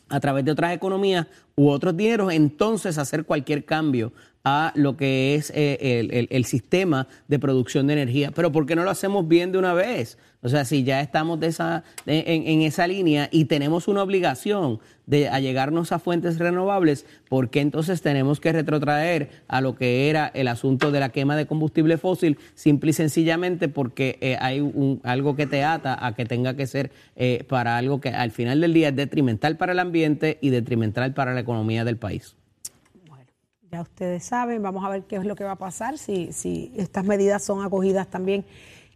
a 0.08 0.20
través 0.20 0.44
de 0.44 0.50
otras 0.50 0.74
economías 0.74 1.26
u 1.56 1.68
otros 1.68 1.96
dineros, 1.96 2.32
entonces 2.32 2.98
hacer 2.98 3.24
cualquier 3.24 3.64
cambio 3.64 4.12
a 4.44 4.72
lo 4.74 4.96
que 4.96 5.34
es 5.34 5.52
eh, 5.54 6.26
el, 6.30 6.44
sistema 6.44 7.06
de 7.28 7.38
producción 7.38 7.86
de 7.86 7.92
energía. 7.94 8.30
Pero 8.34 8.50
¿por 8.50 8.66
qué 8.66 8.74
no 8.74 8.84
lo 8.84 8.90
hacemos 8.90 9.28
bien 9.28 9.52
de 9.52 9.58
una 9.58 9.74
vez? 9.74 10.18
O 10.42 10.48
sea, 10.48 10.64
si 10.64 10.84
ya 10.84 11.02
estamos 11.02 11.38
de 11.38 11.48
esa, 11.48 11.84
en, 12.06 12.62
esa 12.62 12.86
línea 12.86 13.28
y 13.30 13.44
tenemos 13.44 13.88
una 13.88 14.02
obligación 14.02 14.80
de 15.04 15.28
allegarnos 15.28 15.92
a 15.92 15.98
fuentes 15.98 16.38
renovables, 16.38 17.04
¿por 17.28 17.50
qué 17.50 17.60
entonces 17.60 18.00
tenemos 18.00 18.40
que 18.40 18.52
retrotraer 18.52 19.28
a 19.48 19.60
lo 19.60 19.74
que 19.74 20.08
era 20.08 20.30
el 20.32 20.48
asunto 20.48 20.92
de 20.92 21.00
la 21.00 21.10
quema 21.10 21.36
de 21.36 21.46
combustible 21.46 21.98
fósil? 21.98 22.38
Simple 22.54 22.90
y 22.90 22.94
sencillamente 22.94 23.68
porque 23.68 24.16
eh, 24.22 24.38
hay 24.40 24.60
un, 24.60 25.00
algo 25.04 25.36
que 25.36 25.46
te 25.46 25.62
ata 25.62 26.06
a 26.06 26.14
que 26.14 26.24
tenga 26.24 26.56
que 26.56 26.66
ser 26.66 26.90
eh, 27.16 27.44
para 27.46 27.76
algo 27.76 28.00
que 28.00 28.08
al 28.08 28.30
final 28.30 28.62
del 28.62 28.72
día 28.72 28.88
es 28.88 28.96
detrimental 28.96 29.58
para 29.58 29.72
el 29.72 29.78
ambiente 29.78 30.38
y 30.40 30.48
detrimental 30.48 31.12
para 31.12 31.34
la 31.34 31.40
economía 31.40 31.84
del 31.84 31.98
país. 31.98 32.34
Ya 33.70 33.82
ustedes 33.82 34.24
saben, 34.24 34.62
vamos 34.62 34.84
a 34.84 34.88
ver 34.88 35.04
qué 35.04 35.14
es 35.14 35.24
lo 35.24 35.36
que 35.36 35.44
va 35.44 35.52
a 35.52 35.58
pasar, 35.58 35.96
si, 35.96 36.32
si 36.32 36.72
estas 36.76 37.04
medidas 37.04 37.44
son 37.44 37.64
acogidas 37.64 38.08
también 38.08 38.44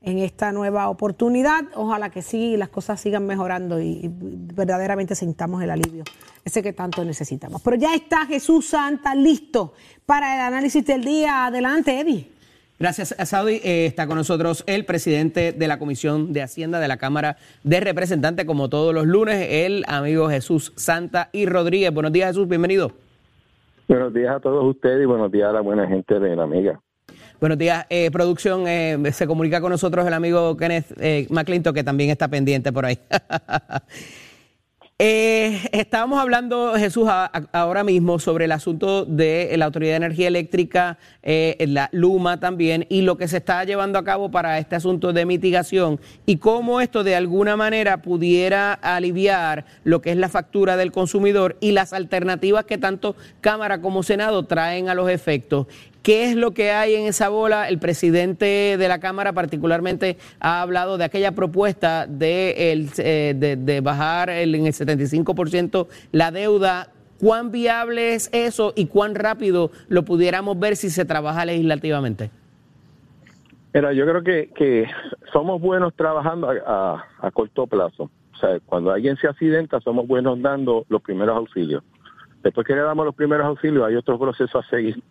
en 0.05 0.19
esta 0.19 0.53
nueva 0.53 0.89
oportunidad. 0.89 1.65
Ojalá 1.75 2.11
que 2.11 2.23
sí, 2.23 2.57
las 2.57 2.69
cosas 2.69 3.01
sigan 3.01 3.27
mejorando 3.27 3.81
y, 3.81 4.11
verdaderamente 4.13 5.15
sintamos 5.15 5.63
el 5.63 5.71
alivio, 5.71 6.05
ese 6.45 6.63
que 6.63 6.73
tanto 6.73 7.05
necesitamos. 7.05 7.63
Pero 7.63 7.77
ya 7.77 7.95
está 7.95 8.27
Jesús 8.27 8.67
Santa 8.67 9.15
listo 9.15 9.73
para 10.07 10.35
el 10.35 10.41
análisis 10.41 10.85
del 10.85 11.05
día. 11.05 11.47
Adelante, 11.47 12.01
Eddie. 12.01 12.35
Gracias, 12.79 13.15
Saudi. 13.25 13.61
Eh, 13.65 13.87
está 13.87 14.07
con 14.07 14.17
nosotros 14.17 14.65
el 14.67 14.85
presidente 14.85 15.53
de 15.53 15.69
la 15.69 15.79
Comisión 15.79 16.33
de 16.33 16.43
Hacienda 16.43 16.81
de 16.81 16.89
la 16.89 16.97
Cámara 16.97 17.37
de 17.63 17.81
Representantes, 17.81 18.45
como 18.45 18.69
todos 18.69 18.93
los 18.93 19.07
lunes, 19.07 19.47
el 19.49 19.85
amigo 19.87 20.29
Jesús 20.29 20.73
Santa 20.77 21.31
y 21.33 21.47
Rodríguez. 21.47 21.95
Buenos 21.95 22.13
días, 22.13 22.29
Jesús, 22.29 22.49
bienvenido. 22.49 22.93
Buenos 23.87 24.13
días 24.13 24.35
a 24.35 24.41
todos 24.41 24.65
ustedes 24.65 25.03
y 25.03 25.07
buenos 25.07 25.31
días 25.31 25.51
a 25.51 25.53
la 25.53 25.61
buena 25.61 25.87
gente 25.87 26.19
de 26.19 26.35
la 26.35 26.45
amiga. 26.45 26.81
Buenos 27.45 27.59
días, 27.59 27.85
eh, 27.91 28.11
producción. 28.11 28.67
Eh, 28.67 28.97
se 29.13 29.27
comunica 29.27 29.61
con 29.61 29.69
nosotros 29.71 30.07
el 30.07 30.15
amigo 30.15 30.57
Kenneth 30.57 30.87
eh, 30.99 31.29
que 31.75 31.85
también 31.85 32.09
está 32.09 32.27
pendiente 32.27 32.73
por 32.73 32.87
ahí. 32.87 32.99
Eh, 35.01 35.61
estábamos 35.73 36.21
hablando, 36.21 36.75
Jesús, 36.77 37.09
ahora 37.51 37.83
mismo 37.83 38.21
sobre 38.21 38.45
el 38.45 38.53
asunto 38.53 39.05
de 39.05 39.53
la 39.59 39.65
Autoridad 39.65 39.95
de 39.95 39.97
Energía 39.97 40.29
Eléctrica, 40.29 40.99
eh, 41.21 41.57
la 41.67 41.89
Luma 41.91 42.39
también, 42.39 42.87
y 42.89 43.03
lo 43.03 43.19
que 43.19 43.27
se 43.27 43.39
está 43.39 43.65
llevando 43.65 43.99
a 43.99 44.05
cabo 44.05 44.31
para 44.31 44.57
este 44.61 44.77
asunto 44.77 45.13
de 45.13 45.27
mitigación 45.27 45.99
y 46.27 46.37
cómo 46.37 46.81
esto 46.81 47.03
de 47.03 47.17
alguna 47.17 47.57
manera 47.57 48.03
pudiera 48.03 48.73
aliviar 48.73 49.65
lo 49.83 50.01
que 50.01 50.13
es 50.13 50.17
la 50.17 50.29
factura 50.29 50.77
del 50.77 50.93
consumidor 50.93 51.57
y 51.61 51.73
las 51.73 51.93
alternativas 51.93 52.65
que 52.65 52.79
tanto 52.79 53.17
Cámara 53.41 53.81
como 53.81 54.05
Senado 54.05 54.45
traen 54.45 54.89
a 54.89 54.95
los 54.95 55.11
efectos. 55.11 55.67
¿Qué 56.05 56.25
es 56.25 56.37
lo 56.37 56.51
que 56.51 56.71
hay 56.71 56.97
en 56.97 57.07
esa 57.07 57.31
bola? 57.31 57.67
El 57.67 57.79
presidente 57.79 58.77
de 58.77 58.89
la 58.89 59.01
Cámara 59.01 59.33
particularmente 59.33 60.19
ha 60.39 60.61
hablado 60.61 60.99
de 60.99 61.05
aquella 61.05 61.33
propuesta 61.33 62.07
de, 62.07 62.73
el, 62.73 62.91
eh, 62.99 63.33
de, 63.35 63.81
bajar 63.81 64.29
en 64.29 64.67
el 64.67 64.75
75% 64.75 65.89
la 66.13 66.31
deuda. 66.31 66.89
¿Cuán 67.19 67.51
viable 67.51 68.13
es 68.13 68.29
eso 68.35 68.75
y 68.77 68.89
cuán 68.89 69.15
rápido 69.15 69.71
lo 69.89 70.05
pudiéramos 70.05 70.59
ver 70.59 70.77
si 70.77 70.91
se 70.91 71.07
trabaja 71.07 71.47
legislativamente? 71.47 72.31
Mira, 73.73 73.95
yo 73.95 74.05
creo 74.05 74.23
que, 74.23 74.51
que 74.55 74.85
somos 75.33 75.59
buenos 75.59 75.95
trabajando 75.95 76.51
a, 76.51 77.03
a, 77.19 77.31
corto 77.31 77.67
plazo. 77.67 78.11
O 78.35 78.37
sea, 78.39 78.61
cuando 78.67 78.91
alguien 78.91 79.17
se 79.17 79.27
accidenta, 79.27 79.81
somos 79.81 80.07
buenos 80.07 80.43
dando 80.43 80.85
los 80.91 81.01
primeros 81.01 81.35
auxilios. 81.35 81.83
Después 82.43 82.67
que 82.67 82.75
le 82.75 82.83
damos 82.83 83.07
los 83.07 83.15
primeros 83.15 83.47
auxilios, 83.47 83.87
hay 83.87 83.97
otros 83.97 84.21
procesos 84.21 84.63
a 84.63 84.69
seguir 84.69 85.03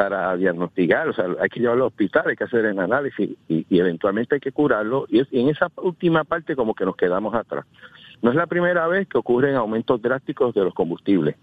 para 0.00 0.34
diagnosticar, 0.34 1.10
o 1.10 1.12
sea, 1.12 1.26
hay 1.42 1.50
que 1.50 1.60
llevarlo 1.60 1.84
al 1.84 1.88
hospital, 1.88 2.24
hay 2.28 2.34
que 2.34 2.44
hacer 2.44 2.64
el 2.64 2.78
análisis 2.78 3.36
y, 3.48 3.66
eventualmente 3.68 4.36
hay 4.36 4.40
que 4.40 4.50
curarlo. 4.50 5.04
Y, 5.10 5.20
en 5.38 5.50
esa 5.50 5.70
última 5.76 6.24
parte 6.24 6.56
como 6.56 6.74
que 6.74 6.86
nos 6.86 6.96
quedamos 6.96 7.34
atrás. 7.34 7.66
No 8.22 8.30
es 8.30 8.36
la 8.36 8.46
primera 8.46 8.88
vez 8.88 9.06
que 9.08 9.18
ocurren 9.18 9.56
aumentos 9.56 10.00
drásticos 10.00 10.54
de 10.54 10.64
los 10.64 10.72
combustibles. 10.72 11.36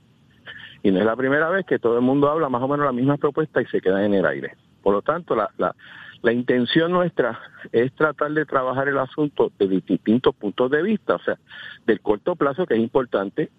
Y 0.82 0.90
no 0.90 0.98
es 0.98 1.06
la 1.06 1.16
primera 1.16 1.52
vez 1.52 1.68
que 1.68 1.78
todo 1.78 1.98
el 1.98 2.02
mundo 2.02 2.32
habla 2.32 2.50
más 2.50 2.64
o 2.64 2.68
menos 2.68 2.84
la 2.88 2.92
misma 2.92 3.18
propuesta 3.18 3.62
y 3.62 3.68
se 3.68 3.80
queda 3.80 4.04
en 4.04 4.16
el 4.16 4.26
aire. 4.26 4.56
Por 4.82 4.96
lo 4.96 5.04
tanto, 5.04 5.36
la, 5.36 5.52
la, 5.60 5.76
la 6.24 6.34
intención 6.34 6.92
nuestra 6.92 7.40
es 7.72 7.94
tratar 7.94 8.32
de 8.32 8.48
trabajar 8.48 8.88
el 8.88 8.98
asunto 8.98 9.52
de 9.60 9.68
distintos 9.68 10.34
puntos 10.34 10.72
de 10.72 10.82
vista, 10.82 11.14
o 11.14 11.20
sea, 11.20 11.38
del 11.86 12.02
corto 12.02 12.36
plazo, 12.36 12.66
que 12.66 12.74
es 12.74 12.80
importante, 12.80 13.52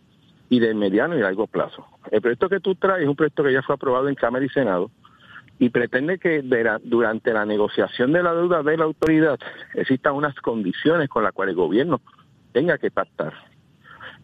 y 0.48 0.60
de 0.60 0.74
mediano 0.74 1.16
y 1.16 1.20
largo 1.20 1.46
plazo. 1.46 1.86
El 2.10 2.20
proyecto 2.20 2.48
que 2.48 2.60
tú 2.60 2.74
traes 2.74 3.02
es 3.02 3.08
un 3.08 3.16
proyecto 3.16 3.42
que 3.42 3.52
ya 3.52 3.62
fue 3.62 3.74
aprobado 3.74 4.08
en 4.08 4.14
Cámara 4.14 4.44
y 4.44 4.48
Senado 4.48 4.90
y 5.58 5.70
pretende 5.70 6.18
que 6.18 6.42
durante 6.84 7.32
la 7.32 7.44
negociación 7.44 8.12
de 8.12 8.22
la 8.22 8.32
deuda 8.32 8.62
de 8.62 8.76
la 8.76 8.84
autoridad 8.84 9.38
existan 9.74 10.14
unas 10.14 10.34
condiciones 10.36 11.08
con 11.08 11.24
las 11.24 11.32
cuales 11.32 11.52
el 11.52 11.56
gobierno 11.56 12.00
tenga 12.52 12.78
que 12.78 12.90
pactar. 12.90 13.34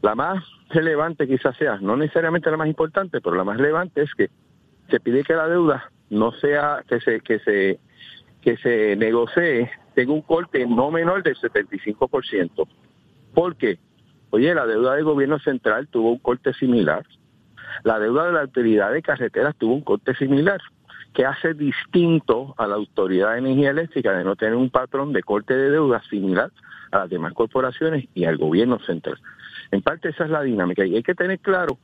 La 0.01 0.14
más 0.14 0.45
relevante 0.70 1.27
quizás 1.27 1.57
sea, 1.57 1.79
no 1.79 1.97
necesariamente 1.97 2.51
la 2.51 2.57
más 2.57 2.68
importante, 2.68 3.20
pero 3.20 3.37
la 3.37 3.45
más 3.45 3.59
relevante 3.59 4.03
es 4.03 4.14
que 4.14 4.29
se 4.91 5.01
pide 5.01 5.25
que 5.25 5.35
la 5.35 5.49
deuda 5.49 5.91
no 6.11 6.33
sea 6.33 6.85
que 6.89 7.01
se 7.01 7.20
que 7.20 7.39
se 7.41 7.79
que 8.43 8.57
se 8.59 8.97
negocie 8.97 9.70
tenga 9.95 10.12
un 10.12 10.22
corte 10.22 10.66
no 10.66 10.91
menor 10.91 11.22
del 11.22 11.37
75%. 11.37 12.68
¿Por 13.33 13.57
qué? 13.57 13.79
Oye, 14.35 14.53
la 14.53 14.66
deuda 14.66 14.97
del 14.97 15.05
gobierno 15.05 15.39
central 15.39 15.87
tuvo 15.87 16.11
un 16.11 16.18
corte 16.18 16.53
similar. 16.55 17.07
La 17.85 18.01
deuda 18.01 18.26
de 18.26 18.32
la 18.32 18.41
autoridad 18.41 18.93
de 18.93 19.01
carreteras 19.01 19.55
tuvo 19.55 19.74
un 19.74 19.82
corte 19.82 20.12
similar, 20.16 20.61
que 21.12 21.24
hace 21.24 21.55
distinto 21.55 22.53
a 22.59 22.66
la 22.66 22.74
autoridad 22.74 23.35
de 23.35 23.39
energía 23.39 23.70
eléctrica 23.70 24.11
de 24.11 24.24
no 24.24 24.35
tener 24.35 24.57
un 24.57 24.70
patrón 24.70 25.12
de 25.12 25.22
corte 25.22 25.55
de 25.55 25.70
deuda 25.70 26.03
similar 26.11 26.51
a 26.91 26.99
las 26.99 27.11
demás 27.11 27.32
corporaciones 27.32 28.09
y 28.12 28.24
al 28.24 28.37
gobierno 28.37 28.80
central. 28.80 29.20
En 29.70 29.82
parte 29.82 30.09
esa 30.09 30.24
es 30.24 30.30
la 30.30 30.43
dinámica 30.43 30.85
y 30.85 30.97
hay 30.97 31.05
que 31.05 31.14
tener 31.14 31.39
claro 31.39 31.78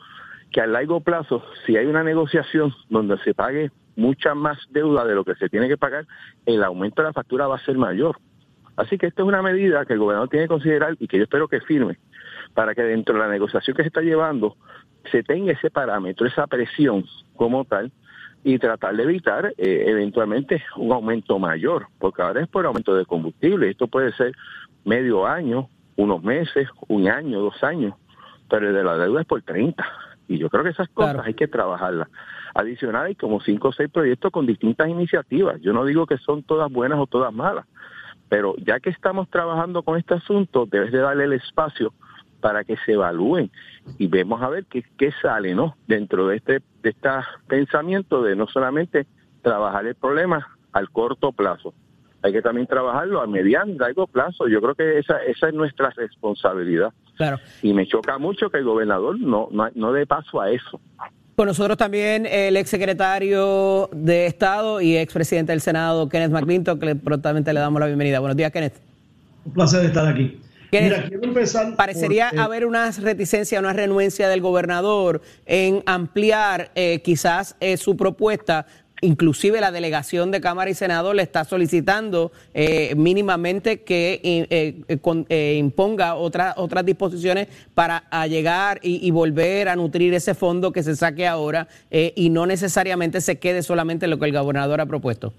que 0.51 0.61
a 0.61 0.67
largo 0.67 0.99
plazo, 1.03 1.45
si 1.65 1.77
hay 1.77 1.87
una 1.87 2.03
negociación 2.03 2.75
donde 2.89 3.17
se 3.19 3.33
pague 3.33 3.71
mucha 3.95 4.35
más 4.35 4.59
deuda 4.71 5.05
de 5.05 5.15
lo 5.15 5.25
que 5.25 5.37
se 5.37 5.49
tiene 5.49 5.69
que 5.69 5.77
pagar, 5.77 6.05
el 6.47 6.65
aumento 6.65 7.01
de 7.01 7.11
la 7.11 7.13
factura 7.13 7.47
va 7.47 7.55
a 7.55 7.65
ser 7.65 7.79
mayor. 7.79 8.17
Así 8.75 8.99
que 8.99 9.07
esta 9.07 9.23
es 9.23 9.29
una 9.29 9.41
medida 9.41 9.85
que 9.85 9.93
el 9.93 10.01
gobernador 10.01 10.29
tiene 10.29 10.47
que 10.47 10.49
considerar 10.49 10.97
y 10.99 11.07
que 11.07 11.17
yo 11.17 11.25
espero 11.25 11.47
que 11.47 11.61
firme 11.61 11.97
para 12.55 12.75
que 12.75 12.83
dentro 12.83 13.15
de 13.15 13.21
la 13.21 13.29
negociación 13.29 13.77
que 13.77 13.83
se 13.83 13.89
está 13.89 14.01
llevando 14.01 14.57
se 15.11 15.23
tenga 15.23 15.53
ese 15.53 15.71
parámetro, 15.71 16.27
esa 16.27 16.47
presión 16.47 17.05
como 17.37 17.65
tal, 17.65 17.91
y 18.43 18.59
tratar 18.59 18.97
de 18.97 19.03
evitar 19.03 19.53
eh, 19.59 19.85
eventualmente 19.87 20.63
un 20.77 20.93
aumento 20.93 21.39
mayor, 21.39 21.87
porque 21.99 22.23
ahora 22.23 22.43
es 22.43 22.49
por 22.49 22.65
aumento 22.65 22.95
de 22.95 23.05
combustible, 23.05 23.71
esto 23.71 23.87
puede 23.87 24.13
ser 24.13 24.33
medio 24.85 25.27
año, 25.27 25.69
unos 25.97 26.23
meses, 26.23 26.69
un 26.89 27.09
año, 27.09 27.41
dos 27.41 27.63
años, 27.63 27.95
pero 28.49 28.69
el 28.69 28.75
de 28.75 28.85
la 28.85 28.97
deuda 28.97 29.21
es 29.21 29.27
por 29.27 29.43
30. 29.43 29.87
Y 30.29 30.39
yo 30.39 30.49
creo 30.49 30.63
que 30.63 30.71
esas 30.71 30.89
cosas 30.89 31.27
hay 31.27 31.35
que 31.35 31.49
trabajarlas. 31.49 32.09
Adicional 32.55 33.07
hay 33.07 33.15
como 33.15 33.41
cinco 33.41 33.69
o 33.69 33.73
seis 33.73 33.91
proyectos 33.91 34.31
con 34.31 34.47
distintas 34.47 34.89
iniciativas. 34.89 35.61
Yo 35.61 35.73
no 35.73 35.85
digo 35.85 36.07
que 36.07 36.19
son 36.19 36.43
todas 36.45 36.71
buenas 36.71 36.99
o 36.99 37.07
todas 37.07 37.33
malas, 37.33 37.67
pero 38.29 38.55
ya 38.59 38.79
que 38.81 38.91
estamos 38.91 39.29
trabajando 39.29 39.83
con 39.83 39.99
este 39.99 40.15
asunto, 40.15 40.67
debes 40.67 40.93
de 40.93 40.99
darle 40.99 41.25
el 41.25 41.33
espacio 41.33 41.93
para 42.41 42.65
que 42.65 42.77
se 42.85 42.93
evalúen 42.93 43.51
y 43.99 44.07
vemos 44.07 44.43
a 44.43 44.49
ver 44.49 44.67
qué, 44.67 44.85
qué 44.99 45.13
sale 45.23 45.55
no 45.55 45.77
dentro 45.87 46.29
de 46.29 46.37
este 46.37 46.63
de 46.83 46.91
este 46.91 47.09
pensamiento 47.47 48.23
de 48.23 48.37
no 48.37 48.47
solamente 48.47 49.07
trabajar 49.43 49.87
el 49.87 49.95
problema 49.95 50.57
al 50.73 50.91
corto 50.91 51.33
plazo 51.33 51.75
hay 52.23 52.33
que 52.33 52.43
también 52.43 52.67
trabajarlo 52.67 53.21
a 53.21 53.27
mediano 53.27 53.75
largo 53.79 54.07
plazo 54.07 54.49
yo 54.49 54.61
creo 54.61 54.75
que 54.75 54.99
esa 54.99 55.19
esa 55.25 55.49
es 55.49 55.55
nuestra 55.55 55.91
responsabilidad 55.91 56.93
claro 57.17 57.39
y 57.63 57.73
me 57.73 57.87
choca 57.87 58.19
mucho 58.19 58.51
que 58.51 58.59
el 58.59 58.65
gobernador 58.65 59.19
no 59.21 59.49
no, 59.51 59.69
no 59.75 59.93
dé 59.93 60.07
paso 60.07 60.41
a 60.41 60.51
eso 60.51 60.81
con 61.41 61.47
nosotros 61.47 61.79
también 61.79 62.27
el 62.27 62.55
exsecretario 62.59 63.89
de 63.95 64.27
Estado 64.27 64.83
y 64.83 64.99
expresidente 64.99 65.53
del 65.53 65.63
Senado, 65.63 66.07
Kenneth 66.07 66.33
McClinton, 66.33 66.79
que 66.79 66.95
prontamente 66.97 67.51
le 67.55 67.61
damos 67.61 67.81
la 67.81 67.87
bienvenida. 67.87 68.19
Buenos 68.21 68.37
días, 68.37 68.53
Kenneth. 68.53 68.75
Un 69.47 69.55
placer 69.55 69.87
estar 69.87 70.07
aquí. 70.07 70.39
Mira, 70.73 71.05
quiero 71.09 71.25
empezar 71.25 71.75
parecería 71.77 72.29
haber 72.29 72.67
una 72.67 72.91
reticencia, 72.91 73.59
una 73.59 73.73
renuencia 73.73 74.29
del 74.29 74.41
gobernador 74.41 75.21
en 75.47 75.83
ampliar 75.87 76.71
eh, 76.75 77.01
quizás 77.03 77.57
eh, 77.61 77.77
su 77.77 77.97
propuesta. 77.97 78.67
Inclusive 79.03 79.63
la 79.63 79.73
delegación 79.73 80.31
de 80.31 80.43
Cámara 80.43 80.69
y 80.69 80.75
Senado 80.75 81.15
le 81.15 81.23
está 81.23 81.45
solicitando 81.45 82.33
eh, 82.53 82.95
mínimamente 82.97 83.81
que 83.81 84.21
imponga 85.59 86.17
otras 86.17 86.55
otras 86.59 86.85
disposiciones 86.85 87.49
para 87.75 88.05
llegar 88.27 88.79
y, 88.83 89.07
y, 89.07 89.11
volver 89.11 89.71
a 89.71 89.77
nutrir 89.77 90.13
ese 90.13 90.35
fondo 90.35 90.71
que 90.71 90.83
se 90.83 90.97
saque 90.97 91.27
ahora 91.27 91.67
y 91.91 92.29
no 92.29 92.45
necesariamente 92.45 93.23
se 93.23 93.39
quede 93.39 93.63
solamente 93.63 94.05
en 94.05 94.11
lo 94.11 94.19
que 94.19 94.27
el 94.27 94.33
gobernador 94.33 94.83
ha 94.83 94.87
propuesto. 94.87 95.33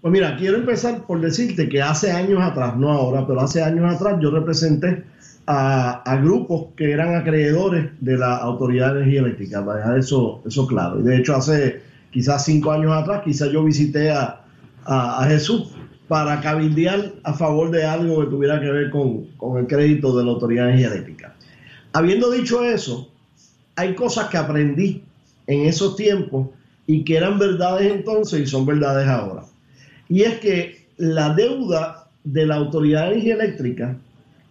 Pues 0.00 0.12
mira, 0.12 0.36
quiero 0.36 0.58
empezar 0.58 1.04
por 1.06 1.20
decirte 1.20 1.68
que 1.68 1.82
hace 1.82 2.12
años 2.12 2.40
atrás, 2.40 2.76
no 2.76 2.90
ahora, 2.92 3.26
pero 3.26 3.40
hace 3.40 3.62
años 3.62 3.92
atrás 3.92 4.18
yo 4.20 4.30
representé 4.30 5.02
a, 5.46 6.20
grupos 6.22 6.66
que 6.76 6.92
eran 6.92 7.16
acreedores 7.16 7.90
de 8.00 8.16
la 8.16 8.36
Autoridad 8.36 8.94
de 8.94 9.60
para 9.64 9.78
dejar 9.78 9.98
eso, 9.98 10.40
eso 10.46 10.66
claro. 10.68 11.00
Y 11.00 11.02
de 11.02 11.16
hecho 11.16 11.34
hace 11.34 11.82
quizás 12.12 12.44
cinco 12.44 12.70
años 12.70 12.92
atrás, 12.92 13.22
quizás 13.24 13.50
yo 13.50 13.64
visité 13.64 14.10
a, 14.10 14.44
Jesús 15.28 15.74
para 16.06 16.40
cabildear 16.40 17.12
a 17.22 17.34
favor 17.34 17.70
de 17.70 17.84
algo 17.84 18.20
que 18.20 18.30
tuviera 18.30 18.58
que 18.58 18.70
ver 18.70 18.90
con, 18.90 19.26
con 19.36 19.58
el 19.58 19.66
crédito 19.66 20.16
de 20.16 20.24
la 20.24 20.30
Autoridad 20.30 20.64
de 20.64 20.70
Energía 20.70 20.92
Eléctrica. 20.92 21.34
Habiendo 21.92 22.30
dicho 22.30 22.64
eso, 22.64 23.10
hay 23.76 23.94
cosas 23.94 24.28
que 24.28 24.38
aprendí 24.38 25.02
en 25.46 25.66
esos 25.66 25.96
tiempos 25.96 26.48
y 26.86 27.04
que 27.04 27.18
eran 27.18 27.38
verdades 27.38 27.92
entonces 27.92 28.40
y 28.40 28.46
son 28.46 28.64
verdades 28.64 29.06
ahora 29.06 29.42
y 30.08 30.22
es 30.22 30.38
que 30.38 30.88
la 30.96 31.34
deuda 31.34 32.08
de 32.24 32.46
la 32.46 32.56
Autoridad 32.56 33.06
de 33.06 33.12
Energía 33.12 33.34
Eléctrica 33.34 33.98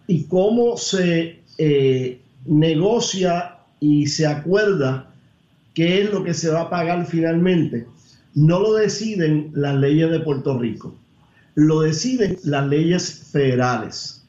y 0.07 0.23
cómo 0.25 0.77
se 0.77 1.39
eh, 1.57 2.21
negocia 2.45 3.57
y 3.79 4.07
se 4.07 4.25
acuerda 4.25 5.11
qué 5.73 6.01
es 6.01 6.11
lo 6.11 6.23
que 6.23 6.33
se 6.33 6.49
va 6.49 6.61
a 6.61 6.69
pagar 6.69 7.05
finalmente, 7.05 7.85
no 8.33 8.59
lo 8.59 8.73
deciden 8.73 9.51
las 9.53 9.75
leyes 9.75 10.09
de 10.09 10.19
Puerto 10.19 10.57
Rico, 10.57 10.95
lo 11.55 11.81
deciden 11.81 12.37
las 12.43 12.67
leyes 12.67 13.29
federales. 13.31 14.23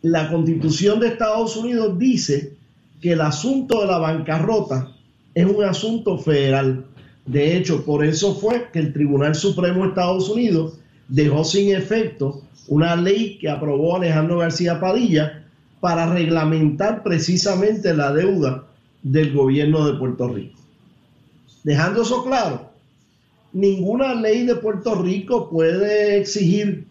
La 0.00 0.28
constitución 0.30 0.98
de 0.98 1.08
Estados 1.08 1.56
Unidos 1.56 1.98
dice 1.98 2.54
que 3.00 3.12
el 3.12 3.20
asunto 3.20 3.80
de 3.82 3.86
la 3.86 3.98
bancarrota 3.98 4.88
es 5.34 5.46
un 5.46 5.62
asunto 5.64 6.18
federal 6.18 6.84
De 7.26 7.56
hecho, 7.56 7.84
por 7.84 8.04
eso 8.04 8.34
fue 8.34 8.68
que 8.72 8.80
el 8.80 8.92
Tribunal 8.92 9.34
Supremo 9.34 9.82
de 9.82 9.90
Estados 9.90 10.28
Unidos 10.28 10.74
dejó 11.08 11.44
sin 11.44 11.74
efecto 11.74 12.42
una 12.68 12.96
ley 12.96 13.38
que 13.38 13.48
aprobó 13.48 13.96
Alejandro 13.96 14.38
García 14.38 14.80
Padilla 14.80 15.44
para 15.80 16.12
reglamentar 16.12 17.02
precisamente 17.02 17.94
la 17.94 18.12
deuda 18.12 18.66
del 19.02 19.32
gobierno 19.32 19.86
de 19.86 19.98
Puerto 19.98 20.28
Rico. 20.28 20.58
Dejando 21.64 22.02
eso 22.02 22.24
claro, 22.24 22.70
ninguna 23.52 24.14
ley 24.14 24.46
de 24.46 24.54
Puerto 24.56 24.94
Rico 24.96 25.48
puede 25.50 26.18
exigir 26.18 26.86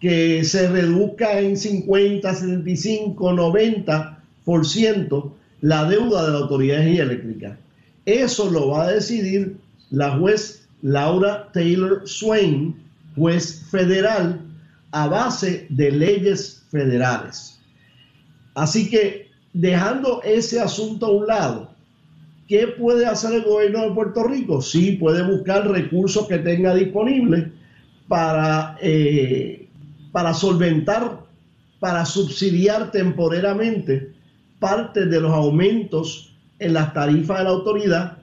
que 0.00 0.44
se 0.44 0.68
reduzca 0.68 1.40
en 1.40 1.56
50, 1.56 2.34
75, 2.34 3.32
90% 3.32 5.32
la 5.60 5.84
deuda 5.84 6.26
de 6.26 6.32
la 6.32 6.38
Autoridad 6.38 6.86
Eléctrica. 6.86 7.58
Eso 8.06 8.50
lo 8.50 8.68
va 8.68 8.84
a 8.84 8.92
decidir 8.92 9.56
la 9.90 10.16
juez 10.18 10.68
Laura 10.82 11.50
Taylor 11.52 12.02
Swain, 12.06 12.74
juez 13.16 13.62
federal, 13.70 14.40
a 14.92 15.06
base 15.08 15.66
de 15.68 15.90
leyes 15.90 16.64
federales. 16.70 17.60
Así 18.54 18.88
que 18.88 19.28
dejando 19.52 20.22
ese 20.22 20.60
asunto 20.60 21.06
a 21.06 21.10
un 21.10 21.26
lado, 21.26 21.70
¿qué 22.48 22.66
puede 22.66 23.06
hacer 23.06 23.34
el 23.34 23.42
gobierno 23.42 23.82
de 23.82 23.94
Puerto 23.94 24.24
Rico? 24.24 24.62
Sí, 24.62 24.92
puede 24.92 25.22
buscar 25.22 25.68
recursos 25.68 26.26
que 26.26 26.38
tenga 26.38 26.74
disponibles 26.74 27.48
para, 28.08 28.76
eh, 28.80 29.68
para 30.12 30.34
solventar, 30.34 31.20
para 31.78 32.04
subsidiar 32.04 32.90
temporalmente 32.90 34.12
parte 34.58 35.06
de 35.06 35.20
los 35.20 35.32
aumentos 35.32 36.34
en 36.58 36.74
las 36.74 36.92
tarifas 36.92 37.38
de 37.38 37.44
la 37.44 37.50
autoridad, 37.50 38.18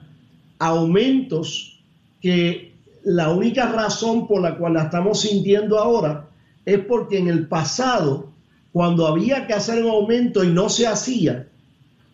aumentos 0.58 1.80
que 2.20 2.74
la 3.04 3.30
única 3.30 3.70
razón 3.70 4.26
por 4.26 4.42
la 4.42 4.56
cual 4.56 4.74
la 4.74 4.84
estamos 4.84 5.20
sintiendo 5.20 5.78
ahora 5.78 6.28
es 6.64 6.78
porque 6.80 7.18
en 7.18 7.28
el 7.28 7.46
pasado, 7.48 8.32
cuando 8.72 9.06
había 9.06 9.46
que 9.46 9.54
hacer 9.54 9.82
un 9.82 9.90
aumento 9.90 10.44
y 10.44 10.48
no 10.48 10.68
se 10.68 10.86
hacía, 10.86 11.48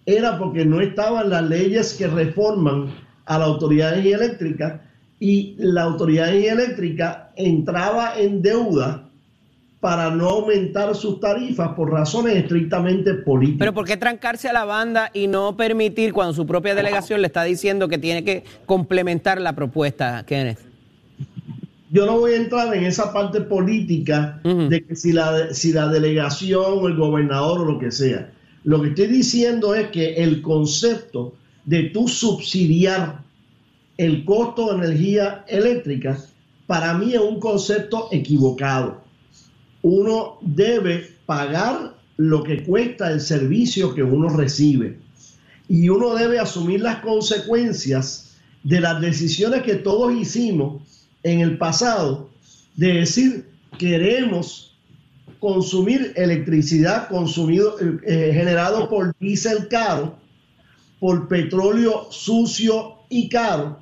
era 0.06 0.38
porque 0.38 0.64
no 0.64 0.80
estaban 0.80 1.30
las 1.30 1.42
leyes 1.48 1.94
que 1.94 2.06
reforman 2.06 2.94
a 3.24 3.38
la 3.38 3.46
autoridad 3.46 3.98
eléctrica 3.98 4.82
y 5.18 5.54
la 5.58 5.82
autoridad 5.82 6.34
eléctrica 6.34 7.32
entraba 7.36 8.18
en 8.18 8.42
deuda 8.42 9.03
para 9.84 10.08
no 10.08 10.30
aumentar 10.30 10.94
sus 10.94 11.20
tarifas 11.20 11.72
por 11.76 11.92
razones 11.92 12.36
estrictamente 12.36 13.12
políticas. 13.12 13.58
Pero 13.58 13.74
¿por 13.74 13.84
qué 13.84 13.98
trancarse 13.98 14.48
a 14.48 14.54
la 14.54 14.64
banda 14.64 15.10
y 15.12 15.26
no 15.26 15.58
permitir 15.58 16.14
cuando 16.14 16.32
su 16.32 16.46
propia 16.46 16.74
delegación 16.74 17.20
le 17.20 17.26
está 17.26 17.44
diciendo 17.44 17.86
que 17.86 17.98
tiene 17.98 18.24
que 18.24 18.44
complementar 18.64 19.42
la 19.42 19.54
propuesta, 19.54 20.24
Kenneth? 20.24 20.60
Yo 21.90 22.06
no 22.06 22.18
voy 22.18 22.32
a 22.32 22.36
entrar 22.36 22.74
en 22.74 22.84
esa 22.84 23.12
parte 23.12 23.42
política 23.42 24.40
de 24.42 24.86
que 24.86 24.96
si 24.96 25.12
la, 25.12 25.52
si 25.52 25.74
la 25.74 25.88
delegación 25.88 26.64
o 26.80 26.88
el 26.88 26.96
gobernador 26.96 27.60
o 27.60 27.64
lo 27.66 27.78
que 27.78 27.90
sea. 27.90 28.30
Lo 28.62 28.80
que 28.80 28.88
estoy 28.88 29.08
diciendo 29.08 29.74
es 29.74 29.88
que 29.88 30.14
el 30.14 30.40
concepto 30.40 31.34
de 31.66 31.90
tú 31.90 32.08
subsidiar 32.08 33.18
el 33.98 34.24
costo 34.24 34.70
de 34.70 34.86
energía 34.86 35.44
eléctrica, 35.46 36.16
para 36.66 36.94
mí 36.94 37.12
es 37.12 37.20
un 37.20 37.38
concepto 37.38 38.08
equivocado. 38.12 39.03
Uno 39.84 40.38
debe 40.40 41.10
pagar 41.26 41.94
lo 42.16 42.42
que 42.42 42.62
cuesta 42.62 43.12
el 43.12 43.20
servicio 43.20 43.94
que 43.94 44.02
uno 44.02 44.30
recibe. 44.30 44.96
Y 45.68 45.90
uno 45.90 46.14
debe 46.14 46.38
asumir 46.38 46.80
las 46.80 47.00
consecuencias 47.00 48.34
de 48.62 48.80
las 48.80 48.98
decisiones 49.02 49.62
que 49.62 49.74
todos 49.74 50.14
hicimos 50.14 50.82
en 51.22 51.40
el 51.40 51.58
pasado 51.58 52.30
de 52.76 52.94
decir 52.94 53.46
queremos 53.76 54.74
consumir 55.38 56.14
electricidad 56.16 57.08
consumido, 57.08 57.78
eh, 57.78 57.98
eh, 58.06 58.30
generado 58.32 58.88
por 58.88 59.14
diésel 59.18 59.68
caro, 59.68 60.16
por 60.98 61.28
petróleo 61.28 62.06
sucio 62.10 63.00
y 63.10 63.28
caro, 63.28 63.80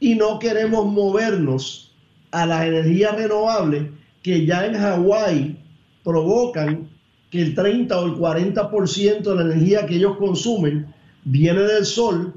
y 0.00 0.14
no 0.14 0.38
queremos 0.38 0.86
movernos 0.90 1.92
a 2.30 2.46
las 2.46 2.64
energías 2.64 3.14
renovables 3.16 3.82
que 4.26 4.44
ya 4.44 4.66
en 4.66 4.74
Hawái 4.74 5.56
provocan 6.02 6.88
que 7.30 7.42
el 7.42 7.54
30 7.54 7.96
o 7.96 8.06
el 8.06 8.14
40% 8.14 9.22
de 9.22 9.34
la 9.36 9.42
energía 9.42 9.86
que 9.86 9.94
ellos 9.94 10.16
consumen 10.16 10.92
viene 11.22 11.60
del 11.60 11.84
sol 11.84 12.34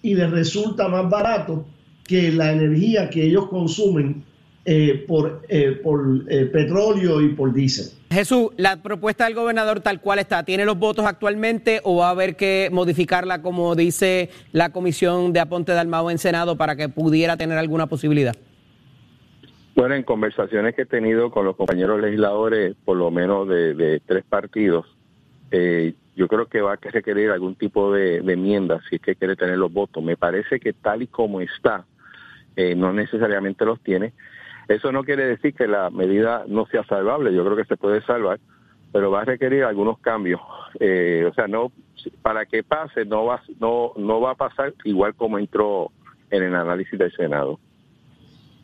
y 0.00 0.14
les 0.14 0.30
resulta 0.30 0.88
más 0.88 1.10
barato 1.10 1.66
que 2.04 2.32
la 2.32 2.50
energía 2.52 3.10
que 3.10 3.24
ellos 3.24 3.46
consumen 3.48 4.24
eh, 4.64 5.04
por, 5.06 5.42
eh, 5.50 5.72
por 5.82 6.24
eh, 6.30 6.46
petróleo 6.46 7.20
y 7.20 7.34
por 7.34 7.52
diésel. 7.52 7.90
Jesús, 8.10 8.48
la 8.56 8.82
propuesta 8.82 9.26
del 9.26 9.34
gobernador 9.34 9.80
tal 9.80 10.00
cual 10.00 10.20
está, 10.20 10.44
¿tiene 10.44 10.64
los 10.64 10.78
votos 10.78 11.04
actualmente 11.04 11.82
o 11.84 11.96
va 11.96 12.06
a 12.06 12.12
haber 12.12 12.36
que 12.36 12.70
modificarla 12.72 13.42
como 13.42 13.74
dice 13.74 14.30
la 14.52 14.70
comisión 14.72 15.34
de 15.34 15.40
Aponte 15.40 15.72
de 15.72 15.78
Almao 15.78 16.10
en 16.10 16.16
Senado 16.16 16.56
para 16.56 16.74
que 16.74 16.88
pudiera 16.88 17.36
tener 17.36 17.58
alguna 17.58 17.86
posibilidad? 17.86 18.34
Bueno, 19.78 19.94
en 19.94 20.02
conversaciones 20.02 20.74
que 20.74 20.82
he 20.82 20.86
tenido 20.86 21.30
con 21.30 21.44
los 21.44 21.54
compañeros 21.54 22.00
legisladores, 22.00 22.74
por 22.84 22.96
lo 22.96 23.12
menos 23.12 23.46
de, 23.46 24.02
tres 24.04 24.24
partidos, 24.24 24.86
yo 26.16 26.26
creo 26.26 26.46
que 26.46 26.60
va 26.60 26.72
a 26.72 26.76
requerir 26.82 27.30
algún 27.30 27.54
tipo 27.54 27.92
de, 27.92 28.20
de, 28.20 28.32
enmienda 28.32 28.80
si 28.90 28.96
es 28.96 29.00
que 29.00 29.14
quiere 29.14 29.36
tener 29.36 29.56
los 29.56 29.72
votos. 29.72 30.02
Me 30.02 30.16
parece 30.16 30.58
que 30.58 30.72
tal 30.72 31.02
y 31.02 31.06
como 31.06 31.40
está, 31.40 31.84
no 32.74 32.92
necesariamente 32.92 33.64
los 33.64 33.80
tiene. 33.80 34.14
Eso 34.66 34.90
no 34.90 35.04
quiere 35.04 35.24
decir 35.26 35.54
que 35.54 35.68
la 35.68 35.90
medida 35.90 36.42
no 36.48 36.66
sea 36.66 36.82
salvable, 36.82 37.32
yo 37.32 37.44
creo 37.44 37.56
que 37.56 37.64
se 37.64 37.76
puede 37.76 38.02
salvar, 38.02 38.40
pero 38.92 39.12
va 39.12 39.20
a 39.20 39.26
requerir 39.26 39.62
algunos 39.62 40.00
cambios. 40.00 40.40
Eh, 40.80 41.24
o 41.30 41.32
sea, 41.34 41.46
no 41.46 41.70
para 42.20 42.46
que 42.46 42.64
pase 42.64 43.04
no 43.04 43.26
va 43.26 43.40
no 43.60 43.92
no 43.96 44.20
va 44.20 44.32
a 44.32 44.34
pasar 44.34 44.74
igual 44.82 45.14
como 45.14 45.38
entró 45.38 45.92
en 46.30 46.42
el 46.42 46.56
análisis 46.56 46.98
del 46.98 47.12
Senado. 47.12 47.60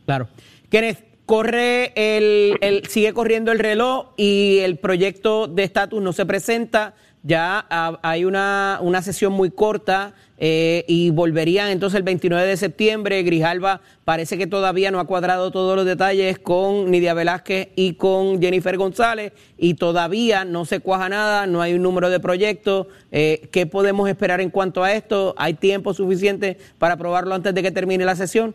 Claro. 0.05 0.29
Kenneth, 0.71 1.05
corre 1.27 1.93
el, 1.95 2.57
el 2.61 2.87
sigue 2.87 3.13
corriendo 3.13 3.53
el 3.53 3.59
reloj 3.59 4.13
y 4.17 4.59
el 4.59 4.77
proyecto 4.77 5.47
de 5.47 5.65
estatus 5.65 6.03
no 6.03 6.13
se 6.13 6.27
presenta 6.27 6.95
ya 7.27 7.65
hay 8.03 8.27
una, 8.27 8.79
una 8.83 9.01
sesión 9.01 9.33
muy 9.33 9.51
corta 9.51 10.13
eh, 10.37 10.85
y 10.87 11.09
volverían 11.09 11.71
entonces 11.71 11.97
el 11.97 12.03
29 12.03 12.47
de 12.47 12.59
septiembre. 12.59 13.23
Grijalba 13.23 13.81
parece 14.05 14.37
que 14.37 14.47
todavía 14.47 14.91
no 14.91 15.01
ha 15.01 15.07
cuadrado 15.07 15.51
todos 15.51 15.75
los 15.75 15.87
detalles 15.87 16.39
con 16.39 16.91
Nidia 16.91 17.15
Velázquez 17.15 17.69
y 17.77 17.95
con 17.95 18.43
Jennifer 18.43 18.77
González 18.77 19.33
y 19.57 19.73
todavía 19.73 20.45
no 20.45 20.67
se 20.67 20.81
cuaja 20.81 21.09
nada, 21.09 21.47
no 21.47 21.63
hay 21.63 21.73
un 21.73 21.83
número 21.83 22.11
de 22.11 22.21
proyectos. 22.21 22.89
Eh, 23.11 23.49
¿Qué 23.51 23.65
podemos 23.65 24.07
esperar 24.07 24.43
en 24.43 24.51
cuanto 24.51 24.85
a 24.85 24.93
esto? 24.93 25.35
¿Hay 25.39 25.55
tiempo 25.55 25.95
suficiente 25.95 26.59
para 26.79 26.95
aprobarlo 26.95 27.35
antes 27.35 27.55
de 27.55 27.63
que 27.63 27.71
termine 27.71 28.05
la 28.05 28.17
sesión? 28.17 28.55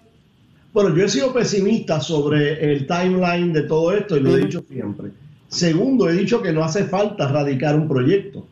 Bueno, 0.74 0.96
yo 0.96 1.06
he 1.06 1.10
sido 1.10 1.34
pesimista 1.34 2.00
sobre 2.00 2.72
el 2.72 2.86
timeline 2.86 3.54
de 3.54 3.64
todo 3.64 3.92
esto 3.94 4.18
y 4.18 4.22
lo 4.22 4.36
he 4.36 4.42
dicho 4.42 4.64
siempre. 4.70 5.12
Segundo, 5.48 6.10
he 6.10 6.14
dicho 6.14 6.42
que 6.42 6.54
no 6.54 6.64
hace 6.64 6.84
falta 6.84 7.28
radicar 7.28 7.76
un 7.76 7.88
proyecto 7.88 8.46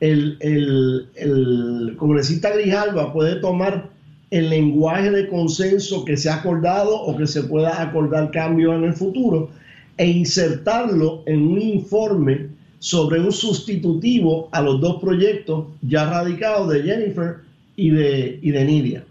el, 0.00 1.08
el, 1.14 1.94
congresista 1.96 2.50
Grijalva 2.50 3.12
puede 3.12 3.36
tomar 3.36 3.90
el 4.30 4.50
lenguaje 4.50 5.10
de 5.10 5.28
consenso 5.28 6.04
que 6.04 6.16
se 6.16 6.28
ha 6.28 6.36
acordado 6.36 7.00
o 7.00 7.16
que 7.16 7.26
se 7.26 7.44
pueda 7.44 7.80
acordar 7.80 8.30
cambio 8.30 8.74
en 8.74 8.84
el 8.84 8.92
futuro 8.92 9.50
e 9.96 10.06
insertarlo 10.06 11.22
en 11.26 11.46
un 11.46 11.60
informe 11.60 12.48
sobre 12.78 13.20
un 13.20 13.32
sustitutivo 13.32 14.48
a 14.52 14.60
los 14.60 14.80
dos 14.80 15.00
proyectos 15.00 15.66
ya 15.80 16.10
radicados 16.10 16.68
de 16.70 16.82
Jennifer 16.82 17.36
y 17.76 17.90
de, 17.90 18.38
y 18.42 18.50
de 18.50 18.64
Nidia. 18.64 19.04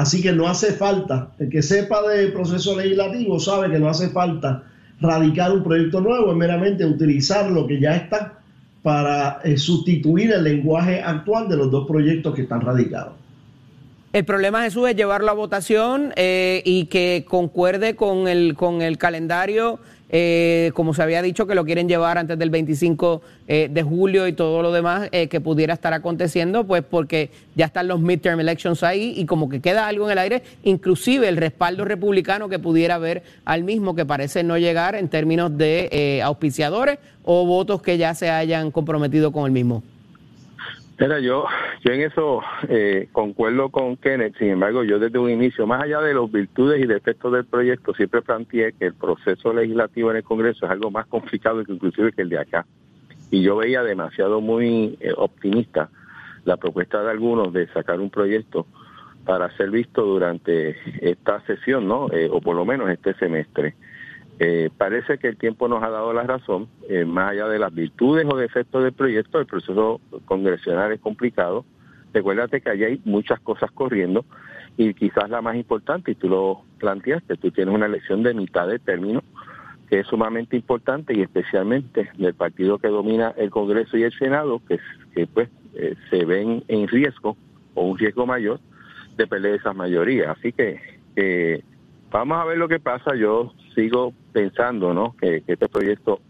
Así 0.00 0.22
que 0.22 0.32
no 0.32 0.48
hace 0.48 0.72
falta, 0.72 1.28
el 1.38 1.50
que 1.50 1.60
sepa 1.60 2.00
del 2.08 2.32
proceso 2.32 2.74
legislativo 2.74 3.38
sabe 3.38 3.70
que 3.70 3.78
no 3.78 3.86
hace 3.86 4.08
falta 4.08 4.62
radicar 4.98 5.52
un 5.52 5.62
proyecto 5.62 6.00
nuevo, 6.00 6.30
es 6.30 6.38
meramente 6.38 6.86
utilizar 6.86 7.50
lo 7.50 7.66
que 7.66 7.78
ya 7.78 7.96
está 7.96 8.38
para 8.82 9.40
eh, 9.44 9.58
sustituir 9.58 10.32
el 10.32 10.44
lenguaje 10.44 11.02
actual 11.02 11.50
de 11.50 11.56
los 11.58 11.70
dos 11.70 11.86
proyectos 11.86 12.34
que 12.34 12.42
están 12.42 12.62
radicados. 12.62 13.12
El 14.14 14.24
problema, 14.24 14.62
Jesús, 14.62 14.88
es 14.88 14.96
llevarlo 14.96 15.30
a 15.32 15.34
votación 15.34 16.14
eh, 16.16 16.62
y 16.64 16.86
que 16.86 17.26
concuerde 17.28 17.94
con 17.94 18.26
el, 18.26 18.54
con 18.54 18.80
el 18.80 18.96
calendario, 18.96 19.80
eh, 20.10 20.70
como 20.74 20.94
se 20.94 21.02
había 21.02 21.22
dicho, 21.22 21.46
que 21.46 21.54
lo 21.54 21.64
quieren 21.64 21.88
llevar 21.88 22.18
antes 22.18 22.38
del 22.38 22.50
25 22.50 23.22
de 23.46 23.82
julio 23.82 24.28
y 24.28 24.32
todo 24.32 24.62
lo 24.62 24.70
demás 24.70 25.10
que 25.10 25.40
pudiera 25.40 25.74
estar 25.74 25.92
aconteciendo, 25.92 26.64
pues 26.68 26.84
porque 26.88 27.30
ya 27.56 27.66
están 27.66 27.88
los 27.88 27.98
midterm 28.00 28.38
elections 28.38 28.84
ahí 28.84 29.12
y 29.16 29.26
como 29.26 29.48
que 29.48 29.60
queda 29.60 29.88
algo 29.88 30.06
en 30.06 30.12
el 30.12 30.18
aire, 30.18 30.42
inclusive 30.62 31.28
el 31.28 31.36
respaldo 31.36 31.84
republicano 31.84 32.48
que 32.48 32.60
pudiera 32.60 32.94
haber 32.94 33.24
al 33.44 33.64
mismo, 33.64 33.96
que 33.96 34.06
parece 34.06 34.44
no 34.44 34.56
llegar 34.56 34.94
en 34.94 35.08
términos 35.08 35.58
de 35.58 36.20
auspiciadores 36.22 37.00
o 37.24 37.44
votos 37.44 37.82
que 37.82 37.98
ya 37.98 38.14
se 38.14 38.30
hayan 38.30 38.70
comprometido 38.70 39.32
con 39.32 39.46
el 39.46 39.50
mismo? 39.50 39.82
Mira, 41.00 41.18
yo, 41.18 41.46
yo 41.82 41.92
en 41.94 42.02
eso 42.02 42.42
eh, 42.68 43.08
concuerdo 43.10 43.70
con 43.70 43.96
Kenneth, 43.96 44.36
sin 44.36 44.48
embargo, 44.48 44.84
yo 44.84 44.98
desde 44.98 45.18
un 45.18 45.30
inicio, 45.30 45.66
más 45.66 45.82
allá 45.82 46.02
de 46.02 46.12
los 46.12 46.30
virtudes 46.30 46.78
y 46.78 46.86
defectos 46.86 47.32
del 47.32 47.46
proyecto, 47.46 47.94
siempre 47.94 48.20
planteé 48.20 48.74
que 48.74 48.84
el 48.84 48.92
proceso 48.92 49.54
legislativo 49.54 50.10
en 50.10 50.18
el 50.18 50.22
Congreso 50.22 50.66
es 50.66 50.70
algo 50.70 50.90
más 50.90 51.06
complicado 51.06 51.64
que 51.64 51.72
inclusive 51.72 52.12
que 52.12 52.20
el 52.20 52.28
de 52.28 52.40
acá. 52.40 52.66
Y 53.30 53.42
yo 53.42 53.56
veía 53.56 53.82
demasiado 53.82 54.42
muy 54.42 54.98
eh, 55.00 55.14
optimista 55.16 55.88
la 56.44 56.58
propuesta 56.58 57.02
de 57.02 57.12
algunos 57.12 57.50
de 57.54 57.66
sacar 57.68 57.98
un 57.98 58.10
proyecto 58.10 58.66
para 59.24 59.50
ser 59.56 59.70
visto 59.70 60.04
durante 60.04 60.76
esta 61.00 61.40
sesión, 61.46 61.88
¿no? 61.88 62.12
Eh, 62.12 62.28
o 62.30 62.42
por 62.42 62.54
lo 62.54 62.66
menos 62.66 62.90
este 62.90 63.14
semestre. 63.14 63.74
Eh, 64.42 64.70
parece 64.74 65.18
que 65.18 65.28
el 65.28 65.36
tiempo 65.36 65.68
nos 65.68 65.82
ha 65.82 65.90
dado 65.90 66.14
la 66.14 66.22
razón, 66.22 66.66
eh, 66.88 67.04
más 67.04 67.32
allá 67.32 67.46
de 67.46 67.58
las 67.58 67.74
virtudes 67.74 68.26
o 68.26 68.38
defectos 68.38 68.82
del 68.82 68.94
proyecto, 68.94 69.38
el 69.38 69.44
proceso 69.44 70.00
congresional 70.24 70.90
es 70.92 71.00
complicado. 71.00 71.66
Recuérdate 72.14 72.62
que 72.62 72.70
allí 72.70 72.84
hay 72.84 73.00
muchas 73.04 73.38
cosas 73.40 73.70
corriendo 73.70 74.24
y 74.78 74.94
quizás 74.94 75.28
la 75.28 75.42
más 75.42 75.56
importante, 75.56 76.12
y 76.12 76.14
tú 76.14 76.30
lo 76.30 76.62
planteaste, 76.78 77.36
tú 77.36 77.50
tienes 77.50 77.74
una 77.74 77.84
elección 77.84 78.22
de 78.22 78.32
mitad 78.32 78.66
de 78.66 78.78
término 78.78 79.22
que 79.90 80.00
es 80.00 80.06
sumamente 80.06 80.56
importante 80.56 81.12
y 81.14 81.20
especialmente 81.20 82.08
del 82.16 82.32
partido 82.32 82.78
que 82.78 82.88
domina 82.88 83.34
el 83.36 83.50
Congreso 83.50 83.98
y 83.98 84.04
el 84.04 84.12
Senado, 84.12 84.62
que, 84.66 84.78
que 85.14 85.26
pues 85.26 85.50
eh, 85.74 85.96
se 86.08 86.24
ven 86.24 86.64
en 86.68 86.88
riesgo 86.88 87.36
o 87.74 87.82
un 87.82 87.98
riesgo 87.98 88.24
mayor 88.24 88.60
de 89.16 89.26
perder 89.26 89.56
esas 89.56 89.76
mayorías. 89.76 90.38
Así 90.38 90.52
que 90.52 90.80
eh, 91.16 91.62
vamos 92.10 92.38
a 92.38 92.44
ver 92.44 92.56
lo 92.56 92.68
que 92.68 92.78
pasa. 92.78 93.16
Yo 93.16 93.52
sigo 93.74 94.12
pensando 94.32 94.94
¿no? 94.94 95.14
que, 95.20 95.42
este 95.46 95.68
proyecto 95.68 96.20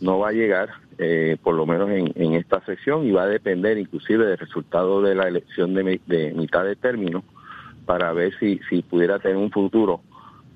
no 0.00 0.18
va 0.18 0.28
a 0.28 0.32
llegar, 0.32 0.70
eh, 0.98 1.36
por 1.42 1.54
lo 1.54 1.66
menos 1.66 1.90
en, 1.90 2.34
esta 2.34 2.64
sesión, 2.64 3.06
y 3.06 3.10
va 3.10 3.24
a 3.24 3.26
depender 3.26 3.78
inclusive 3.78 4.26
del 4.26 4.38
resultado 4.38 5.02
de 5.02 5.14
la 5.14 5.28
elección 5.28 5.74
de, 5.74 6.00
mitad 6.34 6.64
de 6.64 6.76
término 6.76 7.24
para 7.84 8.12
ver 8.12 8.32
si, 8.38 8.60
si 8.68 8.82
pudiera 8.82 9.18
tener 9.18 9.36
un 9.36 9.50
futuro 9.50 10.00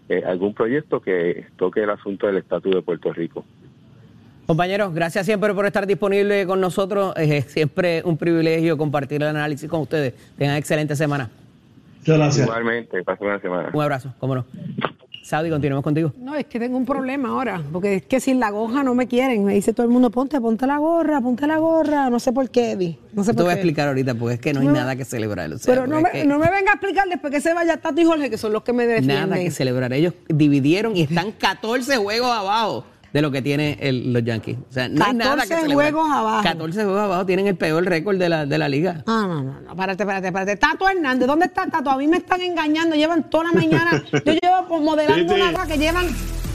eh, 0.08 0.22
algún 0.26 0.52
proyecto 0.52 1.00
que 1.00 1.46
toque 1.56 1.82
el 1.82 1.90
asunto 1.90 2.26
del 2.26 2.36
estatus 2.36 2.74
de 2.74 2.82
Puerto 2.82 3.12
Rico. 3.12 3.44
Compañeros, 4.46 4.92
gracias 4.92 5.24
siempre 5.24 5.54
por 5.54 5.64
estar 5.64 5.86
disponible 5.86 6.46
con 6.46 6.60
nosotros. 6.60 7.14
Es 7.16 7.46
siempre 7.46 8.02
un 8.04 8.18
privilegio 8.18 8.76
compartir 8.76 9.22
el 9.22 9.28
análisis 9.28 9.68
con 9.70 9.80
ustedes. 9.80 10.14
Tengan 10.36 10.56
excelente 10.56 10.96
semana. 10.96 11.30
Muchas 12.00 12.18
gracias. 12.18 12.46
Igualmente, 12.46 13.02
pasen 13.04 13.28
una 13.28 13.38
semana. 13.40 13.70
Un 13.72 13.82
abrazo, 13.82 14.12
cómo 14.18 14.34
no. 14.34 14.44
Saudi, 15.22 15.50
continuemos 15.50 15.84
contigo. 15.84 16.12
No, 16.18 16.34
es 16.34 16.46
que 16.46 16.58
tengo 16.58 16.76
un 16.76 16.84
problema 16.84 17.28
ahora, 17.28 17.62
porque 17.72 17.96
es 17.96 18.02
que 18.02 18.18
sin 18.18 18.40
la 18.40 18.50
gorra 18.50 18.82
no 18.82 18.94
me 18.94 19.06
quieren. 19.06 19.44
Me 19.44 19.54
dice 19.54 19.72
todo 19.72 19.86
el 19.86 19.92
mundo, 19.92 20.10
ponte, 20.10 20.40
ponte 20.40 20.66
la 20.66 20.78
gorra, 20.78 21.20
ponte 21.20 21.46
la 21.46 21.58
gorra. 21.58 22.10
No 22.10 22.18
sé 22.18 22.32
por 22.32 22.50
qué, 22.50 22.72
Eddie. 22.72 22.98
No 23.12 23.22
sé 23.22 23.32
Te 23.32 23.42
voy 23.42 23.52
a 23.52 23.54
explicar 23.54 23.88
ahorita, 23.88 24.14
porque 24.14 24.34
es 24.34 24.40
que 24.40 24.52
no 24.52 24.60
hay 24.60 24.68
nada 24.68 24.96
que 24.96 25.04
celebrar. 25.04 25.50
pero 25.64 25.86
no 25.86 26.00
me, 26.00 26.24
no 26.24 26.38
me, 26.38 26.50
venga 26.50 26.72
a 26.72 26.74
explicar 26.74 27.08
después 27.08 27.32
que 27.32 27.40
se 27.40 27.54
vaya 27.54 27.76
Tato 27.76 28.00
y 28.00 28.04
Jorge, 28.04 28.30
que 28.30 28.38
son 28.38 28.52
los 28.52 28.62
que 28.62 28.72
me 28.72 28.86
defienden. 28.86 29.30
Nada 29.30 29.40
que 29.40 29.50
celebrar. 29.50 29.92
Ellos 29.92 30.14
dividieron 30.28 30.96
y 30.96 31.02
están 31.02 31.32
14 31.38 31.96
juegos 31.98 32.30
abajo 32.30 32.84
de 33.12 33.22
lo 33.22 33.30
que 33.30 33.42
tienen 33.42 33.76
los 34.12 34.24
Yankees. 34.24 34.58
O 34.68 34.72
sea, 34.72 34.88
no 34.88 35.04
hay 35.04 35.14
nada 35.14 35.42
que 35.42 35.48
celebrar. 35.48 35.92
juegos 35.92 36.10
abajo. 36.10 36.42
14 36.42 36.84
juegos 36.84 37.00
abajo 37.00 37.26
tienen 37.26 37.46
el 37.46 37.56
peor 37.56 37.84
récord 37.84 38.16
de 38.18 38.28
la, 38.28 38.46
de 38.46 38.58
la 38.58 38.68
liga. 38.68 39.02
Ah, 39.06 39.24
no, 39.26 39.42
no, 39.42 39.60
no. 39.60 39.70
Espérate, 39.70 40.02
espérate, 40.02 40.26
espérate. 40.28 40.56
Tato 40.56 40.88
Hernández, 40.88 41.26
¿dónde 41.26 41.46
está 41.46 41.66
Tato? 41.66 41.90
A 41.90 41.98
mí 41.98 42.08
me 42.08 42.18
están 42.18 42.40
engañando. 42.40 42.96
Llevan 42.96 43.28
toda 43.28 43.44
la 43.44 43.52
mañana. 43.52 44.02
Yo 44.12 44.32
llevo 44.32 44.80
modelando 44.80 45.34
una 45.34 45.52
cosa 45.52 45.66
que 45.66 45.78
llevan 45.78 46.06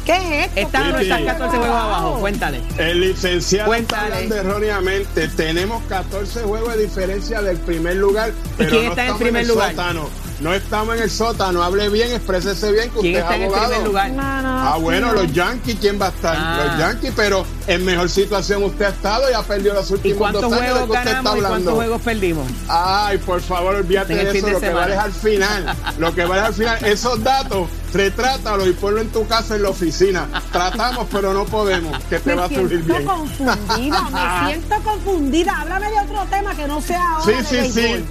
¿Qué 0.08 0.16
es 0.16 0.48
esto? 0.48 0.60
Están, 0.62 1.02
están 1.02 1.26
14 1.26 1.58
juegos 1.58 1.76
abajo, 1.76 2.20
cuéntale. 2.22 2.62
El 2.78 3.02
licenciado 3.02 3.68
cuéntale. 3.68 4.24
está 4.24 4.38
erróneamente. 4.38 5.28
Tenemos 5.28 5.84
14 5.84 6.44
juegos 6.44 6.78
de 6.78 6.84
diferencia 6.84 7.42
del 7.42 7.58
primer 7.58 7.98
lugar, 7.98 8.32
pero 8.56 8.70
quién 8.70 8.86
está 8.86 9.04
no 9.04 9.10
en 9.10 9.16
el 9.16 9.22
primer 9.22 9.48
lugar? 9.48 9.72
Sótano. 9.72 10.27
No 10.40 10.54
estamos 10.54 10.96
en 10.96 11.04
el 11.04 11.10
sótano, 11.10 11.64
hable 11.64 11.90
bien, 11.90 12.12
exprésese 12.12 12.72
bien 12.72 12.92
que 12.92 13.00
¿Quién 13.00 13.16
usted 13.16 13.20
está 13.22 13.36
en 13.36 13.42
el 13.42 13.52
primer 13.52 13.84
lugar? 13.84 14.12
ah, 14.20 14.78
bueno, 14.80 15.14
los 15.14 15.34
Yankees, 15.34 15.78
¿quién 15.82 16.00
va 16.00 16.08
a 16.08 16.10
estar? 16.10 16.38
Ah. 16.40 16.64
Los 16.64 16.80
Yankees, 16.80 17.14
pero 17.16 17.44
en 17.66 17.84
mejor 17.84 18.08
situación 18.08 18.64
usted 18.64 18.86
ha 18.86 18.90
estado 18.90 19.32
y 19.32 19.34
ha 19.34 19.42
perdido 19.42 19.74
los 19.74 19.90
últimos 19.90 20.32
dos 20.34 20.44
años 20.54 20.80
de 20.80 20.86
que 20.86 20.92
usted 20.92 21.18
está 21.18 21.30
hablando. 21.32 21.38
¿Y 21.38 21.42
cuántos 21.42 21.74
juegos 21.74 22.02
perdimos? 22.02 22.48
Ay, 22.68 23.18
por 23.18 23.42
favor, 23.42 23.76
olvídate 23.76 24.14
de 24.14 24.38
eso, 24.38 24.50
lo 24.50 24.60
que 24.60 24.70
vale 24.70 24.96
al 24.96 25.12
final. 25.12 25.76
lo 25.98 26.14
que 26.14 26.26
vale 26.26 26.42
al 26.42 26.54
final, 26.54 26.86
esos 26.86 27.24
datos, 27.24 27.68
retrátalos 27.94 28.68
y 28.68 28.74
ponlo 28.74 29.02
en 29.02 29.10
tu 29.10 29.28
casa 29.28 29.56
en 29.56 29.64
la 29.64 29.70
oficina. 29.70 30.28
Tratamos, 30.52 31.08
pero 31.12 31.34
no 31.34 31.46
podemos, 31.46 31.98
que 32.04 32.20
te 32.20 32.36
va 32.36 32.46
a 32.46 32.50
subir 32.50 32.84
bien. 32.84 32.88
Me 32.88 32.96
siento 32.96 33.12
confundida, 33.12 34.10
me 34.12 34.48
siento 34.52 34.76
confundida. 34.84 35.62
Háblame 35.62 35.90
de 35.90 36.00
otro 36.00 36.26
tema 36.30 36.56
que 36.56 36.68
no 36.68 36.80
sea 36.80 37.04
ahora 37.16 37.26
Sí, 37.26 37.46
sí, 37.50 37.72
sí. 37.72 38.06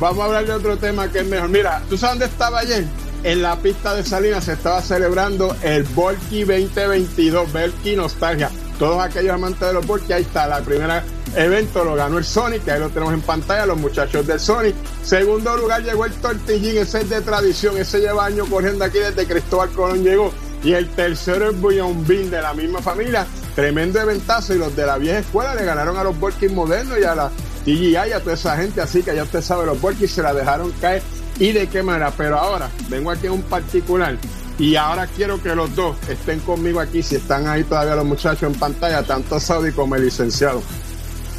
Vamos 0.00 0.22
a 0.22 0.24
hablar 0.24 0.46
de 0.46 0.52
otro 0.54 0.78
tema 0.78 1.12
que 1.12 1.18
es 1.18 1.26
mejor. 1.26 1.50
Mira, 1.50 1.82
¿tú 1.90 1.98
sabes 1.98 2.18
dónde 2.18 2.24
estaba 2.24 2.60
ayer? 2.60 2.86
En 3.22 3.42
la 3.42 3.56
pista 3.56 3.94
de 3.94 4.02
Salinas 4.02 4.44
se 4.44 4.54
estaba 4.54 4.80
celebrando 4.80 5.54
el 5.62 5.82
Volky 5.82 6.44
2022, 6.44 7.52
Volky 7.52 7.96
Nostalgia. 7.96 8.50
Todos 8.78 8.98
aquellos 9.04 9.34
amantes 9.34 9.60
de 9.60 9.74
los 9.74 9.86
Volky, 9.86 10.14
ahí 10.14 10.22
está, 10.22 10.46
la 10.46 10.62
primera 10.62 11.04
evento 11.36 11.84
lo 11.84 11.94
ganó 11.94 12.16
el 12.16 12.24
Sonic, 12.24 12.64
que 12.64 12.72
ahí 12.72 12.80
lo 12.80 12.88
tenemos 12.88 13.12
en 13.12 13.20
pantalla, 13.20 13.66
los 13.66 13.76
muchachos 13.76 14.26
del 14.26 14.40
Sonic. 14.40 14.74
Segundo 15.04 15.54
lugar 15.58 15.82
llegó 15.82 16.06
el 16.06 16.12
Tortillín, 16.14 16.78
ese 16.78 17.02
es 17.02 17.10
de 17.10 17.20
tradición, 17.20 17.76
ese 17.76 18.00
lleva 18.00 18.24
años 18.24 18.48
corriendo 18.48 18.84
aquí 18.86 18.98
desde 18.98 19.26
Cristóbal 19.26 19.68
Colón 19.70 20.02
llegó. 20.02 20.32
Y 20.64 20.72
el 20.72 20.88
tercero 20.88 21.50
es 21.50 21.60
Bullon 21.60 22.06
Bean 22.06 22.30
de 22.30 22.40
la 22.40 22.54
misma 22.54 22.80
familia. 22.80 23.26
Tremendo 23.54 24.00
eventazo 24.00 24.54
y 24.54 24.58
los 24.58 24.74
de 24.74 24.86
la 24.86 24.96
vieja 24.96 25.18
escuela 25.18 25.54
le 25.54 25.64
ganaron 25.64 25.96
a 25.98 26.04
los 26.04 26.18
Volky 26.18 26.48
modernos 26.48 26.98
y 26.98 27.04
a 27.04 27.14
la 27.14 27.30
y 27.72 27.96
a 27.96 28.20
toda 28.20 28.34
esa 28.34 28.56
gente, 28.56 28.80
así 28.80 29.02
que 29.02 29.14
ya 29.14 29.22
usted 29.22 29.42
sabe, 29.42 29.66
los 29.66 29.80
Borkis 29.80 30.10
se 30.10 30.22
la 30.22 30.32
dejaron 30.32 30.72
caer 30.80 31.02
y 31.38 31.52
de 31.52 31.68
qué 31.68 31.82
manera. 31.82 32.12
Pero 32.16 32.38
ahora, 32.38 32.70
vengo 32.88 33.10
aquí 33.10 33.26
a 33.26 33.32
un 33.32 33.42
particular 33.42 34.16
y 34.58 34.76
ahora 34.76 35.06
quiero 35.06 35.42
que 35.42 35.54
los 35.54 35.74
dos 35.74 35.96
estén 36.08 36.40
conmigo 36.40 36.80
aquí, 36.80 37.02
si 37.02 37.16
están 37.16 37.46
ahí 37.46 37.64
todavía 37.64 37.94
los 37.96 38.04
muchachos 38.04 38.52
en 38.52 38.58
pantalla, 38.58 39.02
tanto 39.02 39.40
Saudi 39.40 39.72
como 39.72 39.96
el 39.96 40.04
licenciado. 40.04 40.62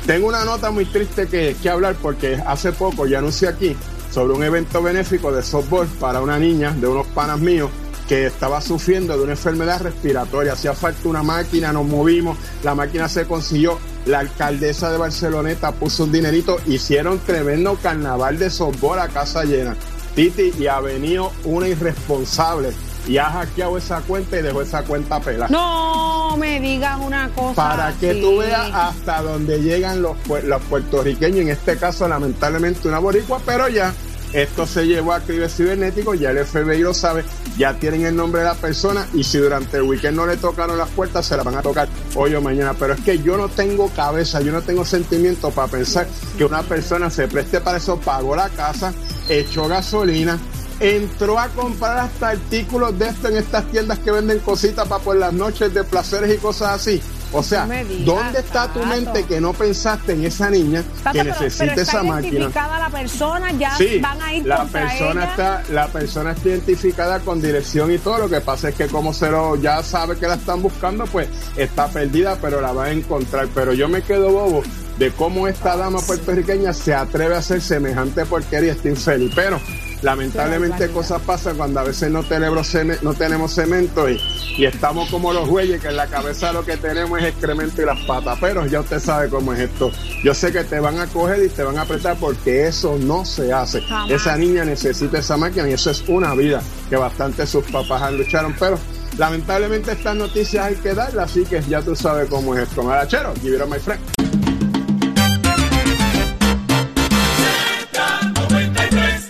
Tengo 0.06 0.28
una 0.28 0.44
nota 0.44 0.72
muy 0.72 0.86
triste 0.86 1.28
que, 1.28 1.56
que 1.62 1.70
hablar 1.70 1.96
porque 2.02 2.42
hace 2.46 2.72
poco 2.72 3.06
ya 3.06 3.20
anuncié 3.20 3.48
aquí 3.48 3.76
sobre 4.12 4.34
un 4.34 4.44
evento 4.44 4.82
benéfico 4.82 5.32
de 5.32 5.44
softball 5.44 5.88
para 6.00 6.22
una 6.22 6.40
niña 6.40 6.72
de 6.72 6.88
unos 6.88 7.08
panas 7.08 7.40
míos 7.40 7.70
que 8.12 8.26
estaba 8.26 8.60
sufriendo 8.60 9.16
de 9.16 9.24
una 9.24 9.32
enfermedad 9.34 9.82
respiratoria. 9.82 10.54
Hacía 10.54 10.74
falta 10.74 11.08
una 11.08 11.24
máquina, 11.24 11.72
nos 11.72 11.86
movimos, 11.86 12.38
la 12.64 12.76
máquina 12.76 13.08
se 13.08 13.26
consiguió. 13.26 13.80
La 14.06 14.20
alcaldesa 14.20 14.92
de 14.92 14.98
Barceloneta 14.98 15.72
puso 15.72 16.06
un 16.06 16.12
dinerito, 16.12 16.58
hicieron 16.66 17.20
tremendo 17.20 17.78
carnaval 17.82 18.40
de 18.40 18.50
softball 18.50 19.00
a 19.00 19.08
casa 19.08 19.44
llena. 19.44 19.76
Titi, 20.16 20.54
y 20.58 20.68
ha 20.68 20.80
venido 20.80 21.32
una 21.46 21.68
irresponsable 21.68 22.72
y 23.08 23.18
ha 23.18 23.26
hackeado 23.26 23.78
esa 23.78 24.02
cuenta 24.02 24.38
y 24.38 24.42
dejó 24.42 24.62
esa 24.62 24.84
cuenta 24.84 25.20
pelada. 25.20 25.50
No 25.50 26.36
me 26.38 26.60
digas 26.60 27.00
una 27.00 27.30
cosa. 27.30 27.56
Para 27.56 27.94
que 27.94 28.16
tú 28.16 28.38
veas 28.38 28.72
hasta 28.74 29.22
dónde 29.22 29.62
llegan 29.62 30.02
los, 30.02 30.18
los 30.44 30.62
puertorriqueños, 30.64 31.40
en 31.42 31.50
este 31.50 31.78
caso 31.78 32.08
lamentablemente 32.08 32.88
una 32.88 33.00
boricua, 33.00 33.42
pero 33.46 33.68
ya 33.70 33.94
esto 34.34 34.66
se 34.66 34.88
llevó 34.88 35.14
a 35.14 35.20
crimen 35.20 35.50
cibernético, 35.50 36.14
ya 36.14 36.32
el 36.32 36.46
FBI 36.46 36.80
lo 36.80 36.94
sabe, 36.94 37.24
ya 37.58 37.74
tienen 37.74 38.06
el 38.06 38.16
nombre 38.16 38.42
de 38.42 38.48
la 38.48 38.56
persona 38.56 39.08
y 39.14 39.24
si 39.24 39.38
durante 39.38 39.78
el 39.78 39.84
weekend 39.84 40.16
no 40.16 40.26
le 40.26 40.38
tocaron 40.38 40.78
las 40.78 40.90
puertas, 40.90 41.26
se 41.26 41.36
la 41.36 41.44
van 41.44 41.56
a 41.56 41.62
tocar 41.62 41.88
hoy 42.16 42.34
o 42.36 42.42
mañana. 42.42 42.74
Pero 42.74 42.94
es 42.94 43.02
que 43.02 43.20
yo 43.20 43.38
no 43.38 43.50
tengo 43.50 43.90
cabeza, 43.90 44.42
yo 44.42 44.52
no 44.52 44.62
tengo 44.62 44.86
sentimiento 44.86 45.52
para 45.52 45.68
pensar 45.68 46.08
que 46.38 46.46
una 46.46 46.64
persona 46.64 47.10
se 47.10 47.28
preste 47.28 47.62
para 47.62 47.78
eso, 47.78 48.00
pagó 48.00 48.36
la 48.36 48.50
casa, 48.50 48.94
echó 49.28 49.68
gasolina, 49.68 50.40
entró 50.80 51.38
a 51.38 51.48
comprar 51.50 52.00
hasta 52.00 52.30
artículos 52.30 52.98
de 52.98 53.10
esto 53.10 53.28
en 53.28 53.38
estas 53.38 53.66
tiendas 53.72 54.00
que 54.00 54.12
venden 54.12 54.40
cositas 54.40 54.88
para 54.88 55.04
por 55.04 55.16
las 55.16 55.34
noches 55.34 55.74
de 55.74 55.84
placeres 55.84 56.34
y 56.34 56.38
cosas 56.38 56.72
así. 56.72 57.02
O 57.34 57.44
sea, 57.44 57.68
¿dónde 58.06 58.40
está 58.40 58.68
tu 58.68 58.84
mente 58.86 59.24
que 59.26 59.40
no 59.40 59.54
pensaste 59.54 60.14
en 60.14 60.26
esa 60.26 60.50
niña 60.50 60.84
que 61.12 61.24
necesita 61.24 61.82
esa 61.82 62.04
máquina? 62.04 62.32
identificada 62.32 62.80
la 62.80 62.90
persona, 62.90 63.52
ya 63.54 63.78
van 64.02 64.22
a 64.22 64.34
ir 64.34 64.46
la 64.46 64.66
persona 64.66 65.24
está 65.26 65.64
la 65.70 65.88
persona 65.88 66.32
está 66.32 66.50
identificada 66.50 67.20
con 67.20 67.42
dirección 67.42 67.92
y 67.92 67.98
todo. 67.98 68.20
Lo 68.20 68.30
que 68.30 68.42
pasa 68.42 68.70
es 68.70 68.76
que 68.76 68.88
como 68.88 69.14
Cero 69.14 69.56
ya 69.56 69.82
sabe 69.84 70.18
que 70.18 70.28
la 70.28 70.36
están 70.36 70.62
buscando, 70.62 71.06
pues 71.06 71.28
está 71.56 71.88
perdida, 71.88 72.38
pero 72.42 72.60
la 72.62 72.74
va 72.74 72.86
a 72.86 72.92
encontrar. 72.92 73.48
Pero 73.54 73.74
yo 73.74 73.88
me 73.88 74.02
quedo 74.02 74.32
bobo 74.32 74.64
de 74.98 75.12
cómo 75.12 75.48
esta 75.48 75.78
dama 75.78 76.00
puertorriqueña 76.02 76.74
se 76.74 76.94
atreve 76.94 77.36
a 77.36 77.40
hacer 77.40 77.62
semejante 77.62 78.26
porquería, 78.26 78.74
está 78.74 78.90
infeliz. 78.90 79.32
Pero 79.36 79.60
lamentablemente 80.02 80.90
cosas 80.90 81.22
pasan 81.22 81.58
cuando 81.58 81.80
a 81.80 81.84
veces 81.84 82.12
no 82.12 82.24
tenemos, 82.24 82.76
no 83.02 83.14
tenemos 83.14 83.54
cemento 83.54 84.10
y, 84.10 84.20
y, 84.58 84.66
estamos 84.66 85.10
como 85.10 85.32
los 85.32 85.48
güeyes 85.48 85.82
que 85.82 85.90
en 85.90 85.96
la 85.96 86.08
cabeza 86.08 86.52
lo 86.52 86.66
que 86.66 86.78
tenemos 86.78 87.20
es 87.20 87.26
excremento 87.26 87.82
y 87.82 87.86
las 87.86 88.00
patas. 88.06 88.38
Pero 88.40 88.66
ya 88.66 88.80
usted 88.82 89.00
sabe 89.00 89.30
cómo 89.30 89.54
es 89.54 89.60
esto. 89.60 89.92
Yo 90.24 90.34
sé 90.34 90.52
que 90.52 90.64
te 90.64 90.80
van 90.80 91.00
a 91.00 91.08
coger 91.08 91.44
y 91.44 91.50
te 91.50 91.64
van 91.64 91.78
a 91.78 91.82
apretar 91.82 92.18
porque 92.20 92.68
eso 92.68 92.98
no 93.00 93.26
se 93.26 93.54
hace. 93.54 93.84
Esa 94.10 94.38
niña 94.38 94.66
necesita 94.66 95.20
esa 95.20 95.38
máquina 95.38 95.70
y 95.70 95.74
eso 95.74 95.92
es 95.92 96.04
una 96.08 96.34
vida 96.34 96.62
que 96.90 96.96
bastante 96.96 97.46
sus 97.46 97.64
papás 97.66 98.02
han 98.02 98.18
lucharon. 98.18 98.56
Pero 98.60 98.78
lamentablemente 99.18 99.92
estas 99.92 100.16
noticias 100.16 100.66
hay 100.66 100.76
que 100.76 100.94
darlas, 100.94 101.32
así 101.32 101.44
que 101.46 101.62
ya 101.64 101.82
tú 101.82 101.96
sabes 101.96 102.30
cómo 102.30 102.56
es 102.56 102.68
esto. 102.68 102.84
Marachero, 102.84 103.34
give 103.42 103.56
it 103.56 103.68
my 103.68 103.80
friend. 103.80 104.02